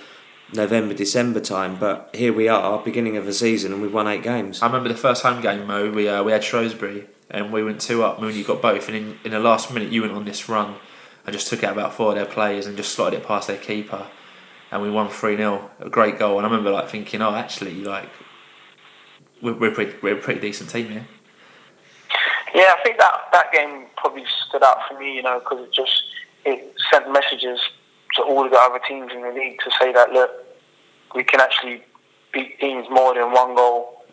November 0.53 0.95
December 0.95 1.39
time. 1.39 1.77
But 1.77 2.09
here 2.15 2.33
we 2.33 2.47
are, 2.47 2.79
beginning 2.79 3.15
of 3.15 3.27
the 3.27 3.33
season, 3.33 3.73
and 3.73 3.79
we've 3.79 3.93
won 3.93 4.07
eight 4.07 4.23
games. 4.23 4.63
I 4.63 4.65
remember 4.65 4.89
the 4.89 4.95
first 4.95 5.21
home 5.21 5.39
game, 5.39 5.67
Mo. 5.67 5.91
We 5.91 6.09
uh, 6.09 6.23
we 6.23 6.31
had 6.31 6.43
Shrewsbury, 6.43 7.05
and 7.29 7.53
we 7.53 7.63
went 7.63 7.79
two 7.79 8.01
up. 8.01 8.19
Mooney 8.19 8.41
got 8.41 8.59
both, 8.59 8.87
and 8.87 8.97
in, 8.97 9.19
in 9.23 9.29
the 9.29 9.39
last 9.39 9.71
minute, 9.71 9.91
you 9.91 10.01
went 10.01 10.13
on 10.13 10.25
this 10.25 10.49
run. 10.49 10.77
and 11.27 11.33
just 11.33 11.47
took 11.47 11.63
out 11.63 11.73
about 11.73 11.93
four 11.93 12.09
of 12.09 12.15
their 12.15 12.25
players 12.25 12.65
and 12.65 12.75
just 12.75 12.91
slotted 12.95 13.19
it 13.19 13.27
past 13.27 13.47
their 13.47 13.57
keeper, 13.57 14.07
and 14.71 14.81
we 14.81 14.89
won 14.89 15.09
three 15.09 15.37
0 15.37 15.69
A 15.79 15.91
great 15.91 16.17
goal, 16.17 16.37
and 16.37 16.47
I 16.47 16.49
remember 16.49 16.71
like 16.71 16.89
thinking, 16.89 17.21
oh, 17.21 17.35
actually, 17.35 17.75
like 17.83 18.09
we're 19.41 19.53
we're 19.53 19.71
pretty 19.71 19.93
we're 20.01 20.17
a 20.17 20.21
pretty 20.21 20.39
decent 20.39 20.69
team 20.69 20.89
here. 20.89 21.07
Yeah, 22.53 22.75
I 22.77 22.83
think 22.83 22.97
that 22.97 23.13
that 23.31 23.51
game 23.51 23.85
probably 23.97 24.25
stood 24.47 24.63
out 24.63 24.79
for 24.87 24.99
me, 24.99 25.15
you 25.15 25.23
know, 25.23 25.39
because 25.39 25.65
it 25.65 25.73
just 25.73 26.03
it 26.45 26.75
sent 26.91 27.11
messages 27.11 27.59
to 28.15 28.23
all 28.23 28.45
of 28.45 28.51
the 28.51 28.59
other 28.59 28.79
teams 28.87 29.11
in 29.13 29.21
the 29.21 29.29
league 29.29 29.59
to 29.63 29.71
say 29.79 29.93
that 29.93 30.11
look, 30.11 30.31
we 31.15 31.23
can 31.23 31.39
actually 31.39 31.81
beat 32.33 32.59
teams 32.59 32.87
more 32.89 33.13
than 33.13 33.31
one 33.31 33.55
goal 33.55 34.03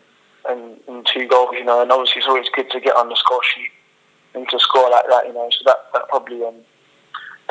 and, 0.47 0.77
and 0.87 1.05
two 1.05 1.27
goals, 1.27 1.49
you 1.53 1.65
know. 1.65 1.81
And 1.81 1.91
obviously, 1.91 2.19
it's 2.19 2.27
always 2.27 2.47
good 2.53 2.71
to 2.71 2.79
get 2.79 2.95
on 2.95 3.09
the 3.09 3.15
score 3.15 3.41
sheet 3.43 3.71
and 4.33 4.47
to 4.49 4.59
score 4.59 4.89
like 4.89 5.05
that, 5.09 5.27
you 5.27 5.33
know. 5.33 5.49
So 5.51 5.59
that 5.65 5.91
that 5.93 6.07
probably 6.07 6.43
um, 6.43 6.55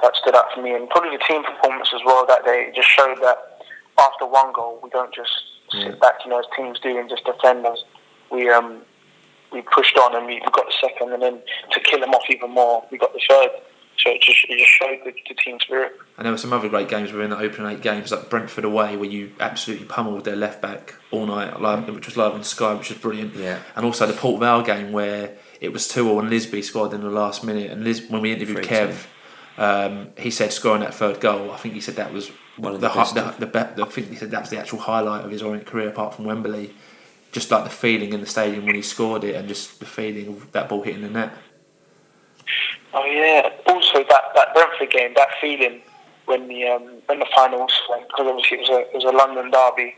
that 0.03 0.17
stood 0.17 0.35
out 0.35 0.47
for 0.55 0.63
me, 0.63 0.75
and 0.75 0.89
probably 0.89 1.17
the 1.17 1.23
team 1.29 1.45
performance 1.45 1.91
as 1.95 2.01
well 2.05 2.27
that 2.27 2.45
day. 2.45 2.67
It 2.69 2.75
just 2.75 2.89
showed 2.89 3.19
that 3.21 3.63
after 3.99 4.27
one 4.27 4.53
goal, 4.55 4.81
we 4.83 4.91
don't 4.91 5.15
just 5.15 5.33
Yeah. 5.73 5.85
sit 5.91 6.01
back, 6.01 6.15
you 6.25 6.31
know, 6.31 6.39
as 6.39 6.47
teams 6.57 6.79
do 6.81 6.99
and 6.99 7.09
just 7.09 7.25
defend 7.25 7.67
us. 7.67 7.83
We 8.31 8.49
um 8.51 8.83
we 9.53 9.63
pushed 9.63 9.97
on 9.97 10.15
and 10.15 10.27
we, 10.27 10.35
we 10.35 10.47
got 10.53 10.67
the 10.67 10.75
second, 10.81 11.13
and 11.13 11.23
then 11.23 11.41
to 11.73 11.81
kill 11.81 12.01
them 12.01 12.11
off 12.11 12.25
even 12.31 12.51
more, 12.51 12.85
we 12.91 12.99
got 12.99 13.13
the 13.13 13.21
third. 13.29 13.51
So 13.99 14.11
it 14.11 14.21
just 14.21 14.45
it 14.49 14.59
just 14.59 14.71
showed 14.71 14.99
the, 15.05 15.13
the 15.29 15.35
team 15.35 15.59
spirit. 15.61 15.93
And 16.17 16.25
there 16.25 16.33
were 16.33 16.39
some 16.39 16.53
other 16.53 16.69
great 16.69 16.89
games 16.89 17.11
within 17.13 17.31
the 17.31 17.39
opening 17.39 17.73
eight 17.73 17.81
games, 17.83 18.13
like 18.13 18.31
Brentford 18.31 18.65
away, 18.65 18.97
where 18.97 19.09
you 19.11 19.33
absolutely 19.41 19.87
pummeled 19.87 20.25
their 20.25 20.37
left 20.37 20.63
back 20.63 20.95
all 21.11 21.27
night, 21.27 21.61
live, 21.61 21.89
which 21.93 22.07
was 22.07 22.17
live 22.17 22.33
on 22.33 22.45
Sky, 22.45 22.75
which 22.75 22.91
was 22.91 22.99
brilliant. 22.99 23.35
Yeah. 23.35 23.59
And 23.75 23.85
also 23.85 24.07
the 24.07 24.13
Port 24.13 24.39
Vale 24.41 24.63
game 24.63 24.93
where 24.93 25.37
it 25.61 25.73
was 25.73 25.89
two 25.89 26.05
0 26.05 26.21
and 26.21 26.31
Lisbie 26.31 26.63
scored 26.63 26.93
in 26.93 27.01
the 27.01 27.11
last 27.11 27.43
minute. 27.43 27.71
And 27.73 27.83
Lis- 27.83 28.09
when 28.09 28.21
we 28.23 28.33
interviewed 28.33 28.59
3-2. 28.59 28.67
Kev, 28.67 29.07
um, 29.59 30.09
he 30.17 30.31
said 30.31 30.53
scoring 30.53 30.81
that 30.81 30.95
third 30.95 31.21
goal. 31.21 31.51
I 31.51 31.57
think 31.59 31.75
he 31.75 31.81
said 31.81 31.97
that 31.97 32.13
was 32.13 32.31
One 32.57 32.75
of 32.75 32.81
the, 32.81 32.89
the 32.89 32.95
hi- 32.95 33.01
best 33.03 33.15
the, 33.15 33.35
the, 33.39 33.47
be- 33.47 33.75
the 33.77 33.83
I 33.85 33.89
think 33.89 34.09
he 34.09 34.17
said 34.17 34.31
that 34.31 34.41
was 34.43 34.51
the 34.51 34.59
actual 34.59 34.79
highlight 34.79 35.25
of 35.25 35.31
his 35.31 35.43
Orient 35.43 35.67
career, 35.67 35.89
apart 35.89 36.15
from 36.15 36.25
Wembley. 36.25 36.71
Just 37.33 37.51
like 37.51 37.65
the 37.65 37.71
feeling 37.71 38.13
in 38.15 38.21
the 38.21 38.27
stadium 38.27 38.65
when 38.65 38.75
he 38.75 38.81
scored 38.83 39.23
it, 39.25 39.35
and 39.35 39.47
just 39.49 39.81
the 39.81 39.85
feeling 39.87 40.29
of 40.29 40.51
that 40.53 40.69
ball 40.69 40.83
hitting 40.83 41.03
the 41.03 41.11
net. 41.11 41.33
Oh 42.95 43.05
yeah. 43.05 43.51
Also 43.67 43.99
that, 44.09 44.23
that 44.35 44.55
Brentford 44.55 44.91
game, 44.91 45.13
that 45.15 45.29
feeling 45.41 45.83
when 46.25 46.49
the 46.49 46.67
um, 46.69 46.83
when 47.07 47.19
the 47.19 47.27
finals 47.35 47.73
went, 47.91 48.07
because 48.09 48.27
obviously 48.27 48.59
it 48.59 48.61
was 48.61 48.71
a 48.71 48.79
it 48.89 48.95
was 48.95 49.05
a 49.05 49.11
London 49.11 49.51
derby, 49.51 49.95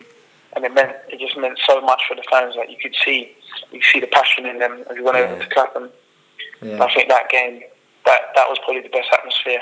and 0.54 0.64
it 0.64 0.74
meant 0.74 0.92
it 1.08 1.20
just 1.20 1.36
meant 1.36 1.58
so 1.66 1.80
much 1.80 2.02
for 2.08 2.14
the 2.16 2.22
fans. 2.30 2.56
Like 2.56 2.70
you 2.70 2.76
could 2.82 2.94
see 3.04 3.36
you 3.70 3.78
could 3.80 3.88
see 3.92 4.00
the 4.00 4.06
passion 4.08 4.46
in 4.46 4.58
them 4.58 4.84
as 4.90 4.96
you 4.96 5.04
went 5.04 5.16
over 5.16 5.32
Yeah. 5.34 5.38
to 5.44 5.48
Clapham. 5.54 5.90
Yeah. 6.62 6.82
I 6.84 6.92
think 6.92 7.08
that 7.08 7.28
game 7.30 7.62
that 8.06 8.20
that 8.34 8.48
was 8.48 8.58
probably 8.64 8.82
the 8.82 8.88
best 8.88 9.08
atmosphere 9.12 9.60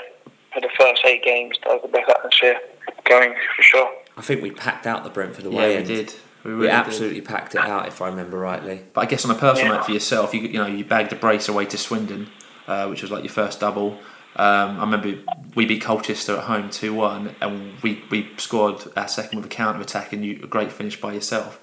for 0.53 0.61
the 0.61 0.68
first 0.79 1.05
eight 1.05 1.22
games. 1.22 1.57
That 1.64 1.74
was 1.74 1.83
the 1.83 1.88
best 1.88 2.09
atmosphere 2.11 2.61
going 3.05 3.35
for 3.57 3.62
sure. 3.62 3.90
I 4.16 4.22
think 4.22 4.42
we 4.42 4.51
packed 4.51 4.87
out 4.87 5.05
the 5.05 5.11
Brentford 5.11 5.46
away. 5.46 5.55
Yeah, 5.74 5.79
away 5.79 5.83
we 5.83 5.85
did. 5.85 6.14
We, 6.44 6.51
We 6.51 6.57
really 6.57 6.68
did. 6.68 6.74
absolutely 6.77 7.20
packed 7.20 7.55
it 7.55 7.61
out, 7.61 7.88
if 7.88 8.01
I 8.01 8.09
remember 8.09 8.38
rightly. 8.38 8.83
But 8.92 9.03
I 9.03 9.07
guess 9.07 9.24
on 9.24 9.31
a 9.31 9.35
personal 9.38 9.72
Yeah. 9.72 9.77
note 9.79 9.87
for 9.87 9.92
yourself, 9.92 10.33
you 10.35 10.40
you 10.40 10.59
know 10.59 10.66
you 10.66 10.85
bagged 10.85 11.12
a 11.12 11.16
brace 11.16 11.48
away 11.48 11.66
to 11.66 11.77
Swindon, 11.79 12.29
uh, 12.66 12.87
which 12.87 13.03
was 13.03 13.11
like 13.11 13.24
your 13.24 13.33
first 13.33 13.61
double. 13.61 13.98
Um, 14.37 14.79
I 14.79 14.81
remember 14.83 15.14
we 15.57 15.66
beat 15.66 15.83
Colchester 15.83 16.37
at 16.37 16.44
home 16.44 16.70
two 16.70 16.94
one, 16.94 17.35
and 17.40 17.72
we, 17.83 18.05
we 18.11 18.31
scored 18.37 18.83
our 18.96 19.09
second 19.09 19.38
with 19.40 19.46
a 19.46 19.48
counter 19.48 19.81
attack, 19.81 20.12
and 20.12 20.24
you 20.24 20.40
a 20.44 20.46
great 20.46 20.70
finish 20.70 21.01
by 21.01 21.12
yourself. 21.12 21.61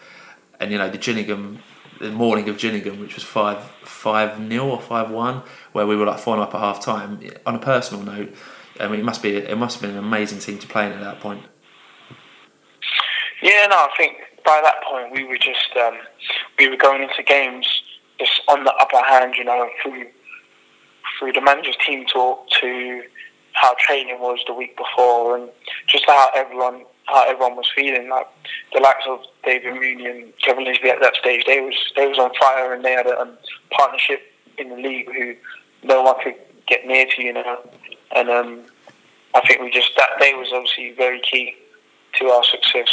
And 0.60 0.72
you 0.72 0.78
know 0.78 0.90
the 0.90 0.98
Gillingham, 0.98 1.60
the 2.00 2.12
morning 2.12 2.50
of 2.50 2.58
Gillingham, 2.58 3.00
which 3.00 3.16
was 3.16 3.24
five 3.24 3.64
five 3.84 4.40
nil 4.40 4.70
or 4.70 4.82
five 4.82 5.10
one, 5.10 5.44
where 5.72 5.88
we 5.88 5.96
were 5.96 6.06
like 6.06 6.20
four 6.20 6.40
up 6.40 6.54
at 6.54 6.60
half 6.60 6.84
time. 6.84 7.20
On 7.46 7.56
a 7.56 7.60
personal 7.60 8.04
note, 8.04 8.34
I 8.80 8.88
mean 8.88 9.00
it 9.00 9.06
must 9.06 9.22
be 9.22 9.36
it 9.36 9.58
must 9.58 9.80
have 9.80 9.82
been 9.82 9.98
an 9.98 10.04
amazing 10.04 10.40
team 10.40 10.60
to 10.60 10.68
play 10.68 10.86
in 10.86 10.92
at 10.92 11.02
that 11.02 11.20
point. 11.20 11.44
Yeah, 13.42 13.68
no, 13.70 13.76
I 13.76 13.90
think 13.98 14.18
by 14.46 14.62
that 14.64 14.84
point 14.84 15.12
we 15.12 15.24
were 15.24 15.38
just 15.38 15.76
um, 15.78 15.98
we 16.58 16.68
were 16.68 16.78
going 16.78 17.04
into 17.04 17.24
games 17.24 17.68
just 18.20 18.42
on 18.48 18.64
the 18.64 18.74
upper 18.74 19.04
hand, 19.04 19.36
you 19.38 19.44
know, 19.44 19.70
through 19.82 20.06
through 21.20 21.34
the 21.34 21.42
manager's 21.42 21.78
team 21.86 22.06
talk 22.06 22.50
to 22.62 23.04
how 23.54 23.76
training 23.80 24.20
was 24.20 24.40
the 24.48 24.54
week 24.54 24.76
before 24.78 25.38
and 25.38 25.50
just 25.88 26.06
how 26.06 26.30
everyone 26.36 26.84
how 27.06 27.30
everyone 27.30 27.56
was 27.56 27.70
feeling. 27.76 28.10
Like 28.10 28.28
the 28.74 28.80
likes 28.80 29.04
of 29.08 29.22
David 29.44 29.76
Mooney 29.76 30.06
and 30.06 30.34
Kevin 30.40 30.66
Lisbie 30.66 30.90
at 30.90 31.02
that 31.02 31.16
stage, 31.16 31.44
they 31.46 31.62
was 31.62 31.76
they 31.96 32.08
was 32.08 32.18
on 32.18 32.32
fire 32.40 32.74
and 32.74 32.84
they 32.84 32.94
had 32.94 33.08
a 33.08 33.20
um, 33.20 33.38
partnership 33.72 34.22
in 34.58 34.70
the 34.70 34.76
league 34.76 35.08
who 35.12 35.36
no 35.84 36.02
one 36.02 36.16
could 36.24 36.36
get 36.68 36.86
near 36.86 37.06
to, 37.06 37.22
you 37.22 37.34
know. 37.34 37.60
And 38.16 38.30
um, 38.30 38.62
I 39.34 39.42
think 39.42 39.62
we 39.62 39.70
just 39.70 39.92
that 39.98 40.10
day 40.20 40.34
was 40.34 40.50
obviously 40.54 40.94
very 40.94 41.22
key 41.22 41.56
to 42.20 42.26
our 42.28 42.44
success 42.44 42.90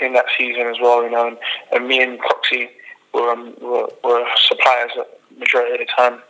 in 0.00 0.12
that 0.14 0.26
season 0.36 0.66
as 0.66 0.76
well, 0.80 1.02
you 1.02 1.10
know. 1.10 1.28
And, 1.28 1.38
and 1.72 1.88
me 1.88 2.02
and 2.02 2.18
Coxie 2.20 2.68
were, 3.12 3.30
um, 3.30 3.54
were 3.60 3.88
were 4.02 4.24
suppliers 4.36 4.92
at 4.98 5.20
majority 5.38 5.72
of 5.72 5.78
the 5.80 5.92
time 5.96 6.20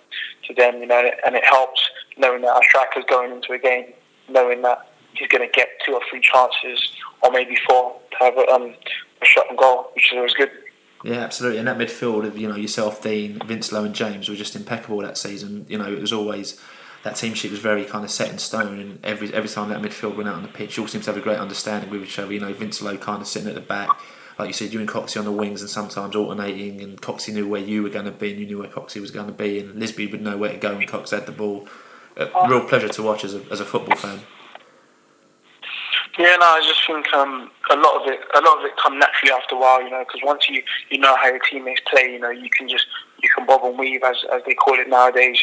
to 0.46 0.54
them, 0.54 0.80
you 0.80 0.86
know. 0.86 1.10
And 1.24 1.36
it 1.36 1.44
helps 1.44 1.88
knowing 2.16 2.42
that 2.42 2.54
our 2.54 2.62
striker's 2.64 3.04
going 3.06 3.32
into 3.32 3.52
a 3.52 3.58
game, 3.58 3.92
knowing 4.28 4.62
that 4.62 4.90
he's 5.16 5.28
going 5.28 5.46
to 5.46 5.52
get 5.52 5.68
two 5.84 5.94
or 5.94 6.00
three 6.10 6.20
chances, 6.20 6.92
or 7.22 7.30
maybe 7.30 7.56
four, 7.68 7.96
to 8.12 8.16
have 8.24 8.36
a, 8.36 8.46
um, 8.48 8.74
a 9.22 9.24
shot 9.24 9.46
and 9.48 9.58
goal, 9.58 9.90
which 9.94 10.12
is 10.12 10.16
always 10.16 10.34
good. 10.34 10.50
Yeah, 11.04 11.16
absolutely. 11.16 11.58
And 11.58 11.68
that 11.68 11.76
midfield 11.76 12.26
of 12.26 12.38
you 12.38 12.48
know 12.48 12.56
yourself, 12.56 13.02
Dean, 13.02 13.38
Vincelot, 13.40 13.84
and 13.84 13.94
James 13.94 14.28
were 14.28 14.34
just 14.34 14.56
impeccable 14.56 14.98
that 15.02 15.18
season. 15.18 15.66
You 15.68 15.78
know, 15.78 15.92
it 15.92 16.00
was 16.00 16.12
always 16.12 16.60
that 17.02 17.16
team 17.16 17.34
sheet 17.34 17.50
was 17.50 17.60
very 17.60 17.84
kind 17.84 18.04
of 18.04 18.10
set 18.10 18.30
in 18.30 18.38
stone, 18.38 18.80
and 18.80 19.04
every 19.04 19.32
every 19.34 19.50
time 19.50 19.68
that 19.68 19.82
midfield 19.82 20.16
went 20.16 20.28
out 20.28 20.36
on 20.36 20.42
the 20.42 20.48
pitch, 20.48 20.76
you 20.76 20.82
all 20.82 20.88
seemed 20.88 21.04
to 21.04 21.10
have 21.10 21.18
a 21.18 21.22
great 21.22 21.38
understanding 21.38 21.90
with 21.90 22.02
each 22.02 22.18
other. 22.18 22.32
You 22.32 22.40
know, 22.40 22.54
Vincelot 22.54 23.00
kind 23.02 23.20
of 23.20 23.28
sitting 23.28 23.48
at 23.48 23.54
the 23.54 23.60
back, 23.60 23.90
like 24.38 24.48
you 24.48 24.54
said, 24.54 24.72
you 24.72 24.80
and 24.80 24.88
Coxie 24.88 25.18
on 25.18 25.26
the 25.26 25.32
wings, 25.32 25.60
and 25.60 25.68
sometimes 25.68 26.16
alternating. 26.16 26.80
And 26.80 27.00
Coxie 27.00 27.34
knew 27.34 27.46
where 27.46 27.60
you 27.60 27.82
were 27.82 27.90
going 27.90 28.06
to 28.06 28.10
be, 28.10 28.30
and 28.30 28.40
you 28.40 28.46
knew 28.46 28.58
where 28.58 28.68
Coxie 28.68 29.02
was 29.02 29.10
going 29.10 29.26
to 29.26 29.32
be, 29.32 29.60
and 29.60 29.78
Lisbie 29.78 30.06
would 30.06 30.22
know 30.22 30.38
where 30.38 30.52
to 30.52 30.56
go 30.56 30.74
when 30.74 30.86
Cox 30.86 31.10
had 31.10 31.26
the 31.26 31.32
ball. 31.32 31.68
A 32.16 32.48
real 32.48 32.64
pleasure 32.64 32.88
to 32.88 33.02
watch 33.02 33.24
as 33.24 33.34
a, 33.34 33.42
as 33.50 33.60
a 33.60 33.64
football 33.64 33.96
fan. 33.96 34.20
Yeah, 36.16 36.36
no, 36.36 36.46
I 36.46 36.62
just 36.62 36.86
think 36.86 37.12
um, 37.12 37.50
a 37.70 37.76
lot 37.76 38.00
of 38.00 38.06
it, 38.06 38.20
a 38.36 38.40
lot 38.40 38.58
of 38.58 38.64
it 38.64 38.76
come 38.80 39.00
naturally 39.00 39.32
after 39.32 39.56
a 39.56 39.58
while, 39.58 39.82
you 39.82 39.90
know, 39.90 40.04
because 40.06 40.20
once 40.22 40.48
you, 40.48 40.62
you 40.88 40.98
know 40.98 41.16
how 41.16 41.26
your 41.26 41.40
teammates 41.40 41.80
play, 41.90 42.12
you 42.12 42.20
know, 42.20 42.30
you 42.30 42.48
can 42.50 42.68
just 42.68 42.86
you 43.20 43.28
can 43.34 43.46
bob 43.46 43.64
and 43.64 43.76
weave 43.76 44.02
as, 44.04 44.16
as 44.32 44.42
they 44.46 44.54
call 44.54 44.78
it 44.78 44.88
nowadays. 44.88 45.40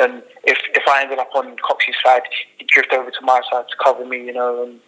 And 0.00 0.24
if 0.42 0.58
if 0.74 0.82
I 0.88 1.02
ended 1.02 1.20
up 1.20 1.30
on 1.36 1.54
Coxie's 1.62 1.94
side, 2.04 2.22
he'd 2.56 2.66
drift 2.66 2.92
over 2.92 3.10
to 3.12 3.20
my 3.22 3.40
side 3.48 3.66
to 3.68 3.76
cover 3.78 4.04
me, 4.04 4.24
you 4.24 4.32
know. 4.32 4.64
And 4.64 4.80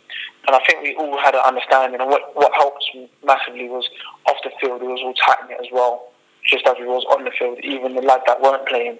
and 0.48 0.56
I 0.56 0.60
think 0.66 0.82
we 0.82 0.96
all 0.96 1.16
had 1.22 1.36
an 1.36 1.42
understanding. 1.46 2.00
And 2.00 2.10
what 2.10 2.34
what 2.34 2.52
helped 2.54 2.84
massively 3.24 3.68
was 3.68 3.88
off 4.26 4.38
the 4.42 4.50
field, 4.60 4.82
it 4.82 4.86
was 4.86 5.00
all 5.04 5.14
tight 5.14 5.46
knit 5.48 5.58
as 5.60 5.70
well, 5.70 6.10
just 6.44 6.66
as 6.66 6.74
it 6.80 6.88
was 6.88 7.04
on 7.06 7.22
the 7.22 7.30
field. 7.30 7.60
Even 7.62 7.94
the 7.94 8.02
lads 8.02 8.24
that 8.26 8.42
weren't 8.42 8.66
playing, 8.66 8.98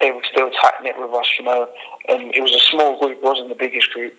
they 0.00 0.10
were 0.10 0.24
still 0.28 0.50
tight 0.50 0.82
knit 0.82 0.98
with 0.98 1.14
us, 1.14 1.30
you 1.38 1.44
know. 1.44 1.68
And 2.08 2.34
it 2.34 2.42
was 2.42 2.52
a 2.52 2.60
small 2.70 2.98
group, 2.98 3.22
wasn't 3.22 3.48
the 3.48 3.54
biggest 3.54 3.90
group. 3.92 4.14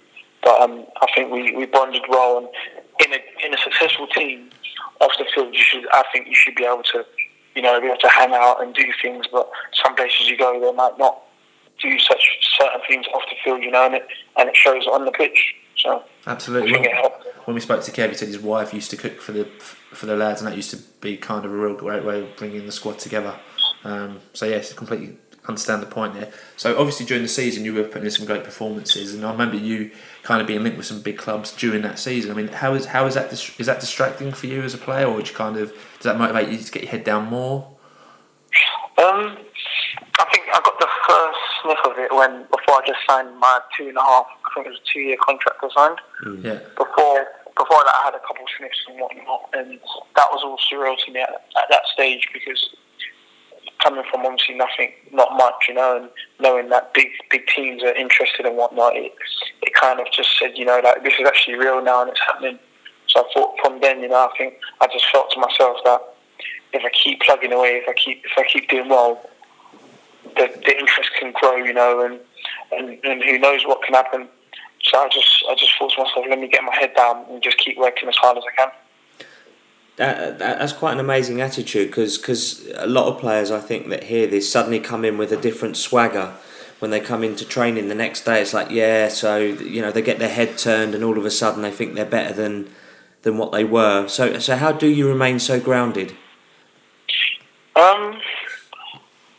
But 0.48 0.62
um, 0.62 0.86
I 1.02 1.08
think 1.14 1.30
we, 1.30 1.54
we 1.54 1.66
bonded 1.66 2.04
well, 2.08 2.38
and 2.38 2.48
in 3.06 3.12
a 3.12 3.46
in 3.46 3.54
a 3.54 3.58
successful 3.58 4.08
team, 4.08 4.50
off 5.02 5.12
the 5.18 5.26
field, 5.36 5.54
you 5.54 5.62
should 5.62 5.86
I 5.92 6.06
think 6.14 6.28
you 6.28 6.36
should 6.36 6.56
be 6.56 6.64
able 6.64 6.84
to, 6.84 7.06
you 7.54 7.62
know, 7.62 7.82
be 7.82 7.88
able 7.88 7.98
to 7.98 8.08
hang 8.08 8.34
out 8.34 8.64
and 8.64 8.74
do 8.74 8.86
things. 9.02 9.26
But 9.30 9.50
some 9.74 9.94
places 9.98 10.30
you 10.30 10.38
go, 10.38 10.58
they 10.58 10.72
might 10.72 10.98
not 10.98 11.20
do 11.82 12.00
such 12.00 12.38
certain 12.58 12.80
things 12.88 13.06
off 13.14 13.24
the 13.30 13.36
field, 13.44 13.62
you 13.62 13.72
know, 13.72 13.88
and 13.88 13.96
it 13.96 14.08
and 14.38 14.48
it 14.48 14.56
shows 14.56 14.88
on 14.88 15.04
the 15.04 15.12
pitch. 15.12 15.54
So 15.76 16.02
Absolutely. 16.26 16.70
I 16.70 16.74
think 16.76 16.86
it 16.86 16.94
helped. 16.94 17.26
when 17.44 17.56
we 17.56 17.60
spoke 17.60 17.84
to 17.84 17.92
Kev, 17.92 18.08
he 18.08 18.16
said 18.16 18.30
his 18.30 18.40
wife 18.40 18.74
used 18.74 18.90
to 18.92 18.96
cook 18.96 19.20
for 19.20 19.34
the 19.34 19.44
for 19.92 20.06
the 20.06 20.16
lads, 20.16 20.40
and 20.40 20.50
that 20.50 20.56
used 20.56 20.72
to 20.72 20.78
be 21.02 21.18
kind 21.18 21.44
of 21.44 21.52
a 21.52 21.58
real 21.58 21.76
great 21.76 22.06
way 22.06 22.22
of 22.22 22.38
bringing 22.38 22.66
the 22.66 22.72
squad 22.72 23.00
together. 23.00 23.38
Um, 23.84 24.22
so 24.32 24.46
yes, 24.46 24.72
completely 24.72 25.18
understand 25.48 25.82
the 25.82 25.88
point 25.88 26.14
there. 26.14 26.32
So 26.56 26.78
obviously 26.78 27.06
during 27.06 27.24
the 27.24 27.30
season, 27.30 27.66
you 27.66 27.74
were 27.74 27.84
putting 27.84 28.06
in 28.06 28.12
some 28.12 28.26
great 28.26 28.44
performances, 28.44 29.14
and 29.14 29.26
I 29.26 29.32
remember 29.32 29.58
you 29.58 29.92
kind 30.24 30.42
of 30.42 30.48
being 30.48 30.64
linked 30.64 30.78
with 30.78 30.88
some 30.88 31.02
big 31.02 31.18
clubs 31.18 31.56
during 31.56 31.82
that 31.84 32.00
season. 32.00 32.32
I 32.32 32.34
mean, 32.34 32.50
how 32.50 32.74
is 32.74 32.86
how 32.86 33.06
is 33.06 33.16
that 33.16 33.30
dis- 33.30 33.58
is 33.60 33.68
that 33.68 33.80
distracting 33.80 34.32
for 34.32 34.48
you 34.48 34.62
as 34.62 34.74
a 34.74 34.78
player, 34.78 35.08
or 35.08 35.16
would 35.16 35.30
you 35.30 35.36
kind 35.36 35.58
of 35.58 35.70
does 35.70 36.04
that 36.04 36.18
motivate 36.18 36.50
you 36.50 36.58
to 36.58 36.72
get 36.72 36.84
your 36.84 36.92
head 36.92 37.04
down 37.04 37.26
more? 37.28 37.76
Um, 38.98 39.38
I 40.20 40.26
think 40.32 40.46
I 40.54 40.60
got 40.64 40.80
the 40.80 40.90
first 41.08 41.40
sniff 41.62 41.78
of 41.86 41.98
it 41.98 42.14
when 42.14 42.44
before 42.44 42.82
I 42.82 42.88
just 42.88 43.00
signed 43.08 43.38
my 43.40 43.60
two 43.78 43.90
and 43.90 43.98
a 43.98 44.02
half. 44.02 44.26
I 44.46 44.56
think 44.56 44.68
it 44.68 44.70
was 44.72 44.80
a 44.80 44.94
two 44.94 45.02
year 45.02 45.18
contract 45.22 45.60
I 45.64 45.70
signed. 45.74 46.00
Yeah. 46.44 46.60
Before 46.78 47.28
before 47.58 47.84
that, 47.86 47.96
I 47.96 48.02
had 48.06 48.16
a 48.16 48.20
couple 48.20 48.44
of 48.44 48.50
sniffs 48.58 48.78
and 48.88 49.00
whatnot, 49.00 49.50
and 49.54 49.80
that 50.16 50.28
was 50.32 50.44
all 50.44 50.58
surreal 50.58 50.96
to 51.06 51.12
me 51.12 51.22
at, 51.22 51.30
at 51.30 51.66
that 51.70 51.86
stage 51.94 52.28
because 52.34 52.70
coming 53.84 54.04
from 54.10 54.26
obviously 54.26 54.56
nothing, 54.56 54.92
not 55.12 55.36
much, 55.38 55.66
you 55.68 55.74
know, 55.74 55.98
and 55.98 56.10
knowing 56.40 56.70
that 56.70 56.94
big 56.94 57.08
big 57.30 57.48
teams 57.48 57.84
are 57.84 57.94
interested 57.94 58.46
and 58.46 58.58
whatnot, 58.58 58.96
it 58.96 59.14
it 59.62 59.74
kind 59.74 60.00
of 60.00 60.08
just 60.12 60.38
said, 60.40 60.58
you 60.58 60.66
know, 60.66 60.80
like 60.84 61.04
this 61.04 61.14
is 61.20 61.28
actually 61.28 61.56
real 61.56 61.84
now 61.84 62.02
and 62.02 62.10
it's 62.12 62.20
happening. 62.20 62.60
So 63.08 63.22
I 63.22 63.34
thought 63.34 63.56
from 63.64 63.82
then, 63.82 64.02
you 64.02 64.10
know, 64.10 64.30
I 64.32 64.38
think 64.38 64.56
I 64.82 64.88
just 64.88 65.06
felt 65.12 65.32
to 65.32 65.40
myself 65.40 65.78
that 65.86 66.02
if 66.74 66.84
I 66.84 66.90
keep 66.90 67.22
plugging 67.22 67.54
away, 67.54 67.82
if 67.84 67.88
I 67.88 67.94
keep 67.94 68.24
if 68.26 68.38
I 68.38 68.44
keep 68.44 68.70
doing 68.70 68.90
well, 68.90 69.30
the, 70.36 70.50
the 70.66 70.78
interest 70.78 71.12
can 71.20 71.32
grow, 71.34 71.56
you 71.56 71.74
know, 71.74 72.06
and, 72.06 72.20
and 72.72 73.04
and 73.04 73.24
who 73.24 73.40
knows 73.40 73.66
what 73.66 73.84
can 73.84 73.94
happen. 73.94 74.28
So 74.84 74.98
I 74.98 75.10
just 75.10 75.44
I 75.50 75.56
just 75.56 75.72
thought 75.78 75.92
to 75.94 76.04
myself, 76.04 76.26
let 76.30 76.40
me 76.40 76.48
get 76.48 76.64
my 76.64 76.76
head 76.76 76.94
down 76.96 77.26
and 77.30 77.42
just 77.42 77.58
keep 77.58 77.78
working 77.78 78.10
as 78.10 78.16
hard 78.16 78.38
as 78.38 78.44
I 78.44 78.56
can. 78.56 78.72
That, 79.98 80.38
that, 80.38 80.60
that's 80.60 80.74
quite 80.74 80.94
an 80.94 81.00
amazing 81.00 81.42
attitude 81.42 81.88
because 81.88 82.20
cause 82.20 82.68
a 82.76 82.86
lot 82.86 83.08
of 83.08 83.20
players 83.20 83.50
I 83.50 83.60
think 83.60 83.90
that 83.90 84.04
hear 84.04 84.28
this 84.28 84.52
suddenly 84.52 84.80
come 84.80 85.04
in 85.04 85.18
with 85.18 85.32
a 85.32 85.38
different 85.38 85.76
swagger 85.76 86.34
when 86.78 86.92
they 86.92 87.00
come 87.00 87.24
into 87.24 87.44
training 87.44 87.88
the 87.88 87.96
next 87.96 88.24
day. 88.24 88.40
It's 88.40 88.54
like 88.54 88.70
yeah 88.70 89.08
so 89.08 89.38
you 89.38 89.82
know 89.82 89.92
they 89.92 90.04
get 90.04 90.20
their 90.20 90.30
head 90.30 90.58
turned 90.58 90.94
and 90.94 91.04
all 91.04 91.18
of 91.18 91.26
a 91.26 91.32
sudden 91.32 91.64
they 91.64 91.72
think 91.72 91.96
they're 91.96 92.06
better 92.06 92.34
than 92.34 92.70
than 93.24 93.40
what 93.40 93.52
they 93.52 93.64
were. 93.64 94.08
So 94.08 94.38
so 94.38 94.56
how 94.56 94.72
do 94.72 94.88
you 94.88 95.08
remain 95.08 95.40
so 95.40 95.60
grounded? 95.60 96.12
Um, 97.76 98.20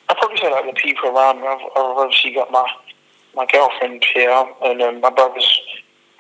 I'd 0.09 0.17
probably 0.17 0.39
say 0.39 0.51
like 0.51 0.67
the 0.67 0.81
people 0.81 1.11
around 1.11 1.41
me. 1.41 1.47
I've, 1.47 1.61
I've 1.61 1.97
obviously 1.99 2.35
got 2.35 2.51
my 2.51 2.69
my 3.37 3.47
girlfriend 3.47 4.05
here 4.13 4.45
and 4.63 4.83
um, 4.83 5.01
my 5.01 5.11
brothers 5.11 5.61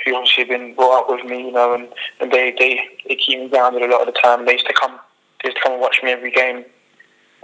who 0.05 0.15
obviously 0.15 0.45
been 0.45 0.75
brought 0.75 1.03
up 1.03 1.11
with 1.11 1.25
me, 1.25 1.47
you 1.47 1.53
know, 1.53 1.75
and, 1.75 1.89
and 2.21 2.33
they, 2.33 2.55
they, 2.59 2.81
they 3.09 3.17
keep 3.17 3.41
me 3.41 3.49
grounded 3.49 3.83
a 3.83 3.87
lot 3.87 4.07
of 4.07 4.13
the 4.13 4.21
time. 4.21 4.47
They 4.47 4.53
used 4.53 4.67
to 4.67 4.75
come 4.75 4.99
they 5.43 5.51
used 5.51 5.59
to 5.59 5.63
come 5.63 5.73
and 5.73 5.81
watch 5.81 6.01
me 6.03 6.11
every 6.11 6.31
game. 6.31 6.65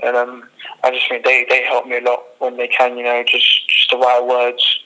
And 0.03 0.17
um, 0.17 0.49
I 0.83 0.91
just 0.91 1.09
think 1.09 1.25
they, 1.25 1.47
they 1.49 1.65
help 1.65 1.87
me 1.87 1.99
a 1.99 2.01
lot 2.01 2.21
when 2.39 2.57
they 2.57 2.67
can, 2.67 2.97
you 2.97 3.05
know, 3.05 3.23
just 3.27 3.69
just 3.69 3.91
the 3.91 3.97
right 3.97 4.25
words, 4.25 4.81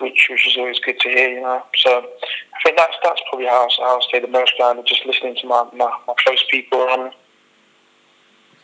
which 0.00 0.28
which 0.30 0.46
is 0.46 0.56
always 0.56 0.78
good 0.80 0.98
to 1.00 1.08
hear, 1.08 1.28
you 1.28 1.42
know. 1.42 1.62
So 1.76 1.98
I 1.98 2.62
think 2.64 2.76
that's 2.78 2.94
that's 3.04 3.20
probably 3.28 3.46
how 3.46 3.68
how 3.78 3.98
I 3.98 4.00
stay 4.08 4.20
the 4.20 4.28
most 4.28 4.52
grounded, 4.56 4.86
just 4.86 5.04
listening 5.04 5.36
to 5.42 5.46
my, 5.46 5.68
my, 5.74 5.92
my 6.06 6.14
close 6.18 6.42
people 6.50 6.80
around 6.80 7.04
me. 7.04 7.10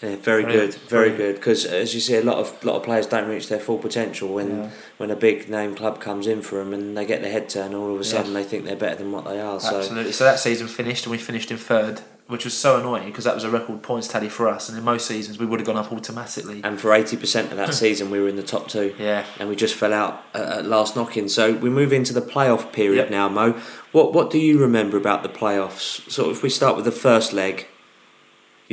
Yeah, 0.03 0.17
very 0.17 0.43
Brilliant, 0.43 0.73
good, 0.73 0.81
very 0.89 1.11
good. 1.17 1.37
Because 1.37 1.65
as 1.65 1.95
you 1.95 2.01
see, 2.01 2.17
a 2.17 2.23
lot 2.23 2.39
of 2.39 2.65
lot 2.65 2.75
of 2.77 2.83
players 2.83 3.07
don't 3.07 3.29
reach 3.29 3.49
their 3.49 3.61
full 3.61 3.79
potential 3.79 4.29
when 4.35 4.49
Yeah. 4.65 4.69
when 4.99 5.11
a 5.13 5.17
big 5.17 5.49
name 5.49 5.75
club 5.77 6.01
comes 6.01 6.27
in 6.27 6.43
for 6.43 6.57
them 6.59 6.73
and 6.75 6.97
they 6.97 7.05
get 7.07 7.23
their 7.23 7.31
head 7.31 7.49
turned. 7.49 7.75
All 7.75 7.95
of 7.95 8.01
a 8.01 8.05
Yeah. 8.05 8.11
sudden, 8.11 8.33
they 8.35 8.43
think 8.43 8.65
they're 8.67 8.77
better 8.77 8.97
than 8.97 9.13
what 9.13 9.25
they 9.25 9.41
are. 9.41 9.61
So 9.61 9.79
Absolutely. 9.79 10.13
So 10.13 10.25
that 10.25 10.41
season 10.41 10.67
finished, 10.67 11.05
and 11.07 11.13
we 11.13 11.19
finished 11.19 11.51
in 11.53 11.57
third, 11.57 12.01
which 12.27 12.45
was 12.45 12.55
so 12.55 12.79
annoying 12.81 13.05
because 13.07 13.25
that 13.25 13.35
was 13.35 13.45
a 13.45 13.51
record 13.51 13.83
points 13.83 14.09
tally 14.09 14.29
for 14.29 14.49
us. 14.49 14.69
And 14.69 14.77
in 14.77 14.83
most 14.85 15.07
seasons, 15.07 15.39
we 15.39 15.47
would 15.47 15.61
have 15.61 15.67
gone 15.67 15.77
up 15.77 15.93
automatically. 15.93 16.61
and 16.65 16.81
for 16.81 16.93
eighty 16.93 17.17
percent 17.17 17.53
of 17.53 17.57
that 17.59 17.73
season, 17.85 18.11
we 18.11 18.19
were 18.21 18.29
in 18.29 18.37
the 18.37 18.43
top 18.43 18.67
two. 18.69 18.93
Yeah. 18.99 19.23
and 19.39 19.49
we 19.49 19.55
just 19.55 19.75
fell 19.77 19.93
out 19.93 20.25
at, 20.35 20.43
at 20.59 20.67
last 20.67 20.97
knocking. 20.97 21.29
So 21.29 21.53
we 21.53 21.71
move 21.71 21.93
into 21.93 22.13
the 22.13 22.23
playoff 22.23 22.73
period 22.73 22.97
Yep. 22.97 23.11
now, 23.11 23.29
Mo. 23.29 23.55
What 23.93 24.13
what 24.13 24.31
do 24.31 24.39
you 24.41 24.59
remember 24.59 24.97
about 24.97 25.23
the 25.23 25.29
playoffs? 25.29 26.11
So 26.11 26.29
if 26.31 26.43
we 26.43 26.49
start 26.49 26.75
with 26.75 26.85
the 26.87 26.91
first 26.93 27.33
leg, 27.33 27.67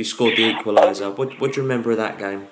you 0.00 0.04
scored 0.04 0.36
the 0.36 0.52
equaliser. 0.52 1.16
What 1.16 1.40
what 1.40 1.52
do 1.52 1.60
you 1.60 1.62
remember 1.62 1.90
of 1.92 1.98
that 1.98 2.18
game? 2.18 2.48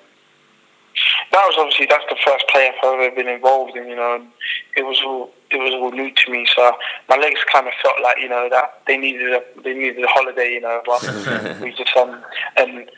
that 1.31 1.43
was 1.45 1.55
obviously 1.57 1.85
that's 1.85 2.05
the 2.09 2.17
first 2.25 2.45
playoff 2.53 2.73
I've 2.83 2.99
ever 2.99 3.15
been 3.15 3.27
involved 3.27 3.77
in, 3.77 3.87
you 3.87 3.95
know, 3.95 4.15
and 4.15 4.27
it 4.75 4.83
was 4.83 5.01
all 5.05 5.31
it 5.51 5.57
was 5.57 5.73
all 5.73 5.91
new 5.91 6.11
to 6.11 6.31
me. 6.31 6.45
So 6.55 6.71
my 7.07 7.17
legs 7.17 7.39
kind 7.51 7.67
of 7.67 7.73
felt 7.81 8.01
like 8.01 8.17
you 8.19 8.29
know 8.29 8.49
that 8.49 8.81
they 8.87 8.97
needed 8.97 9.33
a 9.33 9.41
they 9.63 9.73
needed 9.73 10.03
a 10.03 10.07
holiday, 10.07 10.53
you 10.53 10.61
know. 10.61 10.81
But 10.85 11.01
we 11.61 11.71
just 11.73 11.95
um 11.95 12.23
and 12.57 12.89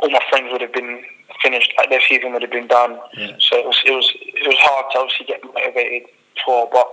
all 0.00 0.10
my 0.10 0.20
friends 0.30 0.48
would 0.52 0.60
have 0.60 0.72
been 0.72 1.02
finished, 1.42 1.72
like 1.78 1.90
their 1.90 2.02
season 2.06 2.32
would 2.32 2.42
have 2.42 2.50
been 2.50 2.68
done. 2.68 2.98
Yeah. 3.16 3.36
So 3.38 3.56
it 3.56 3.66
was 3.66 3.80
it 3.84 3.92
was 3.92 4.12
it 4.20 4.46
was 4.46 4.56
hard 4.58 4.86
to 4.92 4.98
obviously 4.98 5.26
get 5.26 5.42
motivated 5.44 6.08
for, 6.44 6.68
but 6.70 6.86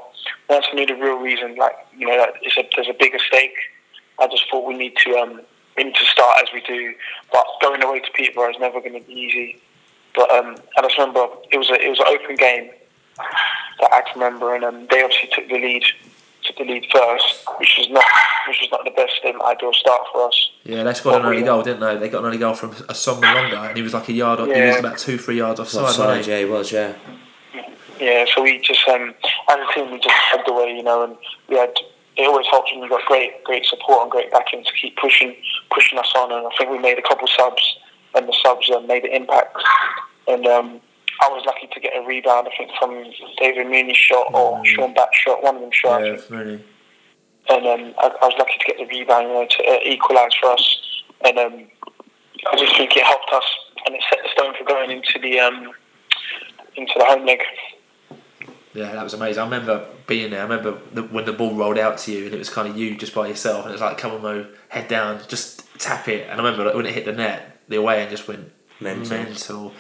once 0.50 0.66
I 0.72 0.76
knew 0.76 0.86
the 0.86 0.96
real 0.96 1.20
reason, 1.20 1.56
like 1.56 1.76
you 1.98 2.08
know, 2.08 2.18
that 2.18 2.36
it's 2.42 2.58
a, 2.58 2.64
there's 2.76 2.90
a 2.90 2.98
bigger 2.98 3.20
stake. 3.20 3.58
I 4.20 4.28
just 4.28 4.50
thought 4.50 4.66
we 4.66 4.78
need 4.78 4.96
to 5.06 5.18
um 5.18 5.42
we 5.78 5.84
need 5.86 5.96
to 5.96 6.06
start 6.06 6.38
as 6.42 6.50
we 6.54 6.62
do, 6.62 6.94
but 7.32 7.46
going 7.62 7.82
away 7.84 8.00
to 8.00 8.12
Peterborough 8.14 8.50
is 8.52 8.56
never 8.60 8.80
going 8.80 8.94
to 8.94 9.06
be 9.06 9.14
easy. 9.14 9.62
But 10.16 10.32
um, 10.32 10.56
I 10.78 10.82
just 10.82 10.98
remember 10.98 11.28
it 11.52 11.58
was 11.58 11.70
a 11.70 11.74
it 11.76 11.90
was 11.90 12.00
an 12.00 12.08
open 12.08 12.36
game 12.36 12.70
that 13.18 13.92
I 13.92 14.02
can 14.02 14.22
remember, 14.22 14.56
and 14.56 14.64
um, 14.64 14.88
they 14.90 15.04
obviously 15.04 15.30
took 15.34 15.48
the 15.50 15.56
lead, 15.56 15.84
took 16.44 16.58
the 16.58 16.64
lead 16.64 16.86
first, 16.94 17.46
which 17.58 17.76
was 17.78 17.90
not 17.90 18.04
which 18.48 18.60
was 18.62 18.70
not 18.72 18.86
the 18.86 18.92
best 18.92 19.20
um, 19.26 19.42
ideal 19.42 19.74
start 19.74 20.02
for 20.14 20.28
us. 20.28 20.52
Yeah, 20.64 20.84
they 20.84 20.94
scored 20.94 21.16
an 21.18 21.24
What 21.24 21.30
early 21.30 21.42
we- 21.42 21.46
goal, 21.46 21.64
didn't 21.64 21.82
they? 21.82 21.98
They 21.98 22.10
got 22.10 22.20
an 22.20 22.26
early 22.28 22.38
goal 22.38 22.54
from 22.54 22.72
Assombalonga, 22.72 23.68
and 23.70 23.78
he 23.78 23.84
was 23.84 23.94
like 23.94 24.08
a 24.08 24.14
yard. 24.14 24.40
Off 24.40 24.48
he 24.48 24.62
was 24.62 24.78
about 24.80 24.98
two, 24.98 25.18
three 25.18 25.38
yards 25.38 25.60
offside. 25.60 25.84
Offside, 25.84 26.08
wasn't 26.08 26.26
he? 26.26 26.32
yeah, 26.32 26.40
he 26.40 26.46
was, 26.46 26.72
yeah. 26.72 26.94
Yeah, 28.00 28.26
so 28.34 28.42
we 28.42 28.60
just 28.60 28.88
um, 28.88 29.14
as 29.50 29.58
a 29.58 29.74
team 29.74 29.92
we 29.92 29.98
just 30.00 30.10
head 30.16 30.42
the 30.46 30.54
way, 30.54 30.76
you 30.76 30.84
know, 30.84 31.04
and 31.04 31.18
we 31.50 31.58
had. 31.58 31.74
It 32.18 32.28
always 32.28 32.48
helps 32.48 32.72
when 32.72 32.82
you've 32.82 32.90
got 32.90 33.06
great, 33.06 33.44
great 33.44 33.66
support 33.66 34.04
and 34.04 34.12
great 34.12 34.32
backing 34.32 34.64
to 34.64 34.72
keep 34.80 34.96
pushing, 34.98 35.36
pushing 35.70 36.00
us 36.00 36.12
on. 36.16 36.32
And 36.32 36.48
I 36.48 36.50
think 36.58 36.70
we 36.72 36.78
made 36.80 36.98
a 36.98 37.02
couple 37.02 37.28
subs, 37.28 37.76
and 38.16 38.28
the 38.28 38.36
subs 38.44 38.70
um, 38.72 38.88
made 38.88 39.04
an 39.04 39.12
impact. 39.12 39.58
And 40.28 40.46
um, 40.48 40.80
I 41.22 41.28
was 41.30 41.44
lucky 41.46 41.68
to 41.74 41.80
get 41.80 41.92
a 41.96 42.06
rebound, 42.06 42.48
I 42.52 42.56
think, 42.58 42.72
from 42.80 43.04
David 43.38 43.68
Mooney's 43.68 43.98
shot 43.98 44.28
or 44.34 44.66
Shaun 44.66 44.94
Batt's 44.94 45.18
shot, 45.18 45.44
one 45.44 45.56
of 45.56 45.62
them 45.62 45.72
shot. 45.74 46.02
I 46.02 46.06
Yeah, 46.06 46.16
think. 46.18 46.30
really. 46.32 46.64
and 47.50 47.68
um, 47.68 47.94
I, 48.00 48.08
I 48.22 48.26
was 48.26 48.34
lucky 48.40 48.58
to 48.60 48.66
get 48.66 48.78
the 48.78 48.86
rebound, 48.86 49.28
you 49.28 49.34
know, 49.34 49.48
to 49.50 49.64
uh, 49.68 49.80
equalise 49.86 50.34
for 50.40 50.52
us. 50.52 50.80
And 51.26 51.38
um, 51.38 51.68
I 52.52 52.56
just 52.58 52.76
think 52.78 52.96
it 52.96 53.04
helped 53.04 53.32
us, 53.34 53.44
and 53.86 53.96
it 53.96 54.04
set 54.10 54.20
the 54.24 54.30
stone 54.32 54.54
for 54.58 54.64
going 54.66 54.90
into 54.92 55.20
the 55.22 55.40
um, 55.40 55.72
into 56.78 56.94
the 56.98 57.06
home 57.06 57.26
leg. 57.26 57.40
Yeah, 58.76 58.92
that 58.94 59.04
was 59.04 59.14
amazing. 59.14 59.42
I 59.42 59.46
remember 59.46 59.88
being 60.06 60.32
there. 60.32 60.42
I 60.42 60.44
remember 60.44 60.80
the, 60.94 61.04
when 61.04 61.26
the 61.26 61.34
ball 61.34 61.56
rolled 61.56 61.78
out 61.80 61.98
to 62.00 62.12
you, 62.12 62.26
and 62.26 62.34
it 62.36 62.38
was 62.38 62.50
kind 62.50 62.68
of 62.68 62.78
you 62.78 62.96
just 62.98 63.16
by 63.16 63.28
yourself, 63.28 63.62
and 63.64 63.70
it 63.70 63.74
was 63.74 63.82
like, 63.82 63.98
"Come 63.98 64.12
on, 64.12 64.22
Mo, 64.22 64.46
head 64.70 64.88
down, 64.90 65.22
just 65.30 65.64
tap 65.80 66.08
it." 66.10 66.24
And 66.30 66.34
I 66.40 66.44
remember 66.44 66.66
like, 66.66 66.76
when 66.76 66.86
it 66.86 66.94
hit 66.94 67.06
the 67.06 67.14
net, 67.14 67.58
the 67.70 67.78
away 67.78 68.02
end 68.02 68.12
just 68.12 68.28
went 68.28 68.52
Mental. 68.82 69.18
mental. 69.18 69.74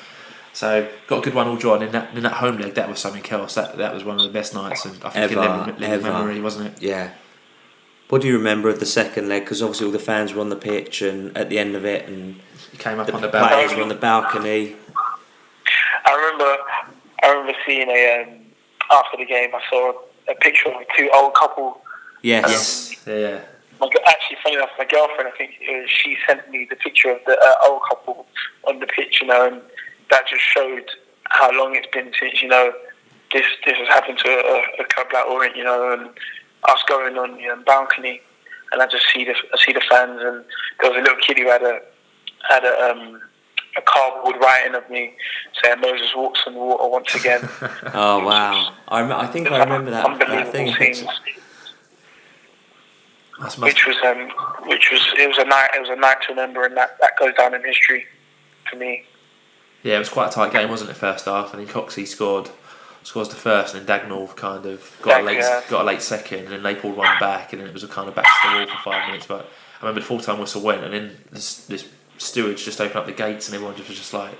So 0.54 0.88
got 1.08 1.18
a 1.20 1.22
good 1.22 1.34
one 1.34 1.48
all 1.50 1.58
drawn 1.58 1.84
in 1.84 1.92
that 1.92 2.16
in 2.16 2.24
that 2.24 2.34
home 2.34 2.58
leg. 2.58 2.76
That 2.76 2.88
was 2.88 3.00
something 3.00 3.26
else. 3.30 3.56
That 3.56 3.78
that 3.78 3.94
was 3.94 4.06
one 4.06 4.16
of 4.18 4.24
the 4.24 4.32
best 4.32 4.54
nights, 4.54 4.86
and 4.86 4.96
I 5.04 5.10
think 5.10 5.16
in 5.34 5.38
Ever, 5.40 5.58
living, 5.60 5.66
living 5.82 5.92
ever. 5.92 6.14
memory, 6.14 6.40
wasn't 6.40 6.68
it? 6.68 6.82
Yeah. 6.82 7.12
What 8.08 8.22
do 8.22 8.28
you 8.30 8.38
remember 8.38 8.70
of 8.70 8.80
the 8.80 8.86
second 8.86 9.28
leg? 9.28 9.44
Because 9.44 9.62
obviously 9.62 9.88
all 9.88 9.92
the 9.92 10.00
fans 10.00 10.34
were 10.34 10.40
on 10.40 10.50
the 10.50 10.56
pitch 10.56 11.02
and 11.02 11.36
at 11.36 11.50
the 11.50 11.58
end 11.60 11.76
of 11.76 11.84
it, 11.86 12.08
and 12.08 12.36
You 12.72 12.78
came 12.78 13.00
up 13.00 13.08
the 13.08 13.14
on 13.16 13.22
the 13.22 13.28
players 13.30 13.50
balcony. 13.72 13.76
were 13.78 13.82
on 13.84 13.90
the 13.90 13.96
balcony. 13.96 14.76
I 16.06 16.14
remember, 16.16 16.58
I 17.24 17.30
remember 17.32 17.54
seeing 17.66 17.90
a 17.90 18.22
um, 18.24 18.45
after 18.92 19.18
the 19.18 19.26
game. 19.26 19.50
I 19.54 19.62
saw 19.70 19.94
a 20.28 20.36
picture 20.36 20.70
of 20.70 20.82
two 20.98 21.10
old 21.14 21.34
couple. 21.36 21.82
Yes. 22.22 22.96
Yeah, 23.06 23.14
yeah. 23.16 23.42
My, 23.80 23.90
actually, 24.08 24.38
funny 24.42 24.56
enough, 24.56 24.70
my 24.78 24.86
girlfriend, 24.86 25.30
I 25.34 25.38
think 25.38 25.52
uh, 25.70 25.88
she 25.88 26.18
sent 26.26 26.50
me 26.50 26.66
the 26.70 26.78
picture 26.78 27.12
of 27.12 27.20
the 27.26 27.38
uh, 27.38 27.70
old 27.70 27.82
couple 27.90 28.26
on 28.68 28.80
the 28.80 28.88
pitch, 28.88 29.20
you 29.22 29.28
know, 29.28 29.48
and 29.48 29.62
that 30.10 30.28
just 30.28 30.42
showed 30.42 30.90
how 31.24 31.52
long 31.52 31.76
it's 31.76 31.88
been 31.92 32.12
since 32.20 32.42
you 32.42 32.48
know 32.48 32.72
this 33.34 33.46
this 33.66 33.76
has 33.78 33.88
happened 33.88 34.18
to 34.20 34.30
a, 34.30 34.82
a 34.82 34.86
club 34.86 35.08
like 35.14 35.26
Orient, 35.26 35.56
you 35.56 35.64
know, 35.64 35.92
and 35.92 36.10
us 36.70 36.84
going 36.88 37.18
on 37.18 37.38
the 37.38 37.50
um, 37.50 37.64
balcony, 37.64 38.22
and 38.72 38.82
I 38.82 38.88
just 38.88 39.06
see 39.14 39.26
the 39.26 39.34
I 39.34 39.58
see 39.66 39.74
the 39.74 39.82
fans, 39.90 40.22
and 40.22 40.46
there 40.80 40.92
was 40.92 41.00
a 41.00 41.02
little 41.02 41.18
kid 41.20 41.38
who 41.38 41.50
had 41.50 41.62
a 41.64 41.82
had 42.50 42.64
a 42.64 42.92
um, 42.92 43.22
a 43.78 43.82
cardboard 43.82 44.38
writing 44.42 44.76
of 44.76 44.90
me 44.90 45.14
saying 45.62 45.80
Moses 45.82 46.12
walks 46.16 46.42
on 46.48 46.56
water 46.56 46.88
once 46.88 47.14
again. 47.16 47.48
Oh 47.94 48.26
wow! 48.26 48.74
I, 48.88 49.02
rem- 49.02 49.12
I 49.12 49.28
think 49.28 49.50
I 49.52 49.60
remember 49.60 49.92
that, 49.92 50.04
that 50.04 50.22
Unbelievable 50.22 50.52
thing. 50.52 50.76
scenes. 50.76 51.04
Must, 53.40 53.60
which 53.60 53.86
was 53.86 53.98
um, 54.06 54.30
which 54.68 54.92
was 54.92 55.02
it 55.18 55.28
was 55.28 55.38
a 55.38 55.44
night 55.46 55.70
it 55.76 55.82
was 55.82 55.90
a 55.90 55.96
night 55.96 56.22
to 56.24 56.30
remember, 56.30 56.64
and 56.64 56.76
that, 56.78 56.98
that 57.02 57.18
goes 57.20 57.34
down 57.36 57.54
in 57.54 57.64
history 57.64 58.06
for 58.70 58.78
me. 58.78 59.04
yeah, 59.84 59.96
it 59.98 60.00
was 60.00 60.10
quite 60.10 60.30
a 60.30 60.32
tight 60.32 60.54
game, 60.54 60.70
wasn't 60.70 60.90
it? 60.90 60.96
First 60.96 61.26
half, 61.26 61.54
and 61.54 61.66
then 61.66 61.74
Coxey 61.74 62.08
scored 62.08 62.50
scores 63.04 63.30
the 63.30 63.36
first, 63.36 63.76
and 63.76 63.86
then 63.86 64.00
Dagnall 64.00 64.34
kind 64.36 64.66
of 64.66 64.98
got 65.02 65.22
a 65.22 65.24
late 65.24 65.40
yeah. 65.40 65.62
got 65.70 65.82
a 65.82 65.84
late 65.84 66.02
second, 66.02 66.46
and 66.46 66.48
then 66.54 66.64
they 66.64 66.76
pulled 66.76 66.96
one 66.96 67.20
back, 67.20 67.52
and 67.52 67.62
then 67.62 67.68
it 67.68 67.74
was 67.74 67.84
a 67.84 67.90
kind 67.90 68.08
of 68.08 68.16
back 68.16 68.26
to 68.26 68.50
the 68.50 68.58
wall 68.58 68.68
for 68.68 68.92
five 68.92 69.08
minutes. 69.08 69.26
But 69.28 69.50
I 69.82 69.86
remember 69.86 70.00
the 70.00 70.08
full 70.08 70.20
time 70.20 70.40
whistle 70.40 70.62
went, 70.62 70.84
and 70.86 70.94
then 70.94 71.18
this, 71.32 71.66
this 71.66 71.88
stewards 72.18 72.64
just 72.64 72.80
opened 72.82 72.98
up 72.98 73.06
the 73.06 73.12
gates, 73.12 73.48
and 73.48 73.56
everyone 73.56 73.76
just 73.76 73.90
was 73.90 73.98
just 73.98 74.14
like 74.14 74.38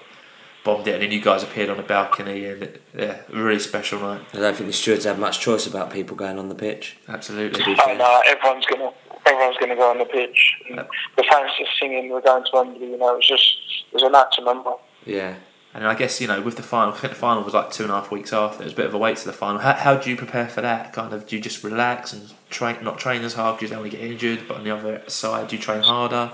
bombed 0.64 0.88
it, 0.88 0.96
and 0.96 1.04
then 1.04 1.12
you 1.12 1.22
guys 1.22 1.44
appeared 1.44 1.70
on 1.70 1.78
the 1.78 1.84
balcony, 1.84 2.46
and 2.46 2.64
it, 2.64 2.82
yeah, 2.98 3.20
a 3.32 3.44
really 3.44 3.60
special 3.60 4.00
night. 4.00 4.22
I 4.34 4.40
don't 4.40 4.56
think 4.56 4.68
the 4.68 4.74
stewards 4.74 5.06
had 5.06 5.20
much 5.20 5.40
choice 5.40 5.68
about 5.68 5.92
people 5.92 6.18
going 6.18 6.38
on 6.40 6.50
the 6.50 6.56
pitch. 6.56 6.98
Absolutely. 7.08 7.64
Oh 7.68 7.96
no, 7.96 8.22
everyone's 8.26 8.66
gonna 8.66 8.92
everyone's 9.26 9.58
gonna 9.58 9.76
go 9.76 9.90
on 9.92 10.00
the 10.00 10.06
pitch. 10.06 10.56
And 10.70 10.80
the 11.16 11.24
fans 11.24 11.52
just 11.58 11.72
singing, 11.80 12.10
"We're 12.10 12.22
going 12.22 12.44
to 12.44 12.50
Wembley." 12.52 12.92
You 12.92 12.98
know, 12.98 13.14
it 13.14 13.18
was 13.18 13.28
just 13.28 13.58
it 13.92 13.94
was 13.94 14.04
a 14.04 14.10
night 14.10 14.28
to 14.34 14.42
remember. 14.42 14.74
Yeah. 15.06 15.36
And 15.74 15.86
I 15.86 15.94
guess 15.94 16.22
you 16.22 16.28
know 16.28 16.42
with 16.42 16.56
the 16.56 16.64
final, 16.64 16.94
I 16.94 16.98
think 16.98 17.14
the 17.14 17.20
final 17.20 17.44
was 17.44 17.54
like 17.54 17.70
two 17.70 17.84
and 17.84 17.92
a 17.92 17.96
half 17.96 18.10
weeks 18.10 18.32
after. 18.32 18.64
It 18.64 18.66
was 18.66 18.74
a 18.74 18.78
bit 18.78 18.86
of 18.86 18.94
a 18.94 18.98
wait 18.98 19.18
to 19.18 19.26
the 19.26 19.34
final. 19.34 19.60
How, 19.60 19.74
how 19.74 19.98
do 19.98 20.10
you 20.10 20.16
prepare 20.16 20.48
for 20.48 20.62
that? 20.62 20.94
Kind 20.94 21.14
of, 21.14 21.28
do 21.28 21.36
you 21.36 21.42
just 21.42 21.66
relax 21.66 22.14
and 22.14 22.34
train, 22.50 22.78
not 22.82 22.98
train 22.98 23.24
as 23.24 23.34
hard 23.34 23.58
because 23.58 23.70
you 23.70 23.76
don't 23.76 23.84
want 23.84 23.92
to 23.92 23.98
get 23.98 24.10
injured? 24.10 24.48
But 24.48 24.58
on 24.58 24.64
the 24.64 24.72
other 24.72 25.04
side, 25.08 25.50
do 25.50 25.58
you 25.58 25.62
train 25.62 25.82
harder? 25.82 26.32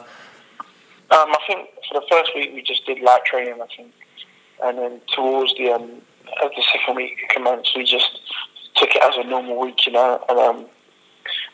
Um, 1.11 1.27
I 1.29 1.37
think 1.45 1.69
for 1.89 1.99
the 1.99 2.07
first 2.09 2.31
week 2.35 2.51
we 2.53 2.61
just 2.61 2.85
did 2.85 3.01
light 3.01 3.25
training. 3.25 3.61
I 3.61 3.67
think, 3.75 3.91
and 4.63 4.77
then 4.77 5.01
towards 5.13 5.53
the 5.55 5.71
um, 5.71 6.01
as 6.43 6.51
the 6.55 6.63
second 6.71 6.95
week 6.95 7.17
commenced, 7.35 7.75
we 7.75 7.83
just 7.83 8.19
took 8.75 8.95
it 8.95 9.03
as 9.03 9.17
a 9.17 9.27
normal 9.27 9.59
week, 9.59 9.85
you 9.85 9.91
know, 9.91 10.23
and 10.29 10.39
um, 10.39 10.65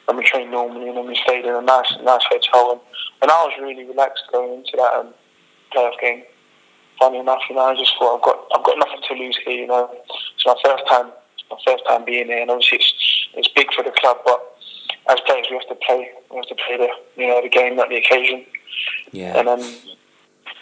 and 0.08 0.18
we 0.18 0.24
trained 0.24 0.52
normally, 0.52 0.88
and 0.88 0.98
then 0.98 1.08
we 1.08 1.16
stayed 1.16 1.46
in 1.46 1.54
a 1.54 1.62
nice, 1.62 1.92
nice 2.04 2.22
hotel, 2.30 2.74
and, 2.74 2.82
and 3.22 3.32
I 3.32 3.44
was 3.46 3.54
really 3.60 3.84
relaxed 3.84 4.24
going 4.32 4.60
into 4.60 4.78
that 4.78 4.94
um, 4.94 5.14
playoff 5.76 6.00
game. 6.00 6.24
Funny 7.00 7.20
enough, 7.20 7.42
you 7.50 7.56
know, 7.56 7.62
I 7.62 7.76
just 7.76 7.94
thought 7.98 8.18
I've 8.18 8.24
got 8.24 8.38
I've 8.54 8.66
got 8.66 8.78
nothing 8.78 9.02
to 9.08 9.14
lose 9.16 9.38
here, 9.46 9.56
you 9.56 9.68
know. 9.68 9.90
It's 10.36 10.46
my 10.46 10.56
first 10.64 10.84
time, 10.88 11.12
my 11.50 11.58
first 11.66 11.84
time 11.88 12.06
being 12.06 12.28
here, 12.28 12.42
and 12.42 12.52
obviously 12.52 12.78
it's 12.78 12.94
it's 13.34 13.48
big 13.50 13.74
for 13.74 13.84
the 13.84 13.92
club, 13.92 14.18
but 14.24 14.57
as 15.10 15.20
players 15.22 15.48
we 15.50 15.58
have 15.58 15.68
to 15.68 15.76
play, 15.76 16.10
we 16.30 16.38
have 16.38 16.48
to 16.48 16.56
play 16.56 16.78
the 16.78 16.90
you 17.22 17.28
know 17.28 17.42
the 17.42 17.50
game, 17.50 17.76
not 17.76 17.90
the 17.90 17.96
occasion. 17.98 18.46
Yeah. 19.12 19.38
And 19.38 19.48
then 19.48 19.76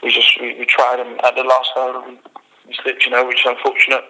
we 0.04 0.12
just 0.12 0.40
we, 0.40 0.58
we 0.60 0.66
tried, 0.66 1.00
and 1.00 1.24
at 1.24 1.36
the 1.36 1.44
last 1.44 1.72
hurdle 1.76 2.04
we, 2.08 2.20
we 2.68 2.76
slipped, 2.84 3.06
you 3.06 3.12
know, 3.12 3.26
which 3.26 3.40
is 3.42 3.46
unfortunate. 3.48 4.04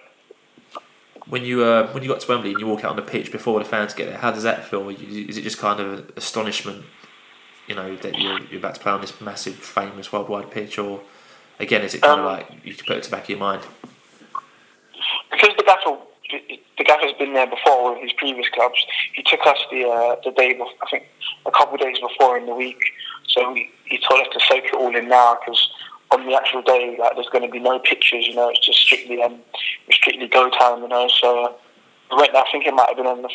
When 1.27 1.43
you 1.43 1.63
uh, 1.63 1.87
when 1.91 2.03
you 2.03 2.09
got 2.09 2.19
to 2.21 2.27
Wembley 2.27 2.51
and 2.51 2.59
you 2.59 2.67
walk 2.67 2.83
out 2.83 2.91
on 2.91 2.95
the 2.95 3.01
pitch 3.01 3.31
before 3.31 3.57
the 3.59 3.65
fans 3.65 3.93
get 3.93 4.07
there, 4.07 4.17
how 4.17 4.31
does 4.31 4.43
that 4.43 4.65
feel? 4.65 4.87
Is 4.89 5.37
it 5.37 5.41
just 5.41 5.57
kind 5.57 5.79
of 5.79 6.11
astonishment, 6.15 6.85
you 7.67 7.73
know, 7.75 7.95
that 7.95 8.19
you're, 8.19 8.39
you're 8.43 8.59
about 8.59 8.75
to 8.75 8.81
play 8.81 8.91
on 8.91 9.01
this 9.01 9.19
massive, 9.19 9.55
famous 9.55 10.11
worldwide 10.11 10.51
pitch, 10.51 10.77
or 10.77 11.01
again, 11.59 11.81
is 11.81 11.95
it 11.95 12.01
kind 12.01 12.19
Um, 12.21 12.27
of 12.27 12.31
like 12.31 12.51
you 12.63 12.75
can 12.75 12.85
put 12.85 12.97
it 12.97 13.03
to 13.03 13.09
the 13.09 13.15
back 13.15 13.23
of 13.23 13.29
your 13.29 13.39
mind? 13.39 13.63
because 15.31 15.49
the 15.57 15.63
gaffer 15.63 15.97
the 16.29 16.83
gaffer's 16.83 17.13
been 17.13 17.33
there 17.33 17.47
before 17.47 17.93
with 17.93 18.01
his 18.01 18.13
previous 18.13 18.47
clubs. 18.49 18.83
He 19.13 19.23
took 19.23 19.45
us 19.45 19.57
the 19.71 19.87
uh, 19.87 20.15
the 20.23 20.31
day 20.31 20.53
before, 20.53 20.73
I 20.81 20.89
think 20.89 21.03
a 21.45 21.51
couple 21.51 21.75
of 21.75 21.81
days 21.81 21.97
before 21.99 22.37
in 22.37 22.45
the 22.45 22.55
week. 22.55 22.79
So 23.27 23.53
he, 23.53 23.69
he 23.85 23.97
told 23.97 24.21
us 24.21 24.27
to 24.33 24.39
soak 24.47 24.65
it 24.65 24.73
all 24.75 24.95
in 24.95 25.07
now 25.07 25.37
because 25.39 25.69
on 26.11 26.25
the 26.25 26.35
actual 26.35 26.61
day, 26.61 26.95
like 26.99 27.15
there's 27.15 27.29
going 27.29 27.45
to 27.45 27.51
be 27.51 27.59
no 27.59 27.79
pictures. 27.79 28.27
You 28.27 28.35
know, 28.35 28.49
it's 28.49 28.65
just 28.65 28.79
strictly 28.79 29.21
um 29.21 29.39
strictly 29.91 30.27
go 30.27 30.49
time. 30.49 30.81
You 30.81 30.87
know, 30.87 31.07
so. 31.07 31.45
Uh, 31.45 31.53
we 32.11 32.17
went, 32.17 32.35
I 32.35 32.43
think 32.51 32.67
it 32.67 32.73
might 32.73 32.87
have 32.87 32.97
been 32.97 33.07
on 33.07 33.23
the 33.23 33.29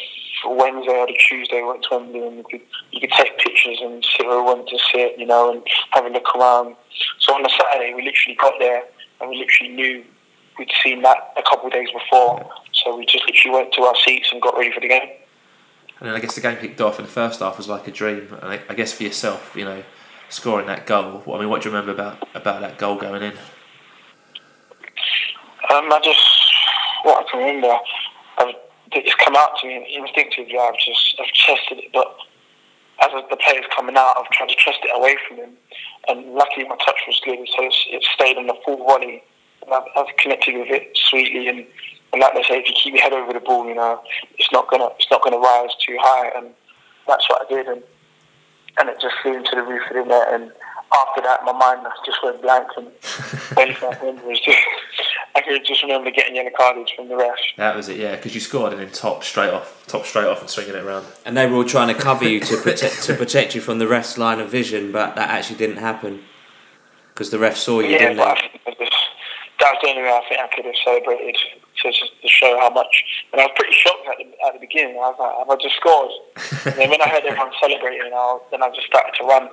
Wednesday 0.46 0.92
or 0.92 1.06
the 1.08 1.18
Tuesday. 1.18 1.60
We 1.60 1.68
went 1.68 1.82
to 1.90 1.96
Wembley 1.96 2.24
and 2.24 2.36
you 2.36 2.44
could 2.48 2.60
you 2.92 3.00
could 3.00 3.10
take 3.10 3.36
pictures 3.38 3.78
and 3.82 4.04
sit 4.04 4.24
we 4.24 4.28
wanted 4.28 4.68
to 4.68 4.78
sit, 4.92 5.18
you 5.18 5.26
know, 5.26 5.50
and 5.50 5.62
have 5.90 6.06
a 6.06 6.08
look 6.08 6.32
around. 6.36 6.76
So 7.18 7.34
on 7.34 7.42
the 7.42 7.50
Saturday, 7.50 7.94
we 7.94 8.04
literally 8.04 8.36
got 8.36 8.54
there 8.60 8.84
and 9.20 9.30
we 9.30 9.38
literally 9.38 9.74
knew 9.74 10.04
we'd 10.60 10.70
seen 10.82 11.02
that 11.02 11.32
a 11.36 11.42
couple 11.42 11.66
of 11.66 11.72
days 11.72 11.88
before. 11.90 12.48
So 12.72 12.96
we 12.96 13.06
just 13.06 13.24
literally 13.26 13.56
went 13.56 13.72
to 13.72 13.82
our 13.82 13.96
seats 13.96 14.28
and 14.30 14.40
got 14.40 14.56
ready 14.56 14.70
for 14.70 14.80
the 14.80 14.88
game. 14.88 15.08
And 15.98 16.08
then 16.08 16.14
I 16.14 16.20
guess 16.20 16.34
the 16.34 16.40
game 16.40 16.56
kicked 16.58 16.80
off, 16.80 16.98
and 16.98 17.08
the 17.08 17.12
first 17.12 17.40
half 17.40 17.56
was 17.56 17.68
like 17.68 17.88
a 17.88 17.90
dream. 17.90 18.28
And 18.42 18.52
I, 18.52 18.60
I 18.68 18.74
guess 18.74 18.92
for 18.92 19.02
yourself, 19.02 19.54
you 19.56 19.64
know, 19.64 19.82
scoring 20.28 20.66
that 20.66 20.86
goal. 20.86 21.24
I 21.26 21.38
mean, 21.40 21.48
what 21.48 21.62
do 21.62 21.68
you 21.68 21.74
remember 21.74 21.92
about 21.92 22.28
about 22.34 22.60
that 22.60 22.78
goal 22.78 22.96
going 22.96 23.22
in? 23.22 23.32
Um, 25.72 25.92
I 25.92 26.00
just, 26.02 26.20
what 27.04 27.26
I 27.26 27.30
can 27.30 27.40
remember, 27.40 27.76
I've, 28.38 28.54
it 28.92 29.04
just 29.04 29.18
come 29.18 29.36
out 29.36 29.58
to 29.60 29.66
me 29.66 29.96
instinctively. 29.96 30.58
I've 30.58 30.78
just, 30.78 31.20
I've 31.20 31.32
chested 31.32 31.78
it, 31.78 31.92
but 31.92 32.16
as 33.02 33.10
the 33.30 33.36
player's 33.36 33.66
coming 33.76 33.96
out, 33.96 34.16
I've 34.18 34.30
tried 34.30 34.48
to 34.48 34.56
chest 34.56 34.80
it 34.82 34.90
away 34.92 35.16
from 35.26 35.36
him, 35.36 35.50
and 36.08 36.34
luckily 36.34 36.66
my 36.66 36.76
touch 36.76 37.00
was 37.06 37.20
good, 37.24 37.38
so 37.56 37.64
it's, 37.64 37.86
it 37.88 38.04
stayed 38.14 38.36
on 38.36 38.46
the 38.46 38.56
full 38.64 38.78
volley. 38.78 39.22
And 39.62 39.74
I've, 39.74 39.84
I've 39.96 40.16
connected 40.16 40.56
with 40.56 40.68
it 40.68 40.96
sweetly, 40.96 41.48
and, 41.48 41.66
and 42.12 42.20
like 42.20 42.34
they 42.34 42.42
say, 42.42 42.58
if 42.58 42.68
you 42.68 42.74
keep 42.74 42.94
your 42.94 43.02
head 43.02 43.12
over 43.12 43.32
the 43.32 43.40
ball, 43.40 43.66
you 43.66 43.74
know, 43.74 44.02
it's 44.38 44.50
not 44.52 44.70
gonna, 44.70 44.88
it's 44.98 45.10
not 45.10 45.22
gonna 45.22 45.38
rise 45.38 45.70
too 45.86 45.96
high, 46.00 46.30
and 46.36 46.48
that's 47.06 47.28
what 47.28 47.46
I 47.46 47.54
did, 47.54 47.66
and 47.66 47.82
and 48.78 48.88
it 48.88 49.00
just 49.00 49.14
flew 49.22 49.36
into 49.36 49.50
the 49.54 49.62
roof 49.62 49.82
of 49.90 49.96
the 49.96 50.04
net, 50.04 50.28
and 50.32 50.52
after 50.92 51.20
that, 51.22 51.44
my 51.44 51.52
mind 51.52 51.86
just 52.04 52.18
went 52.22 52.42
blank, 52.42 52.66
and 52.76 52.86
anything 53.58 53.88
I 53.88 53.98
remember 53.98 54.28
was 54.28 54.40
just, 54.40 54.58
I 55.36 55.40
could 55.40 55.64
just 55.64 55.82
remember 55.82 56.10
getting 56.10 56.34
yellow 56.34 56.50
carded 56.56 56.90
from 56.96 57.08
the 57.08 57.16
ref. 57.16 57.36
That 57.56 57.76
was 57.76 57.88
it, 57.88 57.98
yeah, 57.98 58.16
because 58.16 58.34
you 58.34 58.40
scored 58.40 58.72
and 58.72 58.80
then 58.80 58.90
top 58.90 59.22
straight 59.22 59.50
off, 59.50 59.84
top 59.86 60.04
straight 60.04 60.26
off, 60.26 60.40
and 60.40 60.50
swinging 60.50 60.74
it 60.74 60.84
around. 60.84 61.06
And 61.24 61.36
they 61.36 61.46
were 61.46 61.56
all 61.56 61.64
trying 61.64 61.94
to 61.94 62.00
cover 62.00 62.28
you 62.28 62.40
to 62.40 62.56
protect 62.56 63.02
to 63.04 63.14
protect 63.14 63.54
you 63.54 63.60
from 63.60 63.78
the 63.78 63.86
ref's 63.86 64.18
line 64.18 64.40
of 64.40 64.50
vision, 64.50 64.90
but 64.92 65.14
that 65.16 65.30
actually 65.30 65.56
didn't 65.56 65.76
happen 65.76 66.22
because 67.14 67.30
the 67.30 67.38
ref 67.38 67.56
saw 67.56 67.80
you, 67.80 67.90
yeah, 67.90 67.98
didn't 67.98 68.16
but 68.16 68.38
I 68.38 68.50
they? 68.66 68.79
Think 69.60 69.96
it 69.96 70.00
was 70.00 70.00
just, 70.00 70.00
that 70.00 70.00
was 70.00 70.00
the 70.00 70.00
only 70.00 70.02
way 70.02 70.10
I 70.10 70.24
think 70.28 70.40
I 70.40 70.48
could 70.54 70.64
have 70.64 70.80
celebrated 70.84 71.36
to, 71.82 71.92
to 71.92 72.28
show 72.28 72.58
how 72.60 72.70
much. 72.70 73.04
And 73.32 73.40
I 73.40 73.44
was 73.46 73.52
pretty 73.56 73.74
shocked 73.74 74.06
at 74.08 74.18
the, 74.18 74.26
at 74.46 74.52
the 74.54 74.60
beginning. 74.60 74.96
I 74.96 75.12
was 75.12 75.16
like, 75.20 75.36
have 75.36 75.50
I 75.50 75.56
just 75.60 75.76
scored? 75.76 76.10
and 76.66 76.76
then 76.78 76.90
when 76.90 77.02
I 77.02 77.08
heard 77.08 77.24
everyone 77.24 77.52
celebrating, 77.60 78.12
I, 78.12 78.38
then 78.50 78.62
I 78.62 78.70
just 78.70 78.86
started 78.86 79.12
to 79.20 79.24
run. 79.24 79.48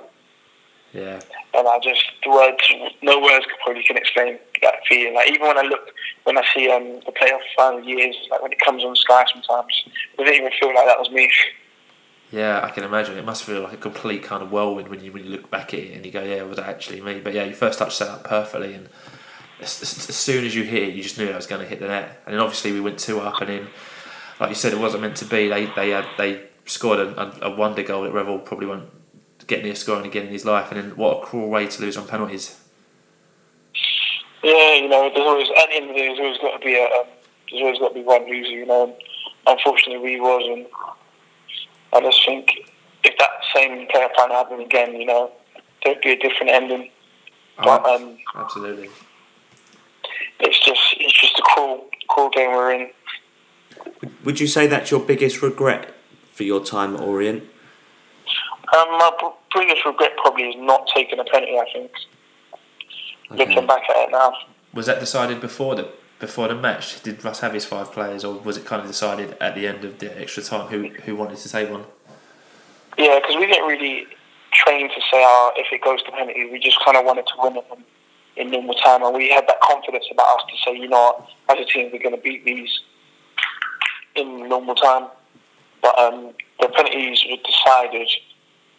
Yeah, 0.94 1.20
And 1.52 1.68
I 1.68 1.78
just, 1.84 2.02
the 2.24 2.30
words, 2.30 2.64
no 3.02 3.20
words 3.20 3.44
could 3.44 3.60
probably 3.62 3.84
can 3.84 3.98
explain 3.98 4.38
that 4.62 4.74
feeling. 4.88 5.14
Like, 5.14 5.28
even 5.30 5.46
when 5.46 5.58
I 5.58 5.62
look, 5.62 5.92
when 6.24 6.38
I 6.38 6.44
see 6.54 6.70
um, 6.70 7.00
the 7.04 7.12
playoff 7.12 7.44
final 7.56 7.84
years, 7.84 8.16
like 8.30 8.40
when 8.40 8.52
it 8.52 8.60
comes 8.60 8.82
on 8.84 8.96
Sky 8.96 9.24
sometimes, 9.30 9.84
it 9.86 10.16
doesn't 10.16 10.34
even 10.34 10.50
feel 10.58 10.74
like 10.74 10.86
that 10.86 10.98
was 10.98 11.10
me. 11.10 11.30
yeah, 12.30 12.60
I 12.64 12.70
can 12.70 12.84
imagine. 12.84 13.18
It 13.18 13.24
must 13.26 13.44
feel 13.44 13.62
like 13.62 13.74
a 13.74 13.76
complete 13.76 14.22
kind 14.22 14.42
of 14.42 14.50
whirlwind 14.50 14.88
when 14.88 15.04
you 15.04 15.12
when 15.12 15.24
you 15.24 15.30
look 15.30 15.50
back 15.50 15.74
at 15.74 15.80
it 15.80 15.94
and 15.94 16.06
you 16.06 16.10
go, 16.12 16.22
yeah, 16.22 16.42
was 16.42 16.56
that 16.56 16.68
actually 16.68 17.02
me? 17.02 17.20
But 17.20 17.34
yeah, 17.34 17.44
your 17.44 17.54
first 17.54 17.78
touch 17.78 17.94
set 17.94 18.08
up 18.08 18.24
perfectly, 18.24 18.72
and 18.72 18.88
as, 19.60 19.82
as, 19.82 20.08
as 20.08 20.16
soon 20.16 20.44
as 20.44 20.54
you 20.54 20.62
hit 20.64 20.82
it, 20.84 20.94
you 20.94 21.02
just 21.02 21.18
knew 21.18 21.26
that 21.26 21.36
was 21.36 21.46
going 21.46 21.60
to 21.62 21.66
hit 21.68 21.80
the 21.80 21.88
net. 21.88 22.22
And 22.26 22.34
then 22.34 22.40
obviously 22.40 22.72
we 22.72 22.80
went 22.80 22.98
two 22.98 23.20
up, 23.20 23.40
and 23.40 23.48
then, 23.50 23.66
like 24.40 24.50
you 24.50 24.54
said, 24.54 24.72
it 24.72 24.78
wasn't 24.78 25.02
meant 25.02 25.16
to 25.16 25.24
be. 25.24 25.48
They 25.48 25.66
they 25.66 25.90
had 25.90 26.06
they 26.16 26.42
scored 26.66 26.98
a, 27.00 27.20
a, 27.46 27.50
a 27.52 27.56
wonder 27.56 27.82
goal 27.82 28.02
that 28.04 28.12
Revell 28.12 28.38
probably 28.38 28.66
won't 28.66 28.88
get 29.46 29.62
near 29.64 29.74
scoring 29.74 30.04
again 30.06 30.26
in 30.26 30.32
his 30.32 30.44
life. 30.44 30.70
And 30.70 30.80
then 30.80 30.96
what 30.96 31.22
a 31.22 31.26
cruel 31.26 31.48
way 31.48 31.66
to 31.66 31.80
lose 31.82 31.96
on 31.96 32.06
penalties. 32.06 32.60
Yeah, 34.42 34.74
you 34.74 34.88
know, 34.88 35.10
there's 35.12 35.26
always 35.26 35.48
at 35.50 35.68
the 35.68 35.74
end 35.76 35.90
of 35.90 35.96
the 35.96 36.00
day, 36.00 36.06
there's 36.08 36.18
always 36.20 36.38
got 36.38 36.58
to 36.58 36.64
be 36.64 36.74
a, 36.74 36.84
um, 36.84 37.06
there's 37.50 37.62
always 37.62 37.78
got 37.78 37.88
to 37.88 37.94
be 37.94 38.02
one 38.02 38.24
loser, 38.30 38.50
you 38.50 38.66
know. 38.66 38.84
And 38.84 38.94
unfortunately, 39.58 39.98
we 39.98 40.20
was, 40.20 40.42
and 40.46 40.66
I 41.92 42.00
just 42.08 42.24
think 42.24 42.52
if 43.04 43.18
that 43.18 43.30
same 43.54 43.86
player 43.88 44.08
plan 44.14 44.30
happened 44.30 44.62
again, 44.62 44.94
you 44.94 45.06
know, 45.06 45.32
there'd 45.82 46.00
be 46.02 46.12
a 46.12 46.16
different 46.18 46.50
ending. 46.52 46.90
But 47.56 47.82
Oh, 47.84 47.96
um, 47.96 48.18
absolutely. 48.36 48.88
it's 50.38 50.64
just 50.64 50.80
it's 50.98 51.20
just 51.20 51.36
a 51.38 51.42
cruel 52.08 52.30
cruel 52.30 52.30
game 52.30 52.50
we're 52.50 52.72
in. 52.72 52.90
Would 54.24 54.40
you 54.40 54.46
say 54.46 54.66
that's 54.66 54.90
your 54.90 55.00
biggest 55.00 55.42
regret 55.42 55.94
for 56.32 56.42
your 56.42 56.64
time 56.64 56.96
at 56.96 57.00
Orient? 57.00 57.44
Um, 58.76 58.88
my 58.98 59.10
b- 59.20 59.28
biggest 59.54 59.84
regret 59.84 60.12
probably 60.18 60.44
is 60.44 60.56
not 60.58 60.88
taking 60.94 61.18
a 61.18 61.24
penalty. 61.24 61.58
I 61.58 61.64
think 61.72 61.90
looking 63.30 63.66
back 63.66 63.82
at 63.88 64.08
it 64.08 64.10
now. 64.10 64.32
Was 64.74 64.86
that 64.86 65.00
decided 65.00 65.40
before 65.40 65.74
the 65.74 65.88
before 66.18 66.48
the 66.48 66.54
match? 66.54 67.02
Did 67.02 67.24
Russ 67.24 67.40
have 67.40 67.54
his 67.54 67.64
five 67.64 67.92
players, 67.92 68.24
or 68.24 68.34
was 68.34 68.56
it 68.56 68.64
kind 68.64 68.82
of 68.82 68.88
decided 68.88 69.36
at 69.40 69.54
the 69.54 69.66
end 69.66 69.84
of 69.84 69.98
the 69.98 70.20
extra 70.20 70.42
time 70.42 70.68
who 70.68 70.88
who 71.04 71.16
wanted 71.16 71.38
to 71.38 71.48
take 71.48 71.70
one? 71.70 71.84
Yeah, 72.98 73.18
because 73.20 73.36
we 73.36 73.46
didn't 73.46 73.66
really 73.66 74.06
train 74.52 74.88
to 74.88 75.00
say, 75.10 75.22
oh, 75.24 75.52
if 75.56 75.72
it 75.72 75.82
goes 75.82 76.02
to 76.02 76.10
penalty, 76.10 76.48
we 76.50 76.58
just 76.58 76.78
kind 76.84 76.96
of 76.96 77.04
wanted 77.04 77.26
to 77.26 77.34
win 77.38 77.56
it 77.56 77.64
in, 77.72 77.84
in 78.38 78.50
normal 78.50 78.74
time, 78.74 79.02
and 79.02 79.14
we 79.14 79.28
had 79.30 79.46
that 79.48 79.60
confidence 79.60 80.06
about 80.10 80.38
us 80.38 80.44
to 80.48 80.56
say, 80.64 80.78
you 80.78 80.88
know, 80.88 81.26
as 81.48 81.58
a 81.58 81.64
team, 81.64 81.90
we're 81.92 82.02
going 82.02 82.14
to 82.14 82.20
beat 82.22 82.44
these 82.44 82.80
in 84.14 84.48
normal 84.48 84.74
time. 84.74 85.08
But 85.82 85.98
um, 85.98 86.32
the 86.60 86.68
penalties 86.68 87.24
were 87.28 87.36
decided 87.44 88.08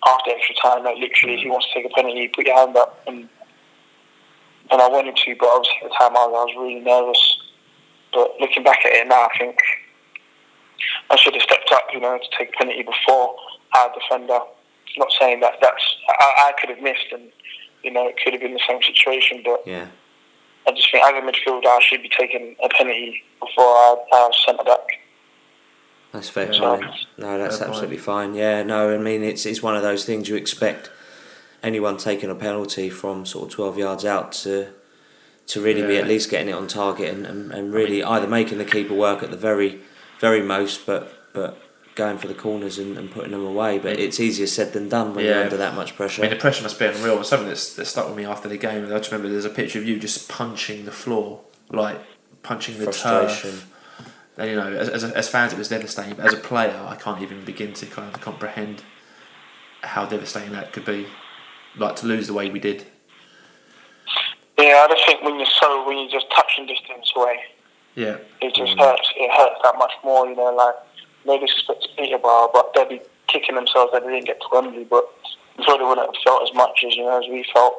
after 0.08 0.32
extra 0.32 0.56
time. 0.62 0.84
Like 0.84 0.98
literally, 0.98 1.36
if 1.36 1.42
he 1.42 1.50
wants 1.50 1.68
to 1.68 1.74
take 1.74 1.92
a 1.92 1.94
penalty, 1.94 2.28
put 2.30 2.46
your 2.46 2.58
hand 2.58 2.76
up, 2.78 3.02
and 3.08 3.30
and 4.72 4.82
I 4.82 4.88
wanted 4.88 5.16
to, 5.16 5.36
but 5.40 5.48
obviously 5.48 5.78
at 5.84 5.90
the 5.90 5.96
time 5.98 6.16
I 6.16 6.28
was, 6.28 6.38
I 6.38 6.46
was 6.46 6.56
really 6.58 6.80
nervous. 6.80 7.40
But 8.14 8.40
looking 8.40 8.64
back 8.64 8.86
at 8.86 8.94
it 8.94 9.08
now, 9.08 9.26
I 9.26 9.38
think 9.38 9.58
I 11.10 11.16
should 11.16 11.34
have 11.34 11.42
stepped 11.42 11.72
up, 11.74 11.88
you 11.92 12.00
know, 12.00 12.18
to 12.18 12.38
take 12.38 12.50
a 12.50 12.58
penalty 12.58 12.84
before 12.84 13.36
our 13.76 13.92
defender. 13.94 14.40
Not 14.98 15.12
saying 15.20 15.40
that 15.42 15.54
that's 15.62 15.84
I, 16.10 16.50
I 16.50 16.54
could 16.60 16.70
have 16.70 16.82
missed, 16.82 17.12
and 17.12 17.32
you 17.84 17.92
know 17.92 18.08
it 18.08 18.16
could 18.24 18.34
have 18.34 18.42
been 18.42 18.54
the 18.54 18.62
same 18.68 18.82
situation. 18.84 19.42
But 19.44 19.64
Yeah. 19.66 19.88
I 20.68 20.72
just 20.72 20.92
think 20.92 21.04
as 21.04 21.12
a 21.12 21.26
midfielder, 21.26 21.66
I 21.66 21.80
should 21.82 22.02
be 22.04 22.10
taking 22.10 22.56
a 22.64 22.70
penalty 22.70 23.24
before 23.40 23.66
our, 23.66 23.98
our 24.14 24.32
centre 24.46 24.64
back. 24.64 25.00
That's 26.12 26.30
fair 26.30 26.52
Yeah. 26.52 26.60
comment. 26.60 26.92
No, 27.18 27.38
that's 27.38 27.58
Fair 27.58 27.68
point. 27.68 27.76
absolutely 27.76 27.98
fine. 27.98 28.34
Yeah, 28.34 28.64
no, 28.64 28.94
I 28.94 28.98
mean 28.98 29.24
it's 29.24 29.46
it's 29.46 29.62
one 29.64 29.76
of 29.76 29.84
those 29.84 30.06
things 30.06 30.28
you 30.28 30.36
expect 30.36 30.90
anyone 31.64 31.98
taking 31.98 32.30
a 32.30 32.36
penalty 32.36 32.90
from 32.90 33.26
sort 33.26 33.48
of 33.50 33.52
twelve 33.56 33.78
yards 33.78 34.06
out 34.06 34.32
to 34.44 34.68
to 35.48 35.62
really 35.62 35.82
be 35.82 35.98
at 35.98 36.06
least 36.08 36.30
getting 36.30 36.50
it 36.50 36.52
on 36.54 36.68
target 36.68 37.12
and, 37.12 37.26
and, 37.26 37.52
and 37.52 37.74
really 37.74 38.04
either 38.04 38.28
making 38.28 38.60
the 38.60 38.66
keeper 38.66 38.94
work 38.94 39.24
at 39.24 39.32
the 39.32 39.38
very 39.38 39.80
very 40.20 40.42
most, 40.42 40.86
but 40.86 41.12
but 41.34 41.58
going 42.00 42.18
for 42.18 42.28
the 42.28 42.34
corners 42.34 42.80
and, 42.80 42.98
and 42.98 43.12
putting 43.12 43.32
them 43.32 43.46
away. 43.46 43.78
But 43.78 43.98
mm. 43.98 44.00
it's 44.00 44.20
easier 44.20 44.48
said 44.48 44.72
than 44.72 44.88
done 44.88 45.14
when 45.14 45.26
you're 45.26 45.44
under 45.44 45.58
that 45.58 45.76
much 45.76 45.96
pressure. 45.96 46.22
I 46.22 46.26
mean, 46.26 46.32
the 46.32 46.40
pressure 46.40 46.64
must 46.64 46.80
be 46.80 46.86
unreal. 46.86 47.18
And 47.18 47.26
something 47.26 47.48
that's, 47.50 47.76
that 47.76 47.86
stuck 47.86 48.08
with 48.08 48.16
me 48.16 48.26
after 48.26 48.48
the 48.48 48.58
game, 48.58 48.86
I 48.86 48.98
just 48.98 49.12
remember 49.12 49.30
there's 49.30 49.44
a 49.44 49.50
picture 49.50 49.80
of 49.80 49.86
you 49.86 50.00
just 50.00 50.30
punching 50.30 50.86
the 50.86 50.92
floor, 50.92 51.42
like 51.70 52.00
punching 52.42 52.78
the 52.78 52.86
Frustration. 52.86 53.52
turf. 53.52 53.74
And, 54.38 54.50
you 54.50 54.56
know, 54.56 54.72
as, 54.72 54.88
as, 54.88 55.04
as 55.04 55.28
fans, 55.28 55.52
it 55.52 55.60
was 55.60 55.68
devastating. 55.68 56.16
But 56.16 56.28
as 56.28 56.34
a 56.34 56.38
player, 56.38 56.82
I 56.88 56.96
can't 56.96 57.22
even 57.22 57.44
begin 57.44 57.74
to 57.74 57.86
kind 57.86 58.16
of 58.16 58.22
comprehend 58.22 58.82
how 59.82 60.06
devastating 60.06 60.54
that 60.54 60.72
could 60.72 60.86
be. 60.86 61.08
Like 61.78 61.98
to 61.98 62.08
lose 62.08 62.28
the 62.28 62.34
way 62.34 62.50
we 62.50 62.60
did. 62.60 62.86
Yeah, 64.58 64.86
I 64.86 64.94
just 64.94 65.06
think 65.06 65.22
when 65.22 65.38
you're 65.38 65.54
so 65.62 65.86
when 65.86 65.98
you're 65.98 66.12
just 66.12 66.28
touching 66.36 66.66
distance 66.66 67.12
away, 67.16 67.40
Yeah. 67.96 68.18
it 68.42 68.56
just 68.56 68.74
mm. 68.74 68.80
hurts. 68.80 69.08
It 69.16 69.32
hurts 69.32 69.60
that 69.64 69.76
much 69.78 69.94
more. 70.04 70.28
You 70.28 70.36
know, 70.36 70.54
like 70.56 70.76
no 71.30 71.40
disrespect 71.40 71.84
to 71.84 71.90
Peterborough, 71.96 72.50
but 72.52 72.72
they'll 72.74 72.90
be 72.90 73.02
kicking 73.28 73.56
themselves 73.56 73.92
that 73.94 74.04
they 74.04 74.12
didn't 74.12 74.26
get 74.26 74.42
to 74.42 74.48
Wembley. 74.52 74.84
But 74.84 75.06
I'm 75.58 75.64
sure 75.64 75.78
they 75.78 75.84
wouldn't 75.84 76.08
have 76.08 76.24
felt 76.24 76.44
as 76.44 76.54
much 76.56 76.84
as 76.86 76.96
you 76.96 77.04
know 77.04 77.20
as 77.20 77.30
we 77.30 77.46
felt 77.54 77.76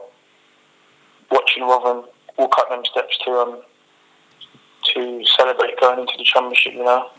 watching 1.31 1.65
Rotherham 1.65 2.07
walk 2.39 2.55
up 2.59 2.69
them 2.71 2.85
steps 2.85 3.19
to 3.25 3.31
um 3.33 3.63
to 4.95 5.25
celebrate 5.37 5.79
going 5.81 5.99
into 6.01 6.15
the 6.17 6.25
championship. 6.25 6.75
You 6.75 6.85
know. 6.85 7.11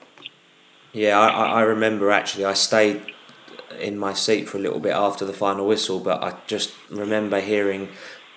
Yeah, 0.93 1.19
I, 1.19 1.27
I 1.27 1.45
I 1.45 1.61
remember 1.61 2.09
actually. 2.11 2.45
I 2.45 2.53
stayed 2.53 3.01
in 3.79 3.97
my 3.97 4.13
seat 4.13 4.49
for 4.49 4.57
a 4.57 4.61
little 4.61 4.79
bit 4.79 4.93
after 4.93 5.25
the 5.25 5.33
final 5.33 5.67
whistle, 5.67 5.99
but 5.99 6.23
I 6.23 6.37
just 6.47 6.73
remember 6.89 7.39
hearing 7.39 7.89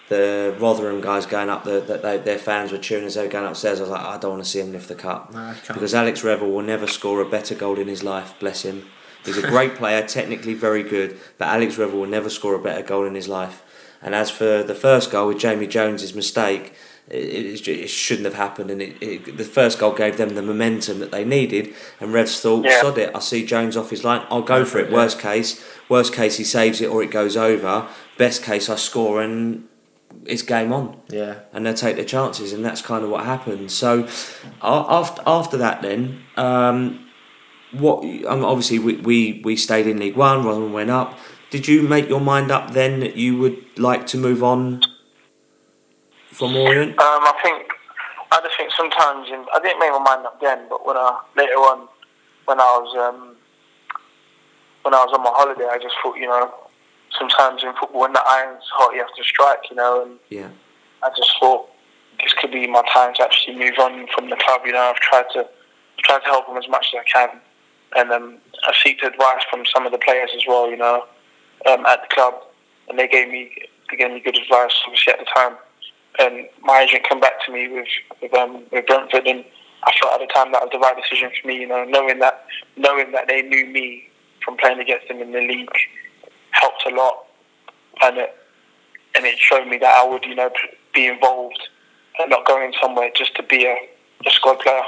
the 0.09 0.55
Rotherham 0.59 1.01
guys 1.01 1.27
going 1.27 1.49
up. 1.49 1.65
The 1.65 1.81
that 1.81 2.03
they, 2.03 2.19
their 2.19 2.39
fans 2.39 2.73
were 2.73 2.79
cheering 2.79 3.05
as 3.07 3.15
they 3.15 3.23
were 3.23 3.29
going 3.29 3.47
upstairs. 3.47 3.79
I 3.81 3.83
was 3.83 3.91
like, 3.91 4.01
I 4.03 4.19
don't 4.19 4.33
want 4.33 4.45
to 4.45 4.49
see 4.51 4.61
him 4.61 4.73
lift 4.73 4.89
the 4.89 4.95
cup 4.95 5.33
No, 5.33 5.55
because 5.69 5.95
Alex 5.95 6.23
Revell 6.23 6.51
will 6.51 6.63
never 6.63 6.87
score 6.87 7.21
a 7.21 7.29
better 7.29 7.55
goal 7.55 7.79
in 7.79 7.89
his 7.89 8.03
life. 8.03 8.35
Bless 8.39 8.63
him. 8.63 8.87
He's 9.25 9.39
a 9.39 9.43
great 9.49 9.75
player, 9.81 10.07
technically 10.07 10.53
very 10.55 10.83
good, 10.83 11.19
but 11.39 11.49
Alex 11.49 11.79
Revell 11.79 12.01
will 12.01 12.07
never 12.07 12.29
score 12.29 12.55
a 12.55 12.59
better 12.63 12.83
goal 12.83 13.07
in 13.07 13.15
his 13.15 13.29
life. 13.29 13.63
And 14.03 14.15
as 14.15 14.31
for 14.31 14.63
the 14.63 14.75
first 14.75 15.11
goal 15.11 15.29
with 15.29 15.39
Jamie 15.39 15.67
Jones's 15.67 16.15
mistake, 16.15 16.75
it, 17.09 17.25
it, 17.67 17.69
it 17.69 17.89
shouldn't 17.89 18.27
have 18.27 18.35
happened. 18.35 18.71
And 18.71 18.83
it, 18.83 19.03
it, 19.03 19.37
the 19.39 19.45
first 19.45 19.79
goal 19.79 19.93
gave 19.95 20.19
them 20.19 20.35
the 20.35 20.43
momentum 20.43 20.99
that 20.99 21.11
they 21.11 21.25
needed. 21.25 21.75
And 22.01 22.13
Revs 22.13 22.39
thought, 22.39 22.67
Yeah. 22.67 22.83
sod 22.83 22.99
it, 22.99 23.11
I 23.15 23.21
see 23.21 23.47
Jones 23.47 23.79
off 23.79 23.89
his 23.89 24.05
line, 24.05 24.27
I'll 24.29 24.43
go 24.43 24.67
for 24.67 24.79
it. 24.79 24.93
Worst 24.93 25.19
case, 25.19 25.65
worst 25.89 26.13
case 26.13 26.37
he 26.37 26.45
saves 26.45 26.83
it 26.83 26.91
or 26.91 27.03
it 27.03 27.11
goes 27.11 27.35
over. 27.35 27.89
Best 28.19 28.43
case 28.43 28.69
I 28.69 28.77
score 28.77 29.23
and 29.23 29.67
it's 30.27 30.43
game 30.43 30.73
on 30.73 31.01
Yeah. 31.09 31.35
and 31.53 31.67
they 31.67 31.73
take 31.75 31.97
their 31.97 32.05
chances, 32.05 32.53
and 32.53 32.65
that's 32.65 32.83
kind 32.83 33.05
of 33.05 33.11
what 33.11 33.25
happened. 33.25 33.71
So, 33.71 34.07
after 34.63 35.23
after 35.27 35.57
that, 35.59 35.83
then 35.83 36.23
um, 36.37 37.07
what? 37.73 38.05
Um, 38.27 38.45
obviously, 38.45 38.79
we, 38.79 38.97
we 38.97 39.41
we 39.45 39.57
stayed 39.57 39.87
in 39.87 39.99
League 39.99 40.17
One. 40.17 40.45
Rotherham 40.45 40.73
went 40.73 40.91
up. 40.91 41.19
Did 41.51 41.69
you 41.69 41.83
make 41.83 42.09
your 42.09 42.21
mind 42.21 42.51
up 42.51 42.73
then 42.73 43.01
that 43.01 43.17
you 43.17 43.39
would 43.39 43.79
like 43.79 44.07
to 44.09 44.19
move 44.19 44.43
on 44.43 44.81
from 46.33 46.57
Orient? 46.57 46.93
Um, 46.99 47.23
I 47.23 47.35
think 47.43 47.69
I 48.33 48.41
just 48.43 48.57
think 48.57 48.71
sometimes 48.77 49.29
in, 49.29 49.45
I 49.55 49.61
didn't 49.61 49.79
make 49.79 49.91
my 49.93 49.99
mind 50.01 50.27
up 50.27 50.41
then, 50.41 50.67
but 50.69 50.85
when 50.87 50.97
I 50.97 51.21
later 51.37 51.53
on 51.59 51.89
when 52.47 52.59
I 52.61 52.65
was 52.65 52.97
um, 53.15 53.37
when 54.83 54.95
I 54.95 54.99
was 55.05 55.13
on 55.15 55.23
my 55.23 55.31
holiday, 55.33 55.67
I 55.71 55.79
just 55.79 55.95
thought 56.03 56.17
you 56.17 56.27
know 56.27 56.53
sometimes 57.19 57.63
in 57.63 57.73
football 57.75 58.03
when 58.03 58.13
the 58.13 58.23
iron's 58.29 58.65
hot 58.73 58.95
you 58.95 59.01
have 59.01 59.15
to 59.17 59.25
strike, 59.25 59.71
you 59.71 59.77
know, 59.77 60.03
and 60.05 60.19
Yeah, 60.31 60.49
I 61.03 61.11
just 61.17 61.33
thought 61.41 61.69
this 62.21 62.33
could 62.35 62.53
be 62.53 62.67
my 62.67 62.83
time 62.93 63.15
to 63.15 63.23
actually 63.23 63.57
move 63.57 63.75
on 63.79 64.07
from 64.15 64.31
the 64.31 64.37
club. 64.37 64.63
You 64.65 64.73
know, 64.73 64.81
I've 64.81 64.97
tried 64.97 65.27
to 65.35 65.49
tried 65.99 66.21
to 66.21 66.27
help 66.27 66.47
them 66.47 66.57
as 66.57 66.69
much 66.69 66.87
as 66.95 67.01
I 67.01 67.11
can, 67.11 67.41
and 67.97 68.11
um, 68.13 68.39
I 68.67 68.73
seeked 68.73 69.07
advice 69.07 69.43
from 69.51 69.65
some 69.73 69.87
of 69.87 69.93
the 69.93 69.99
players 69.99 70.31
as 70.35 70.43
well. 70.47 70.71
You 70.71 70.77
know, 70.77 71.05
um, 71.67 71.87
at 71.87 72.03
the 72.03 72.15
club, 72.15 72.35
and 72.89 72.99
they 72.99 73.09
gave 73.09 73.29
me 73.29 73.51
they 73.91 73.97
gave 73.97 74.11
me 74.11 74.21
good 74.21 74.37
advice, 74.37 74.75
obviously 74.87 75.13
at 75.13 75.19
the 75.19 75.27
time. 75.35 75.57
And 76.17 76.49
my 76.63 76.83
agent 76.83 77.05
come 77.09 77.21
back 77.21 77.45
to 77.47 77.53
me 77.53 77.69
with 77.69 77.89
with, 78.23 78.35
um, 78.35 78.65
with 78.71 78.87
Brentford, 78.87 79.27
and 79.27 79.45
I 79.83 79.93
felt 80.01 80.15
at 80.15 80.27
the 80.27 80.33
time 80.33 80.53
that 80.53 80.63
was 80.63 80.71
the 80.73 80.79
right 80.79 80.97
decision 80.97 81.31
for 81.41 81.49
me. 81.49 81.59
You 81.59 81.67
know, 81.67 81.85
knowing 81.85 82.21
that 82.21 82.47
knowing 82.77 83.13
that 83.13 83.29
they 83.29 83.43
knew 83.43 83.67
me 83.67 84.09
from 84.45 84.57
playing 84.57 84.79
against 84.79 85.09
them 85.09 85.21
in 85.21 85.33
the 85.33 85.41
league 85.41 85.71
helped 86.65 86.85
a 86.87 86.95
lot, 86.95 87.27
and 88.03 88.17
it 88.19 88.37
and 89.15 89.25
it 89.25 89.39
showed 89.39 89.67
me 89.69 89.77
that 89.79 89.95
I 90.01 90.05
would 90.09 90.25
you 90.25 90.35
know 90.35 90.51
be 90.95 91.07
involved 91.07 91.63
and 92.19 92.31
not 92.31 92.47
going 92.47 92.73
somewhere 92.81 93.11
just 93.15 93.35
to 93.37 93.43
be 93.43 93.65
a, 93.65 93.77
a 94.27 94.31
squad 94.31 94.61
player. 94.61 94.83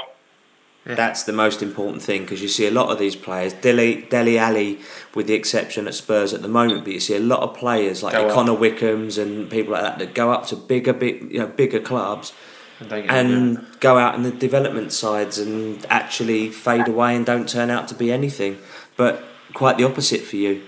that's 0.85 1.23
the 1.23 1.33
most 1.33 1.61
important 1.61 2.01
thing 2.01 2.21
because 2.21 2.41
you 2.41 2.47
see 2.47 2.65
a 2.65 2.71
lot 2.71 2.89
of 2.89 2.97
these 2.97 3.15
players, 3.15 3.53
Dele 3.53 4.01
Dele 4.13 4.37
Alli, 4.37 4.79
with 5.13 5.27
the 5.27 5.33
exception 5.33 5.87
at 5.87 5.93
Spurs 5.93 6.33
at 6.33 6.41
the 6.41 6.47
moment, 6.59 6.83
but 6.83 6.93
you 6.93 6.99
see 6.99 7.15
a 7.15 7.25
lot 7.33 7.41
of 7.41 7.55
players 7.55 8.03
like 8.03 8.13
Go. 8.13 8.33
Connor 8.33 8.57
Wickhams 8.63 9.21
and 9.21 9.49
people 9.49 9.73
like 9.73 9.83
that 9.83 9.99
that 9.99 10.13
go 10.13 10.31
up 10.31 10.47
to 10.47 10.55
bigger, 10.55 10.93
big, 10.93 11.31
you 11.31 11.39
know, 11.39 11.47
bigger 11.47 11.79
clubs. 11.79 12.33
And, 12.79 12.89
don't 12.89 13.01
get 13.01 13.11
me 13.11 13.15
wrong. 13.15 13.57
and 13.57 13.79
go 13.79 13.97
out 13.97 14.13
in 14.15 14.21
the 14.21 14.31
development 14.31 14.93
sides 14.93 15.39
and 15.39 15.83
actually 15.89 16.49
fade 16.51 16.87
away 16.87 17.15
and 17.15 17.25
don't 17.25 17.49
turn 17.49 17.69
out 17.71 17.87
to 17.87 17.95
be 17.95 18.11
anything. 18.11 18.59
But 18.95 19.23
quite 19.53 19.77
the 19.77 19.83
opposite 19.83 20.21
for 20.21 20.35
you. 20.35 20.61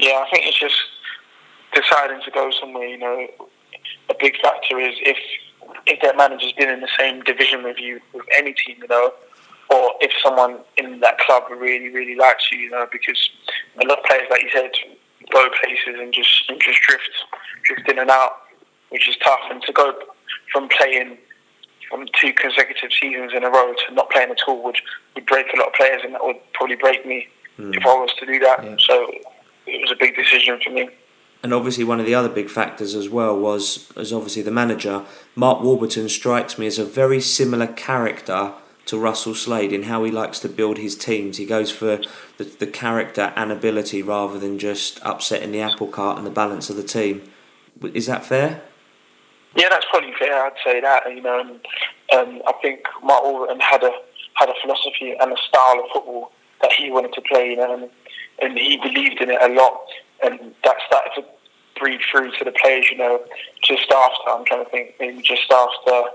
Yeah, 0.00 0.24
I 0.26 0.30
think 0.30 0.46
it's 0.46 0.58
just 0.58 0.80
deciding 1.74 2.22
to 2.24 2.30
go 2.30 2.50
somewhere. 2.58 2.86
You 2.86 2.96
know, 2.96 3.28
a 4.08 4.14
big 4.18 4.40
factor 4.40 4.80
is 4.80 4.94
if 5.02 5.18
if 5.86 6.00
that 6.02 6.16
manager's 6.16 6.52
been 6.52 6.70
in 6.70 6.80
the 6.80 6.88
same 6.98 7.22
division 7.22 7.62
with 7.62 7.78
you 7.78 8.00
with 8.14 8.24
any 8.34 8.54
team, 8.54 8.78
you 8.80 8.88
know, 8.88 9.12
or 9.70 9.92
if 10.00 10.10
someone 10.22 10.58
in 10.78 11.00
that 11.00 11.18
club 11.18 11.44
really 11.50 11.90
really 11.90 12.16
likes 12.16 12.50
you, 12.50 12.58
you 12.58 12.70
know, 12.70 12.86
because 12.90 13.30
a 13.78 13.86
lot 13.86 13.98
of 13.98 14.04
players, 14.06 14.26
like 14.30 14.42
you 14.42 14.50
said, 14.54 14.70
go 15.30 15.48
places 15.62 16.00
and 16.00 16.14
just 16.14 16.44
and 16.48 16.58
just 16.62 16.80
drift 16.80 17.10
drift 17.64 17.88
in 17.90 17.98
and 17.98 18.08
out, 18.08 18.32
which 18.88 19.06
is 19.06 19.16
tough. 19.22 19.40
And 19.50 19.60
to 19.64 19.72
go 19.72 19.92
from 20.50 20.70
playing 20.70 21.18
from 21.90 22.06
two 22.18 22.32
consecutive 22.32 22.90
seasons 22.98 23.32
in 23.34 23.44
a 23.44 23.50
row 23.50 23.74
to 23.74 23.94
not 23.94 24.08
playing 24.10 24.30
at 24.30 24.38
all 24.48 24.62
would, 24.62 24.78
would 25.14 25.26
break 25.26 25.46
a 25.52 25.58
lot 25.58 25.68
of 25.68 25.74
players, 25.74 26.00
and 26.04 26.14
that 26.14 26.24
would 26.24 26.40
probably 26.54 26.76
break 26.76 27.04
me 27.04 27.28
hmm. 27.56 27.74
if 27.74 27.84
I 27.84 27.94
was 27.94 28.14
to 28.18 28.24
do 28.24 28.38
that. 28.38 28.64
Yeah. 28.64 28.76
So 28.78 29.10
it 29.70 29.80
was 29.80 29.90
a 29.90 29.96
big 29.96 30.16
decision 30.16 30.60
for 30.62 30.70
me. 30.70 30.88
And 31.42 31.54
obviously, 31.54 31.84
one 31.84 32.00
of 32.00 32.06
the 32.06 32.14
other 32.14 32.28
big 32.28 32.50
factors 32.50 32.94
as 32.94 33.08
well 33.08 33.38
was, 33.38 33.90
as 33.96 34.12
obviously 34.12 34.42
the 34.42 34.50
manager, 34.50 35.04
Mark 35.34 35.62
Warburton 35.62 36.08
strikes 36.08 36.58
me 36.58 36.66
as 36.66 36.78
a 36.78 36.84
very 36.84 37.20
similar 37.20 37.66
character 37.66 38.52
to 38.86 38.98
Russell 38.98 39.34
Slade 39.34 39.72
in 39.72 39.84
how 39.84 40.04
he 40.04 40.10
likes 40.10 40.38
to 40.40 40.48
build 40.48 40.76
his 40.76 40.96
teams. 40.96 41.38
He 41.38 41.46
goes 41.46 41.70
for 41.70 42.00
the, 42.36 42.44
the 42.44 42.66
character 42.66 43.32
and 43.36 43.50
ability 43.50 44.02
rather 44.02 44.38
than 44.38 44.58
just 44.58 44.98
upsetting 45.02 45.52
the 45.52 45.60
apple 45.60 45.86
cart 45.86 46.18
and 46.18 46.26
the 46.26 46.30
balance 46.30 46.68
of 46.68 46.76
the 46.76 46.82
team. 46.82 47.22
Is 47.94 48.06
that 48.06 48.24
fair? 48.24 48.62
Yeah, 49.56 49.68
that's 49.70 49.86
probably 49.90 50.12
fair. 50.18 50.44
I'd 50.44 50.52
say 50.64 50.80
that. 50.80 51.04
You 51.08 51.22
know, 51.22 51.40
and, 51.40 51.50
um, 52.12 52.42
I 52.46 52.52
think 52.60 52.80
Mark 53.02 53.22
Warburton 53.22 53.60
had 53.60 53.82
a 53.82 53.92
had 54.34 54.48
a 54.48 54.54
philosophy 54.62 55.14
and 55.18 55.32
a 55.32 55.36
style 55.48 55.80
of 55.80 55.90
football 55.92 56.32
that 56.62 56.72
he 56.72 56.90
wanted 56.90 57.12
to 57.14 57.20
play. 57.22 57.50
You 57.50 57.56
know, 57.56 57.74
and, 57.74 57.90
and 58.42 58.58
he 58.58 58.76
believed 58.76 59.20
in 59.20 59.30
it 59.30 59.40
a 59.42 59.52
lot, 59.52 59.80
and 60.22 60.54
that 60.64 60.76
started 60.86 61.10
to 61.16 61.24
breathe 61.78 62.00
through 62.10 62.32
to 62.32 62.44
the 62.44 62.52
players. 62.52 62.86
You 62.90 62.98
know, 62.98 63.20
just 63.62 63.90
after 63.90 64.30
I'm 64.30 64.44
trying 64.44 64.64
to 64.64 64.70
think, 64.70 64.94
maybe 65.00 65.22
just 65.22 65.50
after 65.50 66.10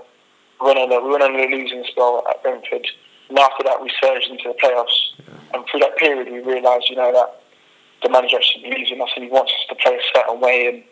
we 0.60 0.66
went 0.66 0.78
on 0.78 0.92
a, 0.92 1.00
we 1.04 1.10
went 1.10 1.22
on 1.22 1.34
a 1.34 1.46
losing 1.46 1.84
spell 1.90 2.24
at 2.28 2.42
Brentford, 2.42 2.86
and 3.28 3.38
after 3.38 3.64
that 3.64 3.82
we 3.82 3.90
surged 4.00 4.30
into 4.30 4.48
the 4.48 4.58
playoffs. 4.62 5.12
And 5.54 5.64
through 5.70 5.80
that 5.80 5.96
period, 5.96 6.30
we 6.30 6.40
realised, 6.40 6.90
you 6.90 6.96
know, 6.96 7.12
that 7.12 7.40
the 8.02 8.10
manager 8.10 8.36
actually 8.36 8.68
believes 8.68 8.90
in 8.90 9.00
us 9.00 9.10
and 9.16 9.24
he 9.24 9.30
wants 9.30 9.52
us 9.52 9.66
to 9.68 9.74
play 9.74 9.94
a 9.94 10.02
certain 10.14 10.40
way. 10.40 10.66
And 10.68 10.82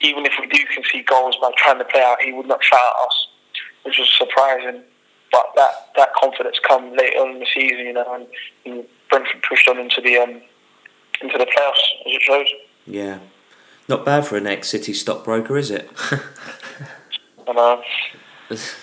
even 0.00 0.26
if 0.26 0.32
we 0.40 0.46
do 0.46 0.58
concede 0.74 1.06
goals 1.06 1.36
by 1.40 1.50
trying 1.56 1.78
to 1.78 1.84
play 1.84 2.02
out, 2.02 2.20
he 2.20 2.32
would 2.32 2.46
not 2.46 2.62
shout 2.62 2.80
at 2.80 3.06
us, 3.06 3.28
which 3.84 3.98
was 3.98 4.12
surprising. 4.16 4.82
But 5.32 5.46
that, 5.56 5.90
that 5.96 6.12
confidence 6.14 6.58
come 6.66 6.96
later 6.96 7.18
on 7.18 7.30
in 7.34 7.38
the 7.38 7.46
season, 7.46 7.78
you 7.78 7.92
know, 7.92 8.14
and, 8.14 8.26
and 8.66 8.84
Brentford 9.10 9.42
pushed 9.48 9.68
on 9.68 9.78
into 9.78 10.00
the 10.00 10.16
um, 10.16 10.40
into 11.20 11.36
the 11.36 11.44
playoffs, 11.44 12.06
as 12.06 12.14
it 12.14 12.22
shows. 12.22 12.46
Yeah. 12.86 13.18
Not 13.88 14.04
bad 14.04 14.26
for 14.26 14.36
an 14.36 14.46
ex 14.46 14.68
City 14.68 14.92
stockbroker, 14.92 15.56
is 15.56 15.70
it? 15.70 15.90
And 17.46 17.58
uh, 17.58 17.82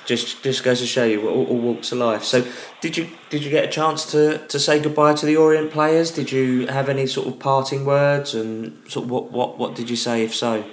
just 0.06 0.44
just 0.44 0.64
goes 0.64 0.80
to 0.82 0.86
show 0.86 1.06
you 1.06 1.28
all, 1.30 1.46
all 1.46 1.58
walks 1.58 1.92
of 1.92 1.98
life. 1.98 2.24
So, 2.24 2.46
did 2.82 2.98
you 2.98 3.10
did 3.30 3.44
you 3.44 3.50
get 3.50 3.64
a 3.64 3.70
chance 3.70 4.10
to, 4.12 4.46
to 4.48 4.60
say 4.60 4.80
goodbye 4.80 5.14
to 5.16 5.26
the 5.26 5.38
Orient 5.38 5.72
players? 5.72 6.12
Did 6.12 6.32
you 6.32 6.68
have 6.68 6.90
any 6.90 7.08
sort 7.08 7.28
of 7.28 7.40
parting 7.40 7.86
words 7.86 8.36
and 8.36 8.90
sort 8.92 9.06
of 9.06 9.12
what 9.12 9.32
what, 9.32 9.58
what 9.58 9.76
did 9.76 9.90
you 9.90 9.96
say 9.96 10.24
if 10.24 10.36
so? 10.36 10.64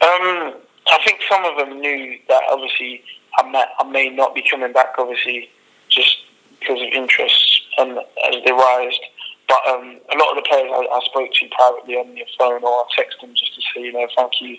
Um, 0.00 0.54
I 0.86 0.98
think 1.04 1.20
some 1.28 1.44
of 1.44 1.56
them 1.58 1.80
knew 1.80 2.18
that 2.28 2.42
obviously 2.48 3.02
I 3.36 3.50
may, 3.50 3.64
I 3.78 3.84
may 3.84 4.08
not 4.08 4.34
be 4.34 4.42
coming 4.48 4.72
back, 4.72 4.94
obviously, 4.96 5.50
just 5.88 6.18
because 6.60 6.80
of 6.80 6.88
interests 6.92 7.60
and 7.78 7.98
as 7.98 8.44
they 8.44 8.52
rised. 8.52 9.00
But 9.48 9.66
um, 9.66 9.98
a 10.12 10.16
lot 10.18 10.36
of 10.36 10.36
the 10.36 10.48
players 10.48 10.70
I, 10.70 10.86
I 10.92 11.00
spoke 11.06 11.32
to 11.32 11.48
privately 11.56 11.94
on 11.94 12.14
the 12.14 12.24
phone 12.38 12.62
or 12.62 12.68
I 12.68 12.84
text 12.94 13.20
them 13.20 13.32
just 13.34 13.54
to 13.54 13.62
say, 13.74 13.82
you 13.82 13.92
know, 13.92 14.06
thank 14.14 14.40
you, 14.40 14.58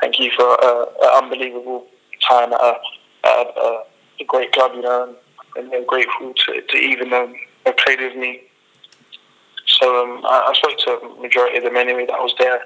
thank 0.00 0.18
you 0.18 0.30
for 0.34 0.48
uh, 0.64 0.86
an 1.02 1.24
unbelievable 1.24 1.86
time 2.26 2.54
at 2.54 2.60
a, 2.60 2.74
at 3.26 3.46
a, 3.56 3.82
a 4.20 4.24
great 4.24 4.52
club, 4.52 4.72
you 4.74 4.82
know. 4.82 5.04
And 5.04 5.16
and 5.56 5.70
they're 5.70 5.84
grateful 5.84 6.34
to, 6.34 6.60
to 6.60 6.76
even 6.76 7.12
um, 7.12 7.34
have 7.66 7.76
played 7.76 8.00
with 8.00 8.16
me. 8.16 8.42
So 9.66 10.02
um, 10.02 10.24
I, 10.24 10.48
I 10.48 10.52
spoke 10.54 10.78
to 10.78 11.06
a 11.06 11.20
majority 11.20 11.58
of 11.58 11.64
them 11.64 11.76
anyway 11.76 12.06
that 12.06 12.18
was 12.18 12.34
there 12.38 12.64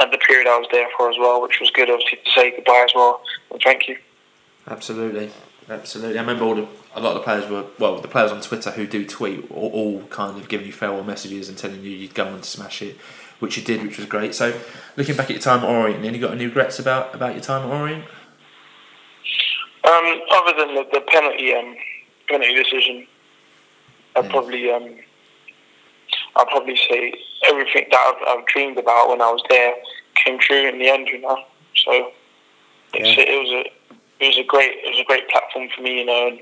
at 0.00 0.10
the 0.12 0.18
period 0.18 0.46
I 0.46 0.58
was 0.58 0.68
there 0.70 0.88
for 0.96 1.10
as 1.10 1.16
well, 1.18 1.42
which 1.42 1.60
was 1.60 1.70
good, 1.70 1.90
obviously, 1.90 2.18
to 2.24 2.30
say 2.30 2.50
goodbye 2.54 2.84
as 2.84 2.94
well. 2.94 3.22
And 3.50 3.60
thank 3.62 3.88
you. 3.88 3.96
Absolutely, 4.68 5.30
absolutely. 5.70 6.18
I 6.18 6.20
remember 6.22 6.44
all 6.44 6.54
the, 6.54 6.68
a 6.94 7.00
lot 7.00 7.10
of 7.10 7.14
the 7.14 7.20
players 7.24 7.48
were 7.50 7.64
well, 7.78 8.00
the 8.00 8.08
players 8.08 8.30
on 8.32 8.40
Twitter 8.40 8.70
who 8.70 8.86
do 8.86 9.04
tweet, 9.06 9.50
all, 9.50 9.70
all 9.70 10.02
kind 10.08 10.36
of 10.40 10.48
giving 10.48 10.66
you 10.66 10.72
farewell 10.72 11.04
messages 11.04 11.48
and 11.48 11.56
telling 11.58 11.82
you 11.82 11.90
you'd 11.90 12.14
go 12.14 12.26
on 12.26 12.40
to 12.40 12.48
smash 12.48 12.82
it, 12.82 12.96
which 13.38 13.56
you 13.56 13.62
did, 13.64 13.82
which 13.82 13.96
was 13.98 14.06
great. 14.06 14.34
So, 14.34 14.58
looking 14.96 15.16
back 15.16 15.26
at 15.26 15.30
your 15.30 15.40
time 15.40 15.60
at 15.60 15.68
Orient, 15.68 16.04
any 16.04 16.18
got 16.18 16.32
any 16.32 16.46
regrets 16.46 16.78
about 16.78 17.14
about 17.14 17.34
your 17.34 17.42
time 17.42 17.68
at 17.70 17.74
Orient? 17.74 18.04
Um, 19.84 20.20
other 20.32 20.52
than 20.58 20.74
the, 20.74 20.86
the 20.92 21.00
penalty 21.00 21.54
um, 21.54 21.76
penalty 22.28 22.54
decision, 22.54 23.06
I'd 24.16 24.24
Yeah. 24.24 24.30
probably 24.30 24.70
um, 24.70 24.96
I'd 26.36 26.48
probably 26.48 26.76
say 26.76 27.14
everything 27.46 27.86
that 27.90 27.98
I've, 28.26 28.38
I've 28.38 28.46
dreamed 28.46 28.78
about 28.78 29.08
when 29.08 29.20
I 29.22 29.30
was 29.30 29.42
there 29.48 29.74
came 30.14 30.38
true 30.38 30.68
in 30.68 30.78
the 30.78 30.88
end. 30.88 31.08
You 31.08 31.20
know, 31.20 31.38
so 31.76 32.10
it's, 32.94 33.16
Yeah. 33.16 33.24
it 33.24 33.38
was 33.40 33.50
a 33.66 33.77
it 34.20 34.26
was 34.26 34.38
a 34.38 34.44
great 34.44 34.72
it 34.84 34.90
was 34.90 35.00
a 35.00 35.04
great 35.04 35.28
platform 35.28 35.68
for 35.74 35.82
me. 35.82 35.98
You 36.00 36.06
know, 36.06 36.26
and 36.28 36.40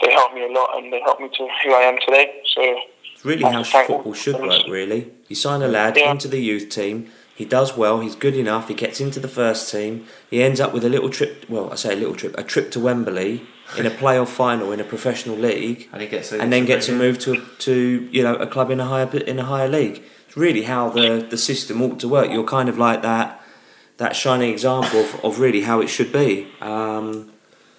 they 0.00 0.12
helped 0.12 0.34
me 0.34 0.42
a 0.44 0.48
lot, 0.48 0.76
and 0.76 0.92
they 0.92 1.00
helped 1.00 1.20
me 1.20 1.28
to 1.38 1.48
who 1.64 1.74
I 1.74 1.82
am 1.82 1.98
today. 2.04 2.42
So 2.54 2.62
It's 3.14 3.24
really 3.24 3.44
how 3.44 3.62
football 3.62 4.12
should 4.14 4.40
work, 4.40 4.66
really. 4.68 5.10
You 5.28 5.36
sign 5.36 5.62
a 5.62 5.68
lad 5.68 5.96
Yeah. 5.96 6.10
into 6.10 6.28
the 6.28 6.40
youth 6.40 6.68
team, 6.68 7.10
he 7.34 7.44
does 7.44 7.76
well, 7.76 8.00
he's 8.00 8.14
good 8.14 8.36
enough, 8.36 8.68
he 8.68 8.74
gets 8.74 9.00
into 9.00 9.20
the 9.20 9.28
first 9.28 9.70
team, 9.72 10.06
he 10.30 10.42
ends 10.42 10.60
up 10.60 10.72
with 10.74 10.84
a 10.84 10.88
little 10.88 11.08
trip, 11.10 11.44
well, 11.48 11.70
I 11.72 11.76
say 11.76 11.92
a 11.92 11.96
little 11.96 12.14
trip, 12.14 12.36
a 12.38 12.42
trip 12.42 12.70
to 12.72 12.80
Wembley 12.80 13.42
in 13.76 13.84
a 13.86 13.90
playoff 13.90 14.28
final 14.28 14.70
in 14.72 14.80
a 14.80 14.84
professional 14.84 15.36
league, 15.36 15.88
And 15.92 16.02
he 16.02 16.08
gets 16.08 16.32
a, 16.32 16.40
and 16.40 16.52
then 16.52 16.66
gets 16.66 16.88
a 16.88 16.92
move 16.92 17.18
to, 17.20 17.42
to 17.58 18.08
you 18.12 18.22
know, 18.22 18.34
a 18.36 18.46
club 18.46 18.70
in 18.70 18.80
a 18.80 18.84
higher 18.84 19.08
in 19.26 19.38
a 19.38 19.44
higher 19.44 19.68
league. 19.68 20.02
It's 20.28 20.36
really 20.36 20.62
how 20.62 20.90
the, 20.90 21.26
the 21.28 21.38
system 21.38 21.82
ought 21.82 21.98
to 22.00 22.08
work. 22.08 22.30
You're 22.30 22.44
kind 22.44 22.68
of 22.68 22.78
like 22.78 23.02
that 23.02 23.40
that 23.98 24.14
shining 24.14 24.50
example 24.50 25.00
of, 25.00 25.24
of 25.24 25.40
really 25.40 25.62
how 25.62 25.80
it 25.80 25.88
should 25.88 26.12
be. 26.12 26.48
Um, 26.60 27.32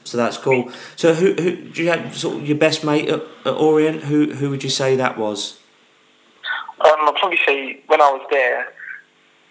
so 0.04 0.18
that's 0.18 0.38
cool. 0.38 0.72
So 0.96 1.14
who, 1.14 1.34
who 1.34 1.56
do 1.70 1.84
you 1.84 1.90
have 1.90 2.18
sort 2.18 2.38
of 2.38 2.48
your 2.48 2.58
best 2.58 2.84
mate 2.84 3.10
at, 3.10 3.22
at 3.46 3.54
Orient? 3.54 4.04
Who 4.04 4.34
who 4.34 4.50
would 4.50 4.64
you 4.64 4.70
say 4.70 4.96
that 4.96 5.18
was? 5.18 5.60
Um, 6.80 6.96
I'll 7.02 7.14
probably 7.14 7.40
say 7.46 7.82
when 7.88 8.02
I 8.02 8.12
was 8.12 8.26
there 8.32 8.68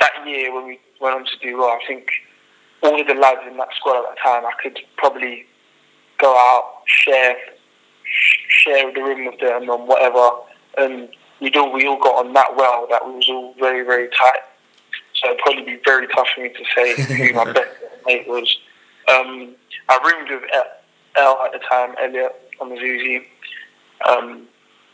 that 0.01 0.13
year 0.27 0.55
when 0.55 0.67
we 0.67 0.81
went 1.01 1.17
on 1.17 1.25
to 1.25 1.39
do 1.43 1.59
well, 1.59 1.79
I 1.83 1.87
think 1.87 2.09
all 2.83 3.01
of 3.01 3.07
the 3.07 3.15
lads 3.15 3.41
in 3.51 3.57
that 3.57 3.69
squad 3.77 3.99
at 3.99 4.15
that 4.15 4.19
time, 4.23 4.45
I 4.47 4.53
could 4.63 4.79
probably 4.97 5.47
go 6.19 6.35
out, 6.35 6.83
share, 6.87 7.37
share 8.05 8.93
the 8.93 9.03
room 9.03 9.27
with 9.27 9.41
them 9.41 9.69
and 9.69 9.89
whatever, 9.89 10.31
and 10.79 11.09
we 11.41 11.51
all 11.53 11.73
we 11.73 11.87
all 11.87 11.99
got 11.99 12.25
on 12.25 12.33
that 12.33 12.57
well 12.57 12.87
that 12.89 13.07
we 13.07 13.15
was 13.15 13.29
all 13.29 13.55
very 13.59 13.85
very 13.85 14.09
tight. 14.09 14.41
So 15.21 15.31
it'd 15.31 15.39
probably 15.39 15.65
be 15.65 15.81
very 15.85 16.07
tough 16.09 16.29
for 16.35 16.43
me 16.43 16.51
to 16.51 16.65
say 16.75 17.03
who 17.03 17.35
my 17.35 17.45
best 17.53 17.69
mate 18.07 18.29
was. 18.29 18.57
Um, 19.09 19.55
I 19.89 19.99
roomed 20.05 20.31
with 20.31 20.51
L 21.17 21.41
at 21.45 21.53
the 21.53 21.59
time, 21.59 21.95
Elliot 22.01 22.33
Omozusi. 22.61 23.25
Um, 24.09 24.47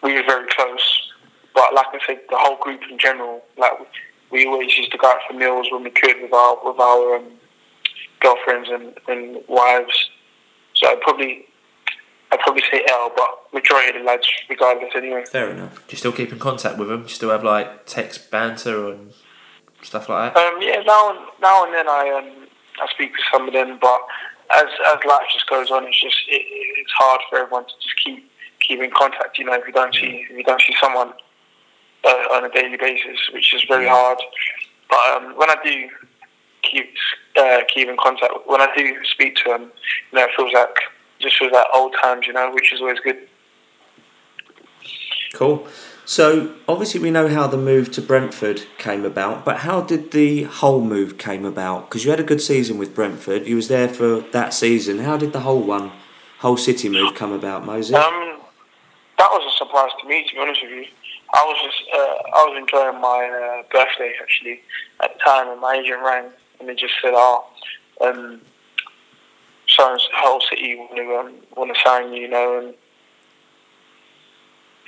we 0.02 0.14
were 0.14 0.22
very 0.26 0.46
close, 0.48 1.12
but 1.54 1.74
like 1.74 1.86
I 1.92 1.98
said, 2.06 2.20
the 2.28 2.36
whole 2.38 2.56
group 2.58 2.80
in 2.90 2.98
general, 2.98 3.42
like 3.56 3.72
we 4.30 4.46
always 4.46 4.76
used 4.76 4.92
to 4.92 4.98
go 4.98 5.08
out 5.08 5.18
for 5.28 5.34
meals 5.34 5.68
when 5.70 5.84
we 5.84 5.90
could 5.90 6.20
with 6.22 6.32
our 6.32 6.56
with 6.64 6.78
our 6.78 7.16
um, 7.16 7.26
girlfriends 8.20 8.68
and, 8.70 8.94
and 9.08 9.42
wives. 9.48 10.10
So 10.74 10.88
I'd 10.88 11.00
probably 11.00 11.46
I'd 12.32 12.40
probably 12.40 12.62
say 12.70 12.82
L, 12.88 13.12
but 13.14 13.52
majority 13.52 13.90
of 13.90 14.02
the 14.02 14.06
lads, 14.06 14.26
regardless, 14.48 14.90
anyway. 14.94 15.24
Fair 15.30 15.50
enough. 15.50 15.74
Do 15.86 15.92
you 15.92 15.98
still 15.98 16.12
keep 16.12 16.32
in 16.32 16.38
contact 16.38 16.78
with 16.78 16.88
them? 16.88 17.02
Do 17.02 17.08
you 17.08 17.14
still 17.14 17.30
have 17.30 17.44
like 17.44 17.86
text 17.86 18.30
banter 18.30 18.90
and 18.90 19.12
stuff 19.84 20.08
like 20.08 20.34
that? 20.34 20.40
Um, 20.40 20.60
yeah, 20.60 20.82
now 20.82 21.10
and 21.10 21.18
now 21.40 21.64
and 21.64 21.74
then 21.74 21.88
I 21.88 22.10
um, 22.10 22.48
I 22.80 22.86
speak 22.92 23.14
to 23.14 23.22
some 23.32 23.48
of 23.48 23.54
them, 23.54 23.78
but 23.80 24.00
as 24.54 24.66
as 24.88 24.98
life 25.06 25.26
just 25.32 25.48
goes 25.48 25.70
on, 25.70 25.84
it's 25.86 26.00
just 26.00 26.18
it, 26.28 26.42
it's 26.78 26.92
hard 26.92 27.20
for 27.28 27.38
everyone 27.38 27.64
to 27.64 27.72
just 27.82 27.96
keep 28.04 28.30
keep 28.60 28.80
in 28.80 28.90
contact. 28.90 29.38
You 29.38 29.46
know, 29.46 29.54
if 29.54 29.66
you 29.66 29.72
don't 29.72 29.94
see 29.94 30.26
if 30.28 30.36
you 30.36 30.44
don't 30.44 30.60
see 30.60 30.74
someone 30.80 31.12
uh, 32.04 32.08
on 32.32 32.44
a 32.44 32.50
daily 32.50 32.76
basis, 32.76 33.18
which 33.32 33.54
is 33.54 33.64
very 33.68 33.88
hard. 33.88 34.18
But 34.90 35.00
um, 35.10 35.36
when 35.36 35.50
I 35.50 35.56
do 35.64 35.88
keep 36.62 36.94
uh, 37.36 37.60
keep 37.72 37.88
in 37.88 37.96
contact, 37.96 38.32
when 38.46 38.60
I 38.60 38.68
do 38.76 38.94
speak 39.04 39.36
to 39.36 39.44
them, 39.50 39.72
you 40.12 40.18
know, 40.18 40.24
it 40.24 40.30
feels 40.36 40.52
like 40.52 40.76
just 41.18 41.38
feels 41.38 41.52
like 41.52 41.66
old 41.74 41.94
times. 42.00 42.26
You 42.26 42.32
know, 42.32 42.50
which 42.52 42.72
is 42.72 42.80
always 42.80 43.00
good. 43.00 43.28
Cool. 45.34 45.66
So 46.04 46.54
obviously 46.68 47.00
we 47.00 47.10
know 47.10 47.28
how 47.28 47.46
the 47.46 47.56
move 47.56 47.90
to 47.92 48.02
Brentford 48.02 48.64
came 48.78 49.04
about, 49.04 49.44
but 49.44 49.58
how 49.58 49.80
did 49.80 50.10
the 50.10 50.44
whole 50.44 50.80
move 50.80 51.16
came 51.16 51.44
about? 51.44 51.88
Because 51.88 52.04
you 52.04 52.10
had 52.10 52.20
a 52.20 52.24
good 52.24 52.40
season 52.40 52.76
with 52.76 52.94
Brentford. 52.94 53.46
You 53.46 53.56
was 53.56 53.68
there 53.68 53.88
for 53.88 54.20
that 54.32 54.52
season. 54.52 54.98
How 54.98 55.16
did 55.16 55.32
the 55.32 55.40
whole 55.40 55.62
one, 55.62 55.92
Hull 56.38 56.56
City 56.56 56.88
move 56.88 57.14
come 57.14 57.32
about, 57.32 57.64
Moses? 57.64 57.94
Um, 57.94 58.40
that 59.18 59.28
was 59.30 59.54
a 59.54 59.56
surprise 59.56 59.90
to 60.00 60.08
me, 60.08 60.26
to 60.28 60.34
be 60.34 60.40
honest 60.40 60.60
with 60.62 60.72
you. 60.72 60.86
I 61.34 61.44
was 61.44 61.56
just, 61.62 61.88
uh, 61.94 62.38
I 62.38 62.44
was 62.46 62.58
enjoying 62.58 63.00
my 63.00 63.60
uh, 63.60 63.62
birthday 63.72 64.12
actually 64.20 64.60
at 65.02 65.14
the 65.14 65.24
time, 65.24 65.48
and 65.48 65.60
my 65.60 65.76
agent 65.76 66.02
rang 66.02 66.30
and 66.62 66.68
they 66.68 66.74
just 66.80 66.94
said, 67.02 67.12
"Oh, 67.14 67.44
um, 68.00 68.40
so 69.68 69.98
Hull 70.12 70.40
City 70.48 70.76
want 70.76 70.96
to 70.96 71.16
um, 71.16 71.34
want 71.56 71.74
to 71.74 71.80
sign 71.84 72.12
you, 72.12 72.22
you 72.22 72.28
know, 72.28 72.58
and 72.58 72.74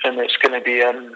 and 0.05 0.19
it's 0.19 0.37
going 0.37 0.53
to 0.53 0.63
be 0.63 0.81
um, 0.81 1.13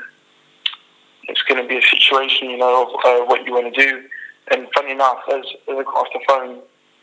it's 1.23 1.41
going 1.43 1.61
to 1.61 1.67
be 1.67 1.77
a 1.77 1.81
situation, 1.81 2.49
you 2.49 2.57
know, 2.57 2.83
of 2.83 2.89
uh, 3.05 3.25
what 3.25 3.45
you 3.45 3.53
want 3.53 3.73
to 3.73 3.81
do." 3.81 4.03
And 4.51 4.67
funny 4.73 4.91
enough, 4.91 5.19
as, 5.31 5.45
as 5.67 5.77
I 5.77 5.83
got 5.83 5.95
off 5.95 6.07
the 6.11 6.19
phone 6.27 6.61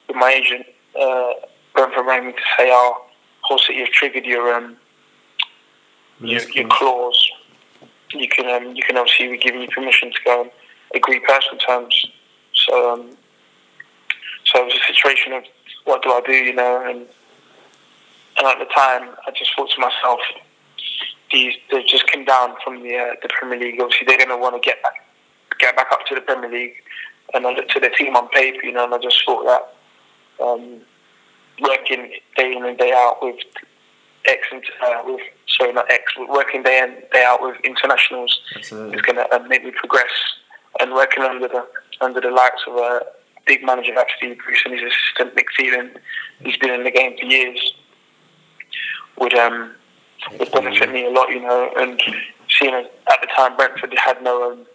with 0.08 0.16
my 0.16 0.32
agent, 0.32 0.66
uh, 1.00 1.32
Brentford 1.74 2.06
rang 2.06 2.26
me 2.26 2.32
to 2.32 2.42
say, 2.58 2.70
"Oh, 2.72 3.06
whole 3.42 3.60
you've 3.68 3.90
triggered 3.90 4.24
your 4.24 4.52
um, 4.54 4.76
your, 6.20 6.42
your 6.50 6.68
clause. 6.68 7.30
You 8.10 8.28
can 8.28 8.48
um, 8.50 8.74
you 8.74 8.82
can 8.82 8.96
obviously 8.96 9.28
be 9.28 9.38
giving 9.38 9.62
you 9.62 9.68
permission 9.68 10.12
to 10.12 10.18
go 10.24 10.42
and 10.42 10.50
agree 10.94 11.20
personal 11.20 11.58
terms. 11.58 12.06
So 12.54 12.92
um, 12.92 13.16
so 14.44 14.60
it 14.60 14.64
was 14.66 14.74
a 14.74 14.92
situation 14.92 15.32
of 15.32 15.44
what 15.84 16.02
do 16.02 16.10
I 16.10 16.20
do, 16.24 16.32
you 16.32 16.54
know, 16.54 16.82
and 16.84 17.06
and 18.38 18.46
at 18.46 18.58
the 18.58 18.72
time 18.74 19.10
I 19.26 19.30
just 19.36 19.54
thought 19.54 19.70
to 19.70 19.80
myself, 19.80 20.20
these 21.32 21.54
they 21.70 21.82
just 21.82 22.10
come 22.10 22.24
down 22.24 22.54
from 22.62 22.82
the 22.82 22.96
uh, 22.96 23.14
the 23.22 23.28
Premier 23.28 23.58
League. 23.58 23.80
Obviously 23.80 24.06
they're 24.06 24.18
going 24.18 24.30
to 24.30 24.36
want 24.36 24.60
to 24.60 24.66
get 24.66 24.82
back 24.82 24.94
get 25.58 25.76
back 25.76 25.88
up 25.92 26.04
to 26.06 26.14
the 26.14 26.20
Premier 26.20 26.50
League, 26.50 26.74
and 27.34 27.46
I 27.46 27.52
looked 27.52 27.70
to 27.72 27.80
the 27.80 27.90
team 27.90 28.16
on 28.16 28.28
paper, 28.28 28.64
you 28.64 28.72
know, 28.72 28.84
and 28.84 28.94
I 28.94 28.98
just 28.98 29.24
thought 29.24 29.44
that 29.44 30.44
um, 30.44 30.80
working 31.60 32.12
day 32.36 32.52
in 32.52 32.64
and 32.64 32.78
day 32.78 32.92
out 32.92 33.18
with 33.22 33.36
X 34.26 34.46
and 34.52 34.62
uh, 34.84 35.02
with 35.04 35.20
sorry 35.48 35.72
not 35.72 35.90
X, 35.90 36.12
working 36.28 36.62
day 36.62 36.78
in 36.82 37.02
day 37.12 37.24
out 37.24 37.42
with 37.42 37.56
internationals 37.64 38.40
Absolutely. 38.54 38.96
is 38.96 39.02
going 39.02 39.16
to 39.16 39.34
uh, 39.34 39.38
make 39.48 39.64
me 39.64 39.70
progress. 39.70 40.10
And 40.78 40.92
working 40.92 41.22
under 41.22 41.48
the 41.48 41.66
under 42.02 42.20
the 42.20 42.30
likes 42.30 42.60
of 42.66 42.76
a 42.76 43.00
big 43.46 43.64
manager 43.64 43.94
like 43.94 44.08
Steve 44.18 44.36
Bruce 44.44 44.60
and 44.66 44.74
his 44.74 44.82
assistant 44.82 45.34
Nick 45.34 45.46
Phelan, 45.56 45.98
he's 46.40 46.58
been 46.58 46.70
in 46.70 46.84
the 46.84 46.90
game 46.90 47.16
for 47.18 47.24
years, 47.24 47.72
would 49.18 49.34
um 49.34 49.74
would 50.38 50.52
benefit 50.52 50.92
me 50.92 51.06
a 51.06 51.10
lot, 51.10 51.30
you 51.30 51.40
know. 51.40 51.70
And 51.76 52.00
seeing 52.48 52.74
as 52.74 52.86
at 53.10 53.20
the 53.20 53.28
time 53.36 53.56
Brentford 53.56 53.94
had 53.98 54.22
no 54.22 54.52
um, 54.52 54.66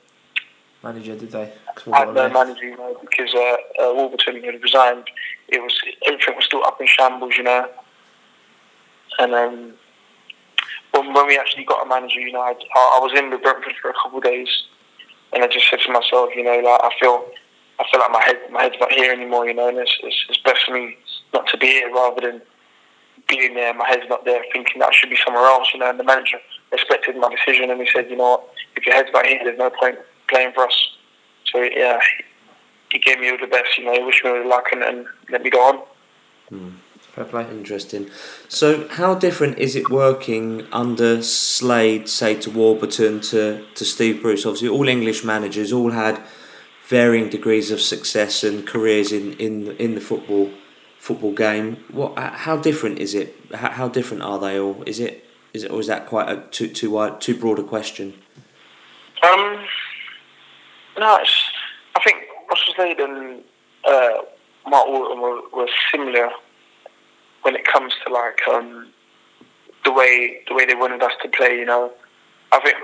Manager, 0.83 1.15
did 1.15 1.31
they? 1.31 1.53
had 1.93 2.13
no 2.13 2.27
manager, 2.29 2.63
you 2.63 2.75
know, 2.75 2.97
because 3.01 3.35
uh, 3.35 3.55
uh, 3.83 3.93
Warburton 3.93 4.41
had 4.43 4.63
resigned. 4.63 5.03
It 5.47 5.61
was 5.61 5.79
everything 6.07 6.35
was 6.35 6.45
still 6.45 6.63
up 6.63 6.81
in 6.81 6.87
shambles, 6.87 7.37
you 7.37 7.43
know. 7.43 7.69
And 9.19 9.35
um, 9.35 9.73
when, 10.91 11.13
when 11.13 11.27
we 11.27 11.37
actually 11.37 11.65
got 11.65 11.85
a 11.85 11.89
manager, 11.89 12.19
you 12.19 12.31
know, 12.31 12.41
I, 12.41 12.53
I 12.53 12.99
was 12.99 13.11
in 13.15 13.29
with 13.29 13.43
Brentford 13.43 13.73
for 13.79 13.91
a 13.91 13.93
couple 13.93 14.17
of 14.17 14.23
days, 14.23 14.63
and 15.33 15.43
I 15.43 15.47
just 15.47 15.69
said 15.69 15.79
to 15.85 15.91
myself, 15.91 16.31
you 16.35 16.43
know, 16.43 16.57
like 16.57 16.81
I 16.83 16.89
feel, 16.99 17.25
I 17.79 17.85
feel 17.91 17.99
like 17.99 18.11
my 18.11 18.23
head, 18.23 18.37
my 18.51 18.63
head's 18.63 18.75
not 18.79 18.91
here 18.91 19.11
anymore, 19.11 19.47
you 19.47 19.53
know, 19.53 19.67
and 19.67 19.77
it's, 19.77 19.97
it's, 20.01 20.25
it's 20.29 20.41
best 20.41 20.65
for 20.65 20.73
me 20.73 20.97
not 21.31 21.47
to 21.49 21.57
be 21.57 21.67
here 21.67 21.93
rather 21.93 22.21
than 22.21 22.41
being 23.27 23.53
there. 23.53 23.73
My 23.73 23.87
head's 23.87 24.07
not 24.09 24.25
there, 24.25 24.43
thinking 24.53 24.79
that 24.79 24.89
I 24.89 24.93
should 24.93 25.09
be 25.09 25.17
somewhere 25.23 25.45
else, 25.45 25.69
you 25.73 25.79
know. 25.79 25.89
And 25.89 25.99
the 25.99 26.03
manager 26.03 26.37
respected 26.71 27.15
my 27.17 27.29
decision, 27.29 27.69
and 27.69 27.79
he 27.79 27.87
said, 27.93 28.09
you 28.09 28.17
know 28.17 28.31
what, 28.31 28.53
if 28.75 28.85
your 28.85 28.95
head's 28.95 29.09
not 29.13 29.25
here, 29.25 29.39
there's 29.43 29.57
no 29.57 29.69
point 29.69 29.97
playing 30.29 30.53
for 30.53 30.65
us. 30.65 30.89
So 31.51 31.61
yeah, 31.61 31.99
he 32.91 32.99
gave 32.99 33.19
me 33.19 33.29
all 33.29 33.37
the 33.37 33.47
best, 33.47 33.77
you 33.77 33.85
know, 33.85 33.93
he 33.93 34.03
wished 34.03 34.23
me 34.23 34.31
all 34.31 34.41
the 34.41 34.47
luck 34.47 34.65
and, 34.71 34.83
and 34.83 35.05
let 35.29 35.43
me 35.43 35.49
go 35.49 35.61
on. 35.61 35.83
Hmm. 36.49 36.69
Fair 37.13 37.25
play. 37.25 37.43
Interesting. 37.51 38.09
So, 38.47 38.87
how 38.87 39.15
different 39.15 39.57
is 39.57 39.75
it 39.75 39.89
working 39.89 40.65
under 40.71 41.21
Slade, 41.21 42.07
say, 42.07 42.35
to 42.35 42.49
Warburton, 42.49 43.19
to, 43.21 43.65
to 43.75 43.83
Steve 43.83 44.21
Bruce? 44.21 44.45
Obviously, 44.45 44.69
all 44.69 44.87
English 44.87 45.21
managers 45.25 45.73
all 45.73 45.91
had 45.91 46.23
varying 46.87 47.29
degrees 47.29 47.69
of 47.69 47.81
success 47.81 48.45
and 48.45 48.65
careers 48.65 49.11
in, 49.11 49.33
in, 49.33 49.71
in 49.77 49.95
the 49.95 49.99
football 49.99 50.51
football 51.01 51.33
game. 51.33 51.83
What? 51.91 52.17
How 52.17 52.55
different 52.55 52.99
is 52.99 53.15
it? 53.15 53.35
How, 53.53 53.71
how 53.71 53.89
different 53.89 54.21
are 54.21 54.39
they 54.39 54.59
all? 54.59 54.83
Is 54.85 54.99
it? 54.99 55.25
Is 55.51 55.63
it? 55.63 55.71
Or 55.71 55.79
is 55.79 55.87
that 55.87 56.05
quite 56.05 56.29
a 56.29 56.43
too 56.51 56.67
too 56.67 56.91
wide, 56.91 57.19
too 57.19 57.35
broad 57.35 57.57
a 57.57 57.63
question? 57.63 58.13
Um, 59.23 59.65
no, 60.97 61.17
it's, 61.17 61.43
I 61.95 62.03
think 62.03 62.17
Russell 62.49 62.73
Slade 62.75 62.99
and 62.99 63.43
uh, 63.83 64.17
Mark 64.67 64.87
Warburton 64.87 65.21
were, 65.21 65.41
were 65.53 65.69
similar 65.91 66.29
when 67.41 67.55
it 67.55 67.65
comes 67.65 67.93
to 68.05 68.13
like 68.13 68.39
um, 68.47 68.87
the 69.83 69.91
way 69.91 70.41
the 70.47 70.53
way 70.53 70.65
they 70.65 70.75
wanted 70.75 71.01
us 71.01 71.13
to 71.23 71.29
play. 71.29 71.57
You 71.57 71.65
know, 71.65 71.91
I 72.51 72.59
think 72.59 72.77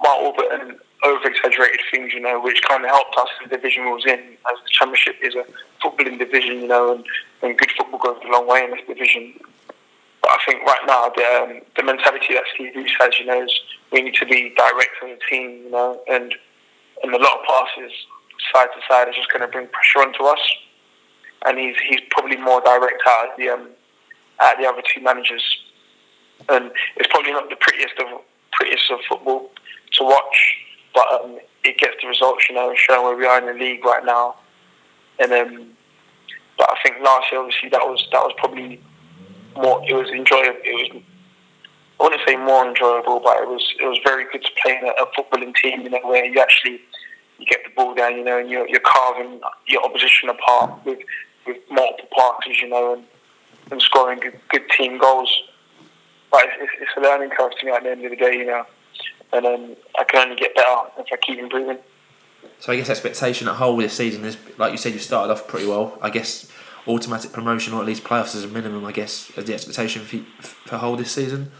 Mark 0.00 0.20
Warburton 0.22 0.78
over 1.04 1.28
exaggerated 1.28 1.80
things. 1.90 2.12
You 2.12 2.20
know, 2.20 2.40
which 2.40 2.62
kind 2.62 2.84
of 2.84 2.90
helped 2.90 3.16
us 3.16 3.28
as 3.42 3.50
the 3.50 3.56
division 3.56 3.84
was 3.86 4.04
in, 4.06 4.18
as 4.18 4.58
the 4.64 4.70
championship 4.70 5.16
is 5.22 5.34
a 5.34 5.44
footballing 5.82 6.18
division. 6.18 6.60
You 6.60 6.68
know, 6.68 6.94
and, 6.94 7.04
and 7.42 7.58
good 7.58 7.70
football 7.76 8.00
goes 8.00 8.22
a 8.24 8.32
long 8.32 8.48
way 8.48 8.64
in 8.64 8.70
this 8.70 8.86
division. 8.86 9.34
But 10.22 10.30
I 10.30 10.38
think 10.46 10.64
right 10.64 10.86
now 10.86 11.10
the 11.14 11.24
um, 11.42 11.60
the 11.76 11.82
mentality 11.82 12.34
that 12.34 12.44
Steve 12.54 12.74
Bruce 12.74 12.92
has, 13.00 13.18
you 13.18 13.26
know, 13.26 13.42
is 13.42 13.52
we 13.92 14.02
need 14.02 14.14
to 14.14 14.26
be 14.26 14.52
direct 14.56 14.90
as 15.04 15.18
a 15.18 15.30
team. 15.30 15.64
You 15.64 15.70
know, 15.70 16.00
and 16.08 16.34
and 17.02 17.14
a 17.14 17.18
lot 17.18 17.38
of 17.40 17.44
passes 17.46 17.92
side 18.52 18.68
to 18.74 18.80
side 18.88 19.08
is 19.08 19.16
just 19.16 19.30
going 19.30 19.42
to 19.42 19.48
bring 19.48 19.68
pressure 19.68 20.00
onto 20.00 20.24
us. 20.24 20.40
And 21.46 21.58
he's 21.58 21.76
he's 21.88 22.00
probably 22.10 22.36
more 22.36 22.60
direct 22.60 23.02
out 23.06 23.32
of 23.32 23.36
the 23.36 23.48
um, 23.50 23.68
of 24.40 24.58
the 24.58 24.66
other 24.66 24.82
two 24.82 25.00
managers 25.00 25.42
and 26.48 26.70
it's 26.96 27.08
probably 27.08 27.32
not 27.32 27.48
the 27.48 27.56
prettiest 27.56 27.94
of 27.98 28.20
prettiest 28.52 28.90
of 28.90 28.98
football 29.08 29.50
to 29.92 30.04
watch, 30.04 30.56
but 30.94 31.06
um, 31.12 31.38
it 31.64 31.78
gets 31.78 31.94
the 32.00 32.08
results, 32.08 32.48
you 32.48 32.54
know, 32.54 32.74
showing 32.76 33.04
where 33.04 33.16
we 33.16 33.26
are 33.26 33.38
in 33.38 33.46
the 33.46 33.64
league 33.64 33.84
right 33.84 34.04
now. 34.04 34.36
And 35.18 35.32
um, 35.32 35.70
but 36.58 36.68
I 36.70 36.76
think 36.82 37.02
last 37.04 37.30
year, 37.30 37.40
obviously, 37.40 37.68
that 37.70 37.82
was 37.82 38.06
that 38.12 38.22
was 38.22 38.32
probably 38.38 38.80
more. 39.56 39.82
It 39.88 39.94
was 39.94 40.08
enjoyable. 40.10 40.60
It 40.64 40.94
was. 40.94 41.02
I 42.00 42.02
wouldn't 42.02 42.22
say 42.26 42.36
more 42.36 42.66
enjoyable, 42.66 43.20
but 43.20 43.38
it 43.42 43.48
was 43.48 43.74
it 43.80 43.86
was 43.86 43.98
very 44.04 44.24
good 44.30 44.42
to 44.42 44.50
play 44.62 44.78
in 44.78 44.84
a, 44.84 44.90
a 44.90 45.06
footballing 45.12 45.54
team, 45.54 45.82
you 45.82 45.90
know, 45.90 46.00
where 46.02 46.24
you 46.24 46.40
actually 46.40 46.80
you 47.38 47.46
get 47.46 47.60
the 47.64 47.70
ball 47.74 47.94
down, 47.94 48.16
you 48.16 48.24
know, 48.24 48.38
and 48.38 48.50
you're, 48.50 48.68
you're 48.68 48.80
carving 48.80 49.40
your 49.66 49.84
opposition 49.84 50.28
apart 50.28 50.84
with 50.84 50.98
with 51.46 51.58
multiple 51.70 52.08
passes, 52.16 52.60
you 52.60 52.68
know, 52.68 52.94
and, 52.94 53.04
and 53.70 53.80
scoring 53.80 54.18
good, 54.18 54.38
good 54.50 54.68
team 54.70 54.98
goals 54.98 55.30
but 56.34 56.46
it's, 56.60 56.72
it's, 56.80 56.90
a 56.96 57.00
learning 57.00 57.30
curve 57.30 57.52
to 57.60 57.64
me 57.64 57.70
at 57.70 57.84
the 57.84 57.90
end 57.92 58.04
of 58.04 58.10
the 58.10 58.16
day, 58.16 58.38
you 58.38 58.44
know. 58.44 58.66
And 59.34 59.46
um, 59.46 59.76
I 59.98 60.04
can 60.04 60.22
only 60.22 60.36
get 60.36 60.54
better 60.54 60.90
if 60.98 61.06
I 61.12 61.16
keep 61.16 61.38
improving. 61.38 61.78
So 62.60 62.72
I 62.72 62.76
guess 62.76 62.88
expectation 62.88 63.48
at 63.48 63.56
Hull 63.56 63.76
this 63.76 63.92
season 63.92 64.24
is, 64.24 64.36
like 64.58 64.72
you 64.72 64.78
said, 64.78 64.92
you 64.92 64.98
started 64.98 65.32
off 65.32 65.48
pretty 65.48 65.66
well. 65.66 65.98
I 66.00 66.10
guess 66.10 66.50
automatic 66.86 67.32
promotion 67.32 67.72
or 67.74 67.80
at 67.80 67.86
least 67.86 68.04
playoffs 68.04 68.36
as 68.36 68.44
a 68.44 68.48
minimum. 68.48 68.84
I 68.84 68.92
guess 68.92 69.30
is 69.36 69.44
the 69.44 69.54
expectation 69.54 70.02
for 70.02 70.18
for 70.68 70.76
Hull 70.78 70.96
this 70.96 71.10
season. 71.10 71.50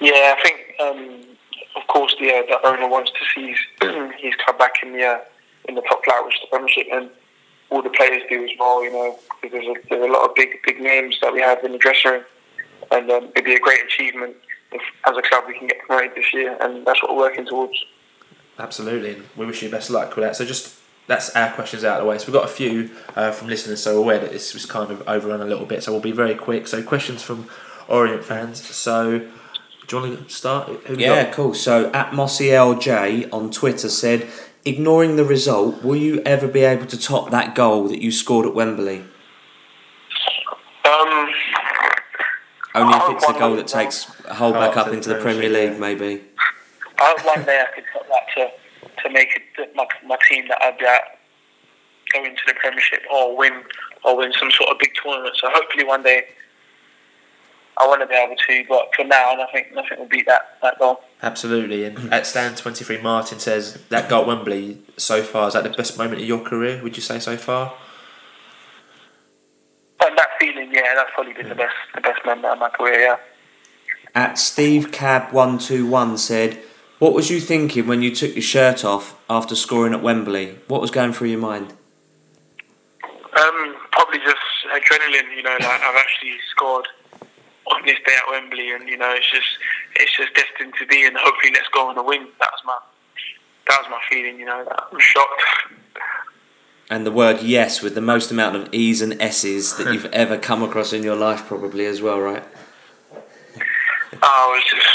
Yeah, 0.00 0.34
I 0.36 0.42
think 0.42 0.74
um, 0.80 1.36
of 1.80 1.86
course 1.88 2.14
the 2.20 2.30
uh, 2.30 2.42
the 2.46 2.66
owner 2.66 2.88
wants 2.88 3.10
to 3.12 3.24
see 3.34 3.48
his, 3.48 3.58
his 4.20 4.34
club 4.44 4.58
back 4.58 4.74
in 4.82 4.92
the 4.92 5.04
uh, 5.04 5.18
in 5.68 5.74
the 5.74 5.82
top 5.82 6.04
flight, 6.04 6.24
which 6.24 6.34
is 6.34 6.40
the 6.42 6.48
Premiership, 6.48 6.86
and 6.92 7.10
all 7.70 7.82
the 7.82 7.90
players 7.90 8.22
do 8.28 8.44
as 8.44 8.50
well. 8.58 8.84
You 8.84 8.92
know, 8.92 9.18
because 9.40 9.64
there's 9.64 9.76
a, 9.76 9.88
there's 9.88 10.08
a 10.08 10.12
lot 10.12 10.28
of 10.28 10.34
big 10.34 10.62
big 10.64 10.80
names 10.80 11.18
that 11.22 11.32
we 11.32 11.40
have 11.40 11.64
in 11.64 11.72
the 11.72 11.78
dressing 11.78 12.10
room 12.10 12.24
and 12.90 13.10
um, 13.10 13.24
it'd 13.34 13.44
be 13.44 13.54
a 13.54 13.60
great 13.60 13.84
achievement 13.84 14.36
if, 14.76 14.82
as 15.06 15.16
a 15.16 15.22
club, 15.22 15.44
we 15.46 15.58
can 15.58 15.66
get 15.66 15.78
promoted 15.80 16.14
this 16.14 16.32
year, 16.32 16.56
and 16.60 16.86
that's 16.86 17.02
what 17.02 17.14
we're 17.14 17.22
working 17.22 17.46
towards. 17.46 17.74
Absolutely, 18.58 19.14
and 19.14 19.24
we 19.36 19.46
wish 19.46 19.62
you 19.62 19.70
best 19.70 19.90
of 19.90 19.96
luck 19.96 20.14
with 20.16 20.24
that. 20.24 20.36
So 20.36 20.44
just 20.44 20.78
that's 21.06 21.30
our 21.36 21.52
questions 21.52 21.84
out 21.84 21.98
of 21.98 22.04
the 22.04 22.08
way. 22.08 22.18
So 22.18 22.26
we've 22.26 22.34
got 22.34 22.44
a 22.44 22.52
few 22.52 22.90
uh, 23.14 23.30
from 23.30 23.48
listeners, 23.48 23.82
so 23.82 23.98
aware 23.98 24.18
that 24.18 24.32
this 24.32 24.54
was 24.54 24.66
kind 24.66 24.90
of 24.90 25.06
overrun 25.08 25.40
a 25.40 25.44
little 25.44 25.66
bit. 25.66 25.82
So 25.82 25.92
we'll 25.92 26.00
be 26.00 26.12
very 26.12 26.34
quick. 26.34 26.66
So 26.66 26.82
questions 26.82 27.22
from 27.22 27.48
Orient 27.88 28.24
fans. 28.24 28.64
So 28.64 29.20
do 29.86 29.96
you 29.96 30.02
want 30.02 30.28
to 30.28 30.34
start? 30.34 30.70
yeah, 30.96 31.24
got? 31.24 31.32
cool. 31.34 31.54
So 31.54 31.92
at 31.92 32.12
Mossy 32.12 32.46
LJ 32.46 33.32
on 33.32 33.50
Twitter 33.50 33.88
said, 33.88 34.28
ignoring 34.64 35.16
the 35.16 35.24
result, 35.24 35.84
will 35.84 35.96
you 35.96 36.20
ever 36.22 36.48
be 36.48 36.60
able 36.60 36.86
to 36.86 36.98
top 36.98 37.30
that 37.30 37.54
goal 37.54 37.88
that 37.88 38.02
you 38.02 38.10
scored 38.10 38.46
at 38.46 38.54
Wembley? 38.54 39.04
Um, 40.84 41.32
only 42.74 42.96
if 42.96 43.10
it's 43.10 43.28
a 43.28 43.38
goal 43.38 43.56
that 43.56 43.68
takes 43.68 44.10
a 44.28 44.34
Hull 44.34 44.52
back 44.52 44.76
up 44.76 44.88
into 44.88 45.08
the 45.08 45.16
Premier 45.16 45.48
League, 45.48 45.78
maybe. 45.78 46.22
I 46.98 47.14
hope 47.16 47.26
one 47.36 47.44
day 47.44 47.62
I 47.62 47.74
could 47.74 47.84
put 47.92 48.08
that 48.08 48.26
to, 48.36 49.02
to 49.02 49.10
make 49.10 49.28
it 49.58 49.76
my, 49.76 49.86
my 50.06 50.16
team 50.28 50.48
that 50.48 50.58
I'd 50.62 50.78
be 50.78 50.86
at 50.86 51.18
go 52.12 52.24
into 52.24 52.40
the 52.46 52.54
Premiership 52.54 53.02
or 53.12 53.36
win 53.36 53.62
or 54.04 54.16
win 54.16 54.32
some 54.38 54.50
sort 54.50 54.70
of 54.70 54.78
big 54.78 54.92
tournament. 55.02 55.36
So 55.40 55.48
hopefully 55.50 55.84
one 55.84 56.02
day 56.02 56.24
I 57.78 57.86
want 57.86 58.00
to 58.00 58.06
be 58.06 58.14
able 58.14 58.36
to, 58.36 58.64
but 58.68 58.94
for 58.94 59.04
now, 59.04 59.34
nothing 59.34 59.66
nothing 59.74 59.98
will 59.98 60.06
beat 60.06 60.26
that, 60.26 60.58
that 60.62 60.78
goal. 60.78 61.00
Absolutely. 61.22 61.84
And 61.84 62.12
at 62.12 62.26
stand 62.26 62.56
23, 62.56 63.02
Martin 63.02 63.38
says 63.38 63.82
that 63.90 64.08
goal 64.08 64.22
at 64.22 64.26
Wembley 64.26 64.82
so 64.96 65.22
far, 65.22 65.48
is 65.48 65.54
that 65.54 65.64
the 65.64 65.70
best 65.70 65.98
moment 65.98 66.20
of 66.20 66.26
your 66.26 66.40
career, 66.40 66.82
would 66.82 66.96
you 66.96 67.02
say 67.02 67.18
so 67.18 67.36
far? 67.36 67.74
But 69.98 70.12
that 70.16 70.28
feeling, 70.38 70.70
yeah, 70.72 70.94
that's 70.94 71.10
probably 71.14 71.34
been 71.34 71.48
the 71.48 71.54
best 71.54 71.74
the 71.94 72.00
best 72.00 72.24
moment 72.24 72.46
of 72.46 72.58
my 72.58 72.70
career. 72.70 73.00
Yeah. 73.00 73.16
At 74.16 74.38
Steve 74.38 74.92
Cab 74.92 75.30
one 75.30 75.58
two 75.58 75.86
one 75.86 76.16
said, 76.16 76.58
"What 76.98 77.12
was 77.12 77.28
you 77.30 77.38
thinking 77.38 77.86
when 77.86 78.00
you 78.00 78.14
took 78.14 78.34
your 78.34 78.40
shirt 78.40 78.82
off 78.82 79.14
after 79.28 79.54
scoring 79.54 79.92
at 79.92 80.02
Wembley? 80.02 80.58
What 80.68 80.80
was 80.80 80.90
going 80.90 81.12
through 81.12 81.28
your 81.28 81.38
mind?" 81.38 81.74
Um, 83.04 83.76
probably 83.92 84.20
just 84.20 84.40
adrenaline. 84.72 85.36
You 85.36 85.42
know, 85.42 85.52
like 85.60 85.82
I've 85.82 85.96
actually 85.96 86.32
scored 86.50 86.88
on 87.66 87.84
this 87.84 87.98
day 88.06 88.16
at 88.16 88.30
Wembley, 88.30 88.72
and 88.72 88.88
you 88.88 88.96
know, 88.96 89.12
it's 89.12 89.30
just 89.30 89.58
it's 89.96 90.16
just 90.16 90.32
destined 90.34 90.72
to 90.78 90.86
be, 90.86 91.04
and 91.04 91.14
hopefully, 91.18 91.52
let's 91.52 91.68
go 91.68 91.86
on 91.86 91.94
the 91.94 92.02
win. 92.02 92.26
That 92.40 92.50
was 92.52 92.62
my 92.64 92.78
that 93.68 93.82
was 93.82 93.90
my 93.90 94.00
feeling. 94.08 94.40
You 94.40 94.46
know, 94.46 94.66
I'm 94.92 94.98
shocked 94.98 95.42
and 96.88 97.04
the 97.04 97.10
word 97.10 97.42
yes 97.42 97.82
with 97.82 97.94
the 97.94 98.00
most 98.00 98.30
amount 98.30 98.56
of 98.56 98.72
E's 98.72 99.02
and 99.02 99.20
S's 99.20 99.76
that 99.76 99.92
you've 99.92 100.04
ever 100.12 100.38
come 100.38 100.62
across 100.62 100.92
in 100.92 101.02
your 101.02 101.16
life, 101.16 101.46
probably 101.46 101.84
as 101.84 102.00
well, 102.00 102.20
right? 102.20 102.44
Oh, 104.22 104.58
it's 104.58 104.70
just 104.70 104.86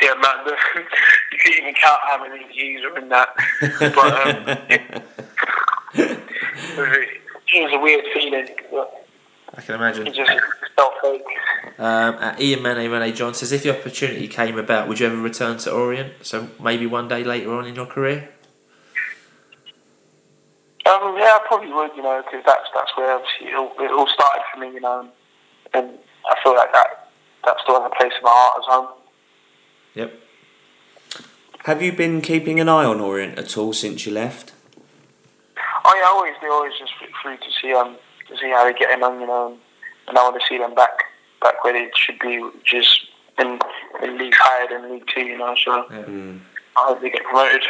the 0.00 0.12
amount 0.14 0.46
of 0.46 0.54
you 1.32 1.38
can't 1.38 1.58
even 1.58 1.74
count 1.74 2.00
how 2.02 2.22
many 2.22 2.44
E's 2.54 2.80
are 2.84 2.98
in 2.98 3.08
that. 3.08 3.28
But 3.78 3.98
um, 3.98 4.48
it, 5.94 6.20
it, 7.54 7.62
was 7.62 7.72
a 7.72 7.78
weird 7.78 8.04
feeling. 8.12 8.48
I 9.54 9.60
can 9.60 9.74
imagine. 9.74 10.06
It 10.06 10.14
just 10.14 10.30
felt 10.76 10.94
fake. 11.02 11.22
Um, 11.78 12.36
Ian 12.38 12.62
Mane 12.62 12.90
Mane 12.90 13.14
John 13.14 13.34
says, 13.34 13.52
if 13.52 13.62
the 13.62 13.78
opportunity 13.78 14.28
came 14.28 14.58
about, 14.58 14.88
would 14.88 15.00
you 15.00 15.06
ever 15.06 15.16
return 15.16 15.58
to 15.58 15.72
Orient? 15.72 16.12
So 16.22 16.48
maybe 16.62 16.86
one 16.86 17.08
day 17.08 17.24
later 17.24 17.52
on 17.54 17.66
in 17.66 17.74
your 17.74 17.86
career. 17.86 18.30
Um, 20.86 21.16
yeah, 21.16 21.36
I 21.36 21.40
probably 21.46 21.72
would, 21.72 21.90
you 21.94 22.02
know, 22.02 22.22
because 22.24 22.42
that's 22.44 22.68
that's 22.74 22.90
where 22.96 23.12
obviously 23.12 23.48
it 23.48 23.54
all, 23.54 23.72
it 23.78 23.90
all 23.90 24.08
started 24.08 24.42
for 24.52 24.60
me, 24.60 24.72
you 24.72 24.80
know, 24.80 25.08
and 25.72 25.90
I 26.28 26.42
feel 26.42 26.54
like 26.54 26.72
that 26.72 26.99
that's 27.44 27.60
the 27.66 27.72
other 27.72 27.94
place 27.96 28.12
in 28.16 28.22
my 28.22 28.30
heart 28.30 28.58
as 28.58 28.64
home. 28.66 28.88
Yep. 29.94 30.14
Have 31.64 31.82
you 31.82 31.92
been 31.92 32.20
keeping 32.20 32.58
an 32.58 32.68
eye 32.68 32.84
on 32.84 33.00
Orient 33.00 33.38
at 33.38 33.56
all 33.56 33.72
since 33.72 34.06
you 34.06 34.12
left? 34.12 34.52
Oh 35.84 35.94
yeah, 35.96 36.08
always. 36.08 36.34
They 36.40 36.48
always 36.48 36.72
just 36.78 36.92
flick 36.98 37.10
through 37.22 37.36
to 37.36 37.52
see 37.60 37.72
um 37.74 37.96
to 38.28 38.36
see 38.36 38.50
how 38.50 38.64
they're 38.64 38.72
getting 38.72 39.02
on, 39.02 39.20
you 39.20 39.26
know, 39.26 39.56
and 40.08 40.16
I 40.16 40.22
want 40.22 40.40
to 40.40 40.46
see 40.48 40.58
them 40.58 40.74
back 40.74 41.04
back 41.42 41.62
where 41.64 41.72
they 41.72 41.90
should 41.96 42.18
be, 42.18 42.38
which 42.38 42.74
is 42.74 43.00
in 43.38 43.58
in 44.02 44.18
leagues 44.18 44.38
higher 44.40 44.68
than 44.68 44.92
League 44.92 45.06
Two, 45.12 45.22
you 45.22 45.38
know. 45.38 45.54
So 45.64 45.86
yeah. 45.90 46.02
mm. 46.04 46.40
I 46.76 46.86
hope 46.86 47.00
they 47.00 47.10
get 47.10 47.24
promoted. 47.24 47.62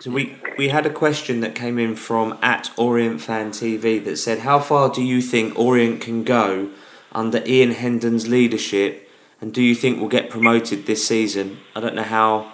So 0.00 0.12
we, 0.12 0.36
we 0.56 0.68
had 0.68 0.86
a 0.86 0.90
question 0.90 1.40
that 1.40 1.56
came 1.56 1.76
in 1.76 1.96
from 1.96 2.38
at 2.40 2.70
Orient 2.76 3.20
Fan 3.20 3.50
TV 3.50 4.02
that 4.04 4.16
said, 4.16 4.40
How 4.40 4.60
far 4.60 4.90
do 4.90 5.02
you 5.02 5.20
think 5.20 5.58
Orient 5.58 6.00
can 6.00 6.22
go 6.22 6.70
under 7.10 7.42
Ian 7.44 7.72
Hendon's 7.72 8.28
leadership, 8.28 9.07
and 9.40 9.52
do 9.52 9.62
you 9.62 9.74
think 9.74 9.98
we'll 9.98 10.08
get 10.08 10.30
promoted 10.30 10.86
this 10.86 11.06
season? 11.06 11.58
I 11.74 11.80
don't 11.80 11.94
know 11.94 12.02
how 12.02 12.52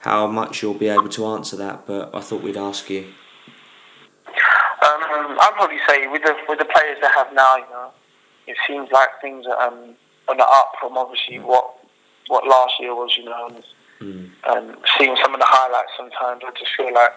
how 0.00 0.26
much 0.26 0.62
you'll 0.62 0.74
be 0.74 0.88
able 0.88 1.08
to 1.08 1.26
answer 1.26 1.56
that, 1.56 1.86
but 1.86 2.14
I 2.14 2.20
thought 2.20 2.42
we'd 2.42 2.56
ask 2.56 2.88
you. 2.88 3.06
Um, 4.80 5.00
I'd 5.40 5.52
probably 5.56 5.78
say 5.88 6.06
with 6.06 6.22
the 6.22 6.36
with 6.48 6.58
the 6.58 6.64
players 6.64 6.98
they 7.00 7.08
have 7.08 7.32
now, 7.32 7.56
you 7.56 7.64
know, 7.70 7.90
it 8.46 8.56
seems 8.66 8.90
like 8.92 9.08
things 9.20 9.46
are 9.46 9.60
um, 9.60 9.94
on 10.28 10.36
the 10.36 10.44
up 10.44 10.72
from 10.80 10.96
obviously 10.96 11.38
what 11.38 11.74
what 12.28 12.46
last 12.46 12.74
year 12.78 12.94
was, 12.94 13.16
you 13.16 13.24
know. 13.24 13.48
And, 13.48 13.64
Mm. 14.00 14.30
Um, 14.44 14.76
seeing 14.96 15.16
some 15.20 15.34
of 15.34 15.40
the 15.40 15.46
highlights 15.46 15.90
sometimes, 15.96 16.42
I 16.46 16.50
just 16.58 16.74
feel 16.76 16.92
like 16.94 17.10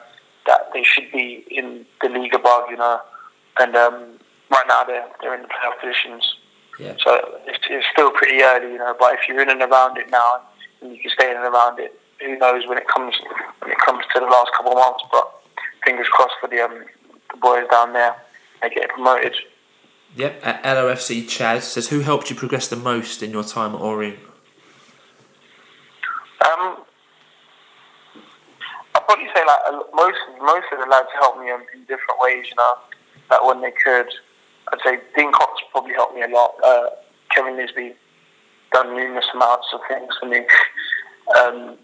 that 0.47 0.72
they 0.74 0.84
should 0.84 1.12
be 1.12 1.45
in 1.49 1.86
the 2.01 2.09
league 2.09 2.34
above, 2.34 2.70
you 2.70 2.78
know. 2.78 3.01
And 3.59 3.76
um, 3.76 4.20
right 4.49 4.66
now 4.68 4.84
they're 4.84 5.07
they're 5.22 5.36
in 5.36 5.43
the 5.43 5.47
playoff 5.47 5.80
positions. 5.80 6.36
Yeah. 6.82 6.95
So 7.03 7.39
it's, 7.45 7.63
it's 7.69 7.86
still 7.93 8.09
pretty 8.11 8.41
early, 8.41 8.71
you 8.73 8.79
know. 8.79 8.95
But 8.97 9.13
if 9.13 9.27
you're 9.27 9.39
in 9.39 9.49
and 9.49 9.61
around 9.61 9.97
it 9.97 10.09
now, 10.09 10.41
and 10.82 10.91
you 10.91 10.99
can 10.99 11.11
stay 11.11 11.29
in 11.29 11.38
and 11.38 11.45
around 11.45 11.79
it, 11.79 11.99
who 12.19 12.38
knows 12.38 12.67
when 12.67 12.77
it 12.79 12.88
comes 12.88 13.15
when 13.59 13.71
it 13.71 13.77
comes 13.77 14.03
to 14.13 14.19
the 14.19 14.25
last 14.25 14.51
couple 14.57 14.71
of 14.71 14.79
months. 14.79 15.03
But 15.11 15.32
fingers 15.86 16.07
crossed 16.09 16.34
for 16.41 16.47
the 16.47 16.59
um, 16.61 16.86
the 17.32 17.38
boys 17.38 17.67
down 17.69 17.93
there, 17.93 18.15
they 18.61 18.69
get 18.69 18.89
promoted. 18.89 19.36
Yep, 20.15 20.41
at 20.43 20.63
LOFC 20.63 21.23
Chaz 21.23 21.61
says, 21.61 21.88
Who 21.88 22.01
helped 22.01 22.29
you 22.29 22.36
progress 22.36 22.67
the 22.67 22.75
most 22.75 23.23
in 23.23 23.32
your 23.32 23.43
time 23.43 23.75
at 23.75 23.79
Orient? 23.79 24.19
Um, 26.43 26.84
I'd 28.95 29.05
probably 29.05 29.27
say 29.36 29.45
like 29.45 29.86
most 29.93 30.17
most 30.41 30.65
of 30.73 30.79
the 30.79 30.88
lads 30.89 31.07
helped 31.13 31.39
me 31.39 31.49
in, 31.49 31.61
in 31.73 31.82
different 31.82 32.19
ways. 32.19 32.45
You 32.49 32.55
know, 32.55 32.73
like 33.29 33.45
when 33.45 33.61
they 33.61 33.71
could. 33.71 34.07
I'd 34.72 34.80
say 34.84 34.99
Dean 35.15 35.32
Cox 35.32 35.61
probably 35.72 35.93
helped 35.93 36.15
me 36.15 36.22
a 36.24 36.28
lot. 36.28 36.55
Uh, 36.63 36.89
Kevin 37.34 37.57
Lisbie 37.57 37.93
done 38.72 38.95
numerous 38.95 39.26
amounts 39.34 39.67
of 39.74 39.82
things 39.88 40.13
for 40.19 40.28
me. 40.28 40.38
um, 41.39 41.78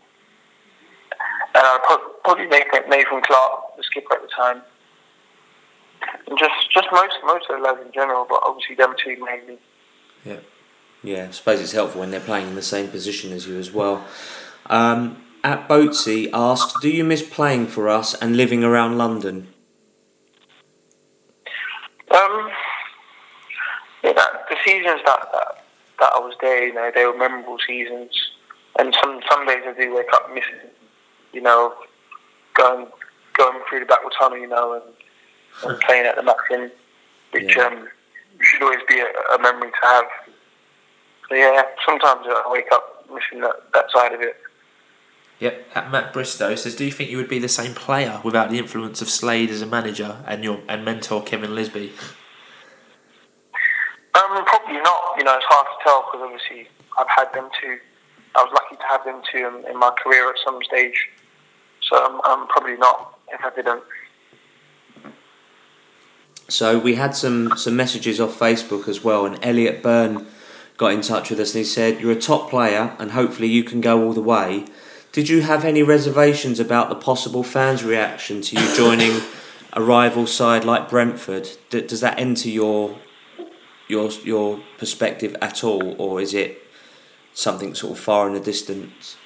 and 1.55 1.65
I'd 1.65 1.79
pro- 1.85 2.09
probably 2.23 2.47
Nathan, 2.47 2.89
Nathan 2.89 3.21
Clarke, 3.21 3.77
the 3.77 3.83
skipper 3.83 4.15
at 4.15 4.21
the 4.21 4.29
time. 4.35 4.61
And 6.27 6.37
just 6.37 6.71
just 6.71 6.87
most 6.91 7.15
most 7.25 7.45
of 7.49 7.57
the 7.57 7.63
lads 7.63 7.79
in 7.85 7.91
general, 7.91 8.25
but 8.29 8.41
obviously 8.43 8.75
them 8.75 8.93
two 9.03 9.17
mainly. 9.23 9.59
Yeah. 10.23 10.39
Yeah, 11.03 11.27
I 11.29 11.31
suppose 11.31 11.61
it's 11.61 11.73
helpful 11.73 12.01
when 12.01 12.11
they're 12.11 12.19
playing 12.19 12.47
in 12.47 12.55
the 12.55 12.61
same 12.61 12.89
position 12.89 13.31
as 13.31 13.47
you 13.47 13.57
as 13.57 13.71
well. 13.71 14.05
Um, 14.65 15.23
at 15.43 15.67
Boatsy 15.67 16.29
asks, 16.33 16.73
do 16.81 16.89
you 16.89 17.03
miss 17.03 17.21
playing 17.21 17.67
for 17.67 17.87
us 17.87 18.13
and 18.15 18.35
living 18.35 18.63
around 18.63 18.97
London? 18.97 19.47
Um, 22.11 22.49
yeah, 24.07 24.13
that, 24.13 24.45
the 24.49 24.55
seasons 24.65 25.01
that, 25.05 25.29
that 25.31 25.63
that 25.99 26.11
I 26.15 26.19
was 26.19 26.35
there, 26.41 26.65
you 26.67 26.73
know, 26.73 26.91
they 26.93 27.05
were 27.05 27.17
memorable 27.17 27.57
seasons. 27.65 28.11
And 28.79 28.95
some 29.01 29.19
some 29.29 29.45
days 29.47 29.63
I 29.67 29.73
do 29.79 29.95
wake 29.95 30.11
up 30.13 30.29
missing, 30.33 30.69
you 31.33 31.41
know, 31.41 31.73
going 32.53 32.87
going 33.35 33.59
through 33.69 33.79
the 33.81 33.85
backward 33.85 34.13
tunnel, 34.17 34.37
you 34.37 34.47
know, 34.47 34.73
and, 34.73 34.83
and 35.71 35.81
playing 35.81 36.05
at 36.05 36.15
the 36.15 36.21
Matchroom, 36.21 36.69
which 37.31 37.55
Yeah. 37.55 37.63
um, 37.65 37.87
should 38.41 38.61
always 38.61 38.79
be 38.87 38.99
a, 38.99 39.05
a 39.35 39.41
memory 39.41 39.71
to 39.71 39.77
have. 39.87 40.05
So 41.29 41.35
yeah, 41.35 41.63
sometimes 41.85 42.25
I 42.27 42.43
wake 42.51 42.71
up 42.71 43.05
missing 43.13 43.41
that, 43.41 43.71
that 43.73 43.91
side 43.91 44.13
of 44.13 44.21
it. 44.21 44.37
Yep, 45.39 45.67
at 45.75 45.91
Matt 45.91 46.13
Bristow 46.13 46.55
says, 46.55 46.75
Do 46.75 46.83
you 46.85 46.91
think 46.91 47.11
you 47.11 47.17
would 47.17 47.29
be 47.29 47.37
the 47.39 47.49
same 47.49 47.75
player 47.75 48.21
without 48.23 48.49
the 48.49 48.57
influence 48.57 49.01
of 49.01 49.09
Slade 49.09 49.51
as 49.51 49.61
a 49.61 49.67
manager 49.67 50.17
and 50.25 50.43
your 50.43 50.61
and 50.67 50.83
mentor 50.83 51.23
Kevin 51.23 51.53
Lisbie? 51.53 51.91
Um, 54.17 54.43
probably 54.45 54.81
not. 54.81 55.01
You 55.17 55.23
know, 55.23 55.35
it's 55.35 55.45
hard 55.47 55.67
to 55.67 55.83
tell 55.83 56.09
because 56.09 56.21
obviously 56.25 56.67
I've 56.97 57.09
had 57.09 57.31
them 57.33 57.49
too. 57.61 57.77
I 58.35 58.43
was 58.43 58.51
lucky 58.53 58.75
to 58.75 58.87
have 58.87 59.03
them 59.05 59.21
too 59.31 59.61
in, 59.65 59.71
in 59.71 59.79
my 59.79 59.91
career 60.03 60.29
at 60.29 60.35
some 60.43 60.59
stage. 60.63 61.09
So 61.81 62.03
um, 62.03 62.21
um, 62.21 62.47
probably 62.47 62.77
not 62.77 63.19
if 63.31 63.41
I 63.43 63.55
didn't. 63.55 63.83
So 66.49 66.79
we 66.79 66.95
had 66.95 67.15
some, 67.15 67.57
some 67.57 67.75
messages 67.75 68.19
off 68.19 68.39
Facebook 68.39 68.87
as 68.87 69.03
well, 69.03 69.25
and 69.25 69.37
Elliot 69.43 69.83
Byrne 69.83 70.25
got 70.77 70.93
in 70.93 71.01
touch 71.01 71.29
with 71.29 71.39
us 71.39 71.53
and 71.53 71.59
he 71.59 71.65
said, 71.65 71.99
You're 71.99 72.13
a 72.13 72.15
top 72.15 72.49
player 72.49 72.95
and 72.99 73.11
hopefully 73.11 73.47
you 73.47 73.63
can 73.63 73.81
go 73.81 74.03
all 74.03 74.13
the 74.13 74.21
way. 74.21 74.65
Did 75.11 75.29
you 75.29 75.41
have 75.41 75.65
any 75.65 75.83
reservations 75.83 76.59
about 76.59 76.89
the 76.89 76.95
possible 76.95 77.43
fans' 77.43 77.83
reaction 77.83 78.41
to 78.41 78.55
you 78.55 78.75
joining 78.75 79.21
a 79.73 79.81
rival 79.81 80.27
side 80.27 80.63
like 80.63 80.89
Brentford? 80.89 81.49
Does 81.69 82.01
that 82.01 82.19
enter 82.19 82.49
your 82.49 82.97
your 83.87 84.09
your 84.23 84.59
perspective 84.77 85.35
at 85.41 85.63
all, 85.63 85.95
or 85.99 86.21
is 86.21 86.33
it 86.33 86.61
something 87.33 87.75
sort 87.75 87.93
of 87.93 87.99
far 87.99 88.27
in 88.27 88.33
the 88.33 88.39
distance? 88.39 89.17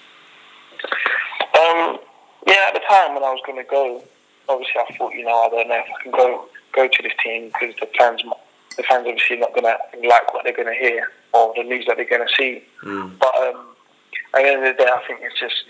Um, 1.58 2.00
yeah, 2.48 2.68
at 2.68 2.74
the 2.74 2.82
time 2.88 3.14
when 3.14 3.24
I 3.24 3.32
was 3.32 3.42
going 3.46 3.64
to 3.64 3.70
go, 3.70 4.04
obviously 4.50 4.82
I 4.88 4.98
thought, 4.98 5.14
you 5.14 5.24
know, 5.24 5.44
I 5.44 5.50
don't 5.50 5.68
know 5.68 5.76
if 5.76 5.86
I 5.86 6.04
can 6.04 6.12
go 6.12 6.46
go 6.74 6.88
to 6.88 7.04
this 7.04 7.14
team 7.24 7.48
because 7.48 7.76
the 7.80 7.88
fans, 7.98 8.22
the 8.78 8.84
fans 8.84 9.06
obviously 9.08 9.38
not 9.38 9.54
going 9.54 9.64
to 9.64 10.08
like 10.08 10.34
what 10.34 10.44
they're 10.44 10.56
going 10.56 10.68
to 10.68 10.80
hear 10.80 11.12
or 11.34 11.54
the 11.56 11.64
news 11.64 11.86
that 11.88 11.98
they're 11.98 12.10
going 12.10 12.28
to 12.28 12.34
see. 12.34 12.64
Mm. 12.84 13.20
But 13.20 13.36
um, 13.36 13.68
at 14.34 14.44
the 14.44 14.48
end 14.48 14.66
of 14.66 14.78
the 14.78 14.84
day, 14.84 14.90
I 14.90 15.02
think 15.08 15.20
it's 15.24 15.40
just 15.40 15.64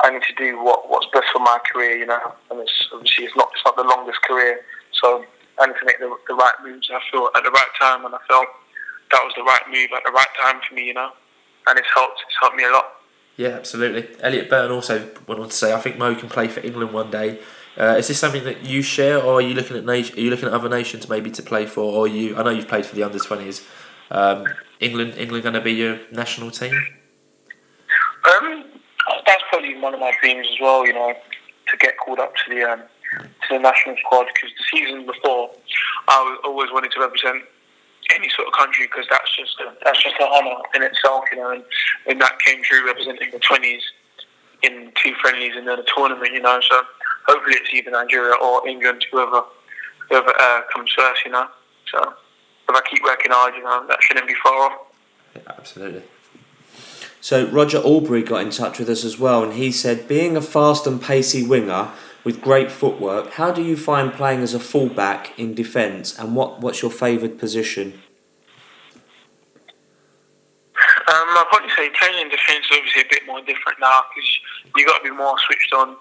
I 0.00 0.10
need 0.10 0.22
to 0.22 0.34
do 0.34 0.62
what, 0.62 0.90
what's 0.90 1.06
best 1.12 1.26
for 1.32 1.38
my 1.38 1.58
career, 1.72 1.96
you 1.96 2.06
know. 2.06 2.34
And 2.50 2.60
it's 2.60 2.88
obviously 2.92 3.24
it's 3.24 3.36
not 3.36 3.50
it's 3.54 3.64
not 3.64 3.76
the 3.76 3.84
longest 3.84 4.22
career, 4.22 4.60
so 4.92 5.24
Need 5.60 5.74
to 5.80 5.86
make 5.86 5.98
the, 5.98 6.14
the 6.28 6.34
right 6.34 6.54
moves. 6.62 6.90
I 6.90 7.00
feel 7.10 7.30
at 7.34 7.42
the 7.44 7.50
right 7.50 7.68
time, 7.80 8.04
and 8.04 8.14
I 8.14 8.18
felt 8.28 8.46
that 9.10 9.22
was 9.24 9.32
the 9.36 9.42
right 9.42 9.62
move 9.68 9.88
at 9.96 10.02
the 10.04 10.10
right 10.10 10.28
time 10.40 10.60
for 10.68 10.74
me, 10.74 10.84
you 10.84 10.94
know. 10.94 11.10
And 11.66 11.78
it's 11.78 11.88
helped. 11.94 12.22
It's 12.26 12.36
helped 12.40 12.56
me 12.56 12.64
a 12.64 12.70
lot. 12.70 12.86
Yeah, 13.36 13.48
absolutely. 13.48 14.08
Elliot 14.20 14.50
Byrne 14.50 14.70
also 14.70 15.10
went 15.26 15.40
on 15.40 15.48
to 15.48 15.54
say, 15.54 15.72
I 15.72 15.80
think 15.80 15.96
Mo 15.98 16.14
can 16.14 16.28
play 16.28 16.48
for 16.48 16.60
England 16.60 16.92
one 16.92 17.10
day. 17.10 17.40
Uh, 17.76 17.96
is 17.98 18.08
this 18.08 18.18
something 18.18 18.44
that 18.44 18.62
you 18.62 18.82
share, 18.82 19.20
or 19.20 19.34
are 19.34 19.40
you 19.40 19.54
looking 19.54 19.76
at 19.76 19.84
nation, 19.84 20.16
Are 20.16 20.20
you 20.20 20.30
looking 20.30 20.46
at 20.46 20.54
other 20.54 20.68
nations 20.68 21.08
maybe 21.08 21.30
to 21.30 21.42
play 21.42 21.66
for? 21.66 21.80
Or 21.82 22.06
you? 22.06 22.36
I 22.36 22.42
know 22.42 22.50
you've 22.50 22.68
played 22.68 22.86
for 22.86 22.94
the 22.94 23.02
under 23.02 23.18
twenties. 23.18 23.66
Um, 24.10 24.46
England, 24.80 25.14
England 25.16 25.42
going 25.42 25.54
to 25.54 25.60
be 25.60 25.72
your 25.72 25.98
national 26.12 26.50
team? 26.50 26.74
Um, 28.24 28.64
that's 29.26 29.42
probably 29.48 29.76
one 29.80 29.94
of 29.94 30.00
my 30.00 30.12
dreams 30.20 30.46
as 30.52 30.60
well. 30.60 30.86
You 30.86 30.92
know, 30.92 31.14
to 31.68 31.76
get 31.78 31.96
called 31.96 32.20
up 32.20 32.34
to 32.36 32.54
the 32.54 32.62
um, 32.62 32.82
to 33.18 33.48
the 33.50 33.58
national 33.58 33.96
squad 33.98 34.26
because 34.32 34.50
the 34.56 34.78
season 34.78 35.06
before, 35.06 35.50
I 36.08 36.38
always 36.44 36.70
wanted 36.72 36.92
to 36.92 37.00
represent 37.00 37.44
any 38.14 38.28
sort 38.28 38.48
of 38.48 38.54
country 38.54 38.86
because 38.86 39.06
that's 39.10 39.34
just 39.36 39.58
a, 39.60 39.74
that's 39.84 40.02
just 40.02 40.16
an 40.20 40.26
honour 40.26 40.60
in 40.74 40.82
itself. 40.82 41.24
You 41.32 41.38
know, 41.38 41.50
and, 41.50 41.64
and 42.06 42.20
that 42.20 42.38
came 42.40 42.62
through 42.64 42.86
representing 42.86 43.30
the 43.30 43.38
twenties 43.38 43.82
in 44.62 44.92
two 45.02 45.14
friendlies 45.20 45.52
and 45.56 45.66
then 45.66 45.78
a 45.78 45.84
tournament. 45.96 46.32
You 46.32 46.40
know, 46.40 46.60
so 46.60 46.82
hopefully 47.26 47.56
it's 47.60 47.72
either 47.72 47.90
Nigeria 47.90 48.34
or 48.42 48.66
England, 48.68 49.06
whoever 49.10 49.42
whoever 50.08 50.32
uh, 50.38 50.62
comes 50.74 50.92
first. 50.92 51.24
You 51.24 51.32
know, 51.32 51.48
so 51.90 52.14
if 52.68 52.74
I 52.74 52.80
keep 52.88 53.02
working 53.02 53.32
hard, 53.32 53.54
you 53.54 53.62
know, 53.62 53.86
that 53.88 54.02
shouldn't 54.02 54.26
be 54.26 54.34
far 54.42 54.70
off. 54.70 54.78
Yeah, 55.34 55.42
absolutely. 55.48 56.02
So 57.20 57.46
Roger 57.46 57.78
Albury 57.78 58.22
got 58.22 58.42
in 58.42 58.50
touch 58.50 58.78
with 58.78 58.90
us 58.90 59.02
as 59.02 59.18
well, 59.18 59.42
and 59.42 59.54
he 59.54 59.72
said, 59.72 60.06
being 60.06 60.36
a 60.36 60.42
fast 60.42 60.86
and 60.86 61.00
pacey 61.00 61.42
winger 61.42 61.88
with 62.24 62.40
great 62.40 62.72
footwork, 62.72 63.34
how 63.34 63.52
do 63.52 63.62
you 63.62 63.76
find 63.76 64.12
playing 64.12 64.40
as 64.40 64.54
a 64.54 64.60
fullback 64.60 65.38
in 65.38 65.54
defence, 65.54 66.18
and 66.18 66.34
what, 66.34 66.60
what's 66.60 66.80
your 66.80 66.90
favoured 66.90 67.38
position? 67.38 68.00
Um, 71.06 71.28
I'd 71.36 71.46
probably 71.50 71.68
say 71.76 71.90
playing 71.98 72.22
in 72.22 72.30
defence 72.30 72.64
is 72.70 72.78
obviously 72.78 73.02
a 73.02 73.10
bit 73.10 73.26
more 73.26 73.40
different 73.40 73.78
now 73.78 74.02
because 74.08 74.28
you've 74.74 74.86
got 74.86 74.98
to 74.98 75.04
be 75.04 75.10
more 75.10 75.36
switched 75.46 75.72
on 75.74 75.96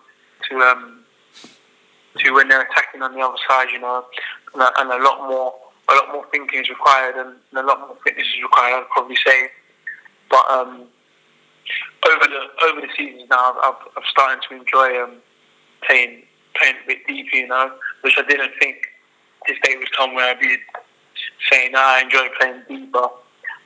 to 0.50 0.56
um, 0.60 1.04
to 2.20 2.32
when 2.32 2.48
they're 2.48 2.62
attacking 2.62 3.02
on 3.02 3.14
the 3.14 3.20
other 3.20 3.38
side, 3.48 3.68
you 3.72 3.80
know, 3.80 4.06
and 4.54 4.62
a, 4.62 4.72
and 4.80 4.92
a 4.92 5.04
lot 5.04 5.28
more 5.28 5.54
a 5.90 5.94
lot 5.96 6.08
more 6.14 6.26
thinking 6.32 6.62
is 6.62 6.70
required 6.70 7.16
and, 7.16 7.36
and 7.52 7.60
a 7.60 7.64
lot 7.64 7.80
more 7.82 7.98
fitness 8.04 8.28
is 8.28 8.42
required. 8.42 8.82
I'd 8.82 8.90
probably 8.90 9.18
say, 9.18 9.50
but 10.30 10.50
um, 10.50 10.88
over 12.08 12.26
the 12.26 12.66
over 12.66 12.82
the 12.82 12.88
seasons 12.96 13.30
now, 13.30 13.56
I've, 13.62 13.76
I've 13.98 14.06
started 14.10 14.42
to 14.48 14.56
enjoy 14.56 15.04
um, 15.04 15.18
playing 15.86 16.24
playing 16.56 16.76
a 16.84 16.88
bit 16.88 17.08
deeper, 17.08 17.36
you 17.36 17.48
know, 17.48 17.72
which 18.02 18.16
I 18.18 18.24
didn't 18.24 18.52
think 18.60 18.78
this 19.48 19.58
day 19.64 19.76
would 19.78 19.92
come 19.92 20.14
where 20.14 20.30
I'd 20.30 20.40
be 20.40 20.58
saying, 21.52 21.72
nah, 21.72 21.80
I 21.80 22.02
enjoy 22.02 22.28
playing 22.40 22.62
deeper, 22.68 23.08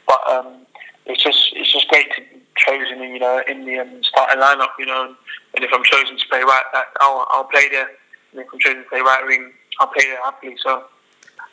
but 0.08 0.30
um, 0.30 0.66
it's 1.06 1.24
just 1.24 1.52
it's 1.54 1.72
just 1.72 1.88
great 1.88 2.08
to 2.16 2.22
be 2.22 2.42
chosen, 2.56 3.00
you 3.00 3.20
know, 3.20 3.42
in 3.48 3.66
the 3.66 3.80
um, 3.80 4.04
starting 4.04 4.42
lineup, 4.42 4.70
you 4.80 4.86
know. 4.86 5.16
And 5.56 5.64
if 5.64 5.72
I'm 5.74 5.84
chosen 5.84 6.18
to 6.18 6.28
play 6.30 6.42
right 6.42 6.64
back, 6.74 6.88
I'll 7.00 7.26
I'll 7.30 7.46
play 7.46 7.70
there. 7.70 7.90
And 8.32 8.42
if 8.42 8.48
I'm 8.54 8.60
chosen 8.60 8.84
to 8.84 8.90
play 8.90 9.00
right 9.00 9.24
wing, 9.26 9.52
I'll 9.80 9.88
play 9.88 10.06
there 10.06 10.22
happily. 10.24 10.58
So 10.62 10.86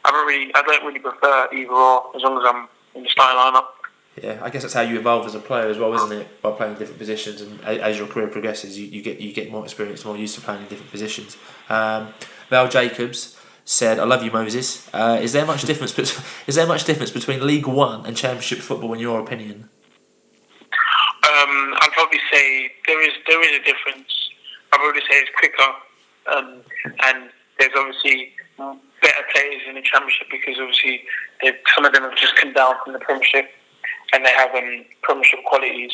I 0.05 0.11
don't 0.11 0.27
really 0.27 0.51
I 0.55 0.63
don't 0.63 0.85
really 0.85 0.99
prefer 0.99 1.49
either 1.53 1.73
or 1.73 2.17
as 2.17 2.23
long 2.23 2.39
as 2.39 2.45
I'm 2.47 2.69
in 2.95 3.05
the 3.05 3.11
starting 3.11 3.39
lineup. 3.39 3.67
Yeah, 4.23 4.39
I 4.43 4.51
guess 4.51 4.63
that's 4.63 4.75
how 4.75 4.83
you 4.83 4.99
evolve 4.99 5.27
as 5.27 5.35
a 5.35 5.41
player 5.41 5.69
as 5.69 5.77
well, 5.77 5.93
isn't 5.95 6.13
it? 6.13 6.41
By 6.41 6.53
playing 6.53 6.75
different 6.75 6.99
positions, 6.99 7.41
and 7.41 7.61
as 7.65 7.99
your 7.99 8.07
career 8.07 8.29
progresses, 8.29 8.79
you, 8.79 8.87
you 8.87 9.03
get 9.03 9.21
you 9.21 9.33
get 9.33 9.51
more 9.51 9.65
experience, 9.65 10.05
more 10.05 10.17
used 10.17 10.37
to 10.37 10.41
playing 10.41 10.63
in 10.63 10.69
different 10.69 10.91
positions. 10.91 11.37
Um, 11.69 12.15
Val 12.49 12.69
Jacobs 12.69 13.37
said, 13.65 13.99
"I 13.99 14.05
love 14.05 14.23
you, 14.23 14.31
Moses. 14.31 14.89
Uh, 14.95 15.19
is 15.21 15.33
there 15.33 15.45
much 15.45 15.63
difference? 15.63 15.99
Is 16.47 16.55
there 16.55 16.67
much 16.67 16.85
difference 16.85 17.11
between 17.11 17.45
League 17.45 17.67
One 17.67 18.07
and 18.07 18.17
Championship 18.17 18.59
football, 18.59 18.93
in 18.93 19.01
your 19.01 19.19
opinion?" 19.19 19.69
Um, 21.25 21.75
I'd 21.81 21.91
probably 21.93 22.21
say 22.31 22.71
there 22.87 23.03
is 23.03 23.15
there 23.27 23.43
is 23.43 23.61
a 23.61 23.65
difference. 23.65 24.31
I'd 24.73 24.79
probably 24.79 25.01
say 25.11 25.19
it's 25.19 25.31
quicker, 25.37 25.71
um, 26.37 26.61
and 27.03 27.31
there's 27.59 27.73
obviously 27.77 28.33
better 28.57 29.25
players 29.33 29.63
in 29.69 29.75
the 29.75 29.83
championship 29.83 30.29
because 30.31 30.57
obviously 30.61 31.03
some 31.75 31.85
of 31.85 31.93
them 31.93 32.03
have 32.03 32.17
just 32.17 32.37
come 32.37 32.53
down 32.53 32.75
from 32.85 32.93
the 32.93 32.99
Premiership, 32.99 33.51
and 34.15 34.25
they 34.25 34.31
have 34.31 34.55
um, 34.55 34.85
Premiership 35.03 35.41
qualities, 35.45 35.91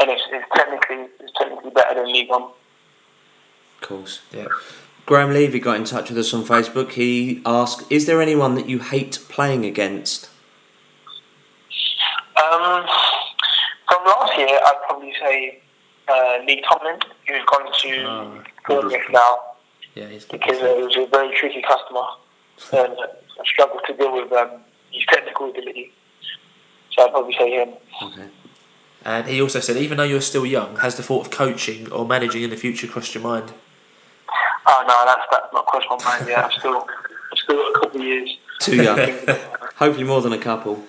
and 0.00 0.10
it's, 0.10 0.22
it's 0.30 0.46
technically 0.56 1.06
it's 1.20 1.32
technically 1.38 1.70
better 1.70 1.94
than 2.00 2.12
League 2.12 2.28
One. 2.28 2.42
Of 2.42 3.88
course. 3.88 4.20
Yeah. 4.32 4.46
Graham 5.04 5.32
Levy 5.32 5.58
got 5.60 5.76
in 5.76 5.84
touch 5.84 6.08
with 6.10 6.18
us 6.18 6.32
on 6.32 6.44
Facebook. 6.44 6.92
He 6.92 7.42
asked, 7.44 7.90
"Is 7.90 8.06
there 8.06 8.22
anyone 8.22 8.54
that 8.54 8.68
you 8.68 8.78
hate 8.78 9.18
playing 9.28 9.64
against?" 9.64 10.30
Um, 12.36 12.86
from 13.88 14.04
last 14.06 14.38
year, 14.38 14.48
I'd 14.48 14.80
probably 14.86 15.12
say 15.20 15.60
uh, 16.08 16.38
Lee 16.46 16.62
Tomlin, 16.68 16.98
who's 17.28 17.44
gone 17.46 17.72
to 17.82 18.04
Oh, 18.04 18.42
Bournemouth 18.66 19.10
now. 19.10 19.38
Yeah, 19.94 20.06
he's 20.06 20.24
because 20.24 20.58
uh, 20.58 20.74
he 20.76 20.82
was 20.82 20.96
a 20.96 21.06
very 21.06 21.36
tricky 21.36 21.60
customer 21.60 22.06
and 22.72 22.96
I 22.98 23.44
struggled 23.44 23.82
to 23.86 23.94
deal 23.94 24.14
with 24.14 24.32
um, 24.32 24.60
his 24.90 25.04
technical 25.06 25.50
ability. 25.50 25.92
So 26.92 27.04
I'd 27.04 27.10
probably 27.10 27.34
say 27.38 27.50
him. 27.50 27.70
Okay. 28.02 28.28
And 29.04 29.26
he 29.26 29.40
also 29.42 29.58
said, 29.60 29.76
even 29.76 29.98
though 29.98 30.04
you're 30.04 30.20
still 30.20 30.46
young, 30.46 30.76
has 30.76 30.94
the 30.96 31.02
thought 31.02 31.26
of 31.26 31.32
coaching 31.32 31.90
or 31.90 32.06
managing 32.06 32.42
in 32.42 32.50
the 32.50 32.56
future 32.56 32.86
crossed 32.86 33.14
your 33.14 33.22
mind? 33.24 33.52
Oh 34.66 34.84
no, 34.86 35.04
that's 35.04 35.22
that's 35.30 35.52
not 35.52 35.66
crossed 35.66 35.88
my 35.90 36.04
mind 36.04 36.28
yet. 36.28 36.44
I've 36.44 36.52
still 36.52 36.86
I've 37.32 37.38
still 37.38 37.56
got 37.56 37.70
a 37.76 37.80
couple 37.80 38.00
of 38.00 38.06
years. 38.06 38.36
Too 38.60 38.76
young. 38.76 38.98
Hopefully 39.76 40.04
more 40.04 40.20
than 40.22 40.32
a 40.32 40.38
couple. 40.38 40.84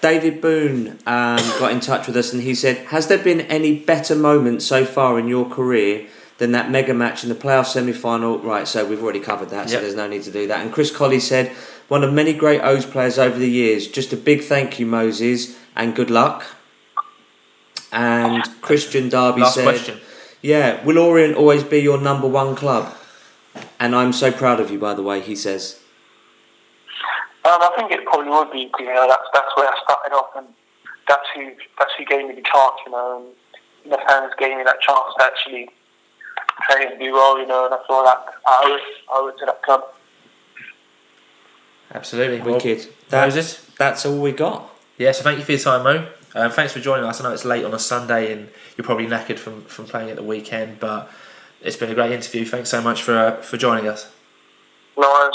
David 0.00 0.40
Boone 0.40 0.90
um, 1.06 1.38
got 1.58 1.72
in 1.72 1.80
touch 1.80 2.06
with 2.06 2.16
us 2.16 2.32
and 2.32 2.40
he 2.42 2.54
said, 2.54 2.76
Has 2.86 3.08
there 3.08 3.18
been 3.18 3.40
any 3.42 3.76
better 3.76 4.14
moment 4.14 4.62
so 4.62 4.84
far 4.84 5.18
in 5.18 5.26
your 5.26 5.48
career 5.48 6.06
than 6.38 6.52
that 6.52 6.70
mega 6.70 6.94
match 6.94 7.24
in 7.24 7.28
the 7.28 7.34
playoff 7.34 7.66
semi 7.66 7.92
final? 7.92 8.38
Right, 8.38 8.68
so 8.68 8.86
we've 8.86 9.02
already 9.02 9.18
covered 9.18 9.50
that, 9.50 9.68
so 9.68 9.72
Yep. 9.74 9.82
there's 9.82 9.96
no 9.96 10.06
need 10.06 10.22
to 10.22 10.30
do 10.30 10.46
that. 10.46 10.60
And 10.60 10.72
Chris 10.72 10.94
Colley 10.96 11.18
said, 11.18 11.50
One 11.88 12.04
of 12.04 12.12
many 12.12 12.34
great 12.34 12.60
O's 12.60 12.84
players 12.84 13.18
over 13.18 13.38
the 13.38 13.48
years. 13.48 13.88
Just 13.88 14.12
a 14.12 14.16
big 14.16 14.42
thank 14.42 14.78
you, 14.78 14.86
Moses, 14.86 15.58
and 15.74 15.96
good 15.96 16.10
luck. 16.10 16.46
And 17.90 18.44
Christian 18.60 19.08
Darby 19.08 19.40
Last 19.40 19.54
said, 19.54 19.64
question. 19.64 20.00
Yeah, 20.42 20.84
will 20.84 20.98
Orient 20.98 21.36
always 21.36 21.64
be 21.64 21.78
your 21.78 21.98
number 21.98 22.28
one 22.28 22.54
club? 22.54 22.94
And 23.80 23.96
I'm 23.96 24.12
so 24.12 24.30
proud 24.30 24.60
of 24.60 24.70
you, 24.70 24.78
by 24.78 24.92
the 24.92 25.02
way, 25.02 25.20
he 25.20 25.34
says. 25.34 25.80
Um, 27.44 27.62
I 27.62 27.72
think 27.76 27.90
it 27.90 28.04
probably 28.04 28.28
would 28.28 28.52
be 28.52 28.66
because 28.66 28.86
you 28.86 28.92
know 28.92 29.08
that's 29.08 29.24
that's 29.32 29.56
where 29.56 29.66
I 29.66 29.80
started 29.82 30.12
off, 30.14 30.36
and 30.36 30.46
that's 31.08 31.24
who 31.34 31.52
that's 31.78 31.90
who 31.96 32.04
gave 32.04 32.28
me 32.28 32.34
the 32.34 32.42
chance, 32.42 32.74
you 32.84 32.92
know, 32.92 33.24
and 33.84 33.92
the 33.92 33.98
fans 34.06 34.32
gave 34.38 34.56
me 34.56 34.64
that 34.64 34.80
chance 34.82 35.14
to 35.16 35.24
actually 35.24 35.70
play 36.66 36.86
and 36.86 37.00
do 37.00 37.12
well, 37.12 37.40
you 37.40 37.46
know, 37.46 37.64
and 37.64 37.72
I 37.72 37.78
feel 37.86 38.04
like 38.04 38.18
I 38.46 38.60
owe 38.64 38.74
it, 38.74 38.82
I 39.10 39.18
owe 39.18 39.28
it 39.28 39.38
to 39.38 39.46
that 39.46 39.62
club. 39.62 39.82
Absolutely. 41.94 42.40
Wicked. 42.40 42.78
Well, 42.78 42.86
That- 43.10 43.26
Moses? 43.26 43.64
That's 43.78 44.04
all 44.04 44.18
we 44.18 44.32
got. 44.32 44.74
Yeah, 44.98 45.12
so 45.12 45.22
thank 45.22 45.38
you 45.38 45.44
for 45.44 45.52
your 45.52 45.60
time, 45.60 45.84
Mo. 45.84 46.08
Um, 46.34 46.50
thanks 46.50 46.72
for 46.72 46.80
joining 46.80 47.04
us. 47.06 47.20
I 47.20 47.24
know 47.24 47.32
it's 47.32 47.44
late 47.44 47.64
on 47.64 47.72
a 47.72 47.78
Sunday 47.78 48.32
and 48.32 48.48
you're 48.76 48.84
probably 48.84 49.06
knackered 49.06 49.38
from, 49.38 49.62
from 49.64 49.86
playing 49.86 50.10
at 50.10 50.16
the 50.16 50.22
weekend, 50.22 50.80
but 50.80 51.10
it's 51.62 51.76
been 51.76 51.90
a 51.90 51.94
great 51.94 52.12
interview. 52.12 52.44
Thanks 52.44 52.68
so 52.68 52.80
much 52.82 53.02
for 53.02 53.16
uh, 53.16 53.36
for 53.36 53.56
joining 53.56 53.88
us. 53.88 54.10
No 54.96 55.08
worries. 55.08 55.34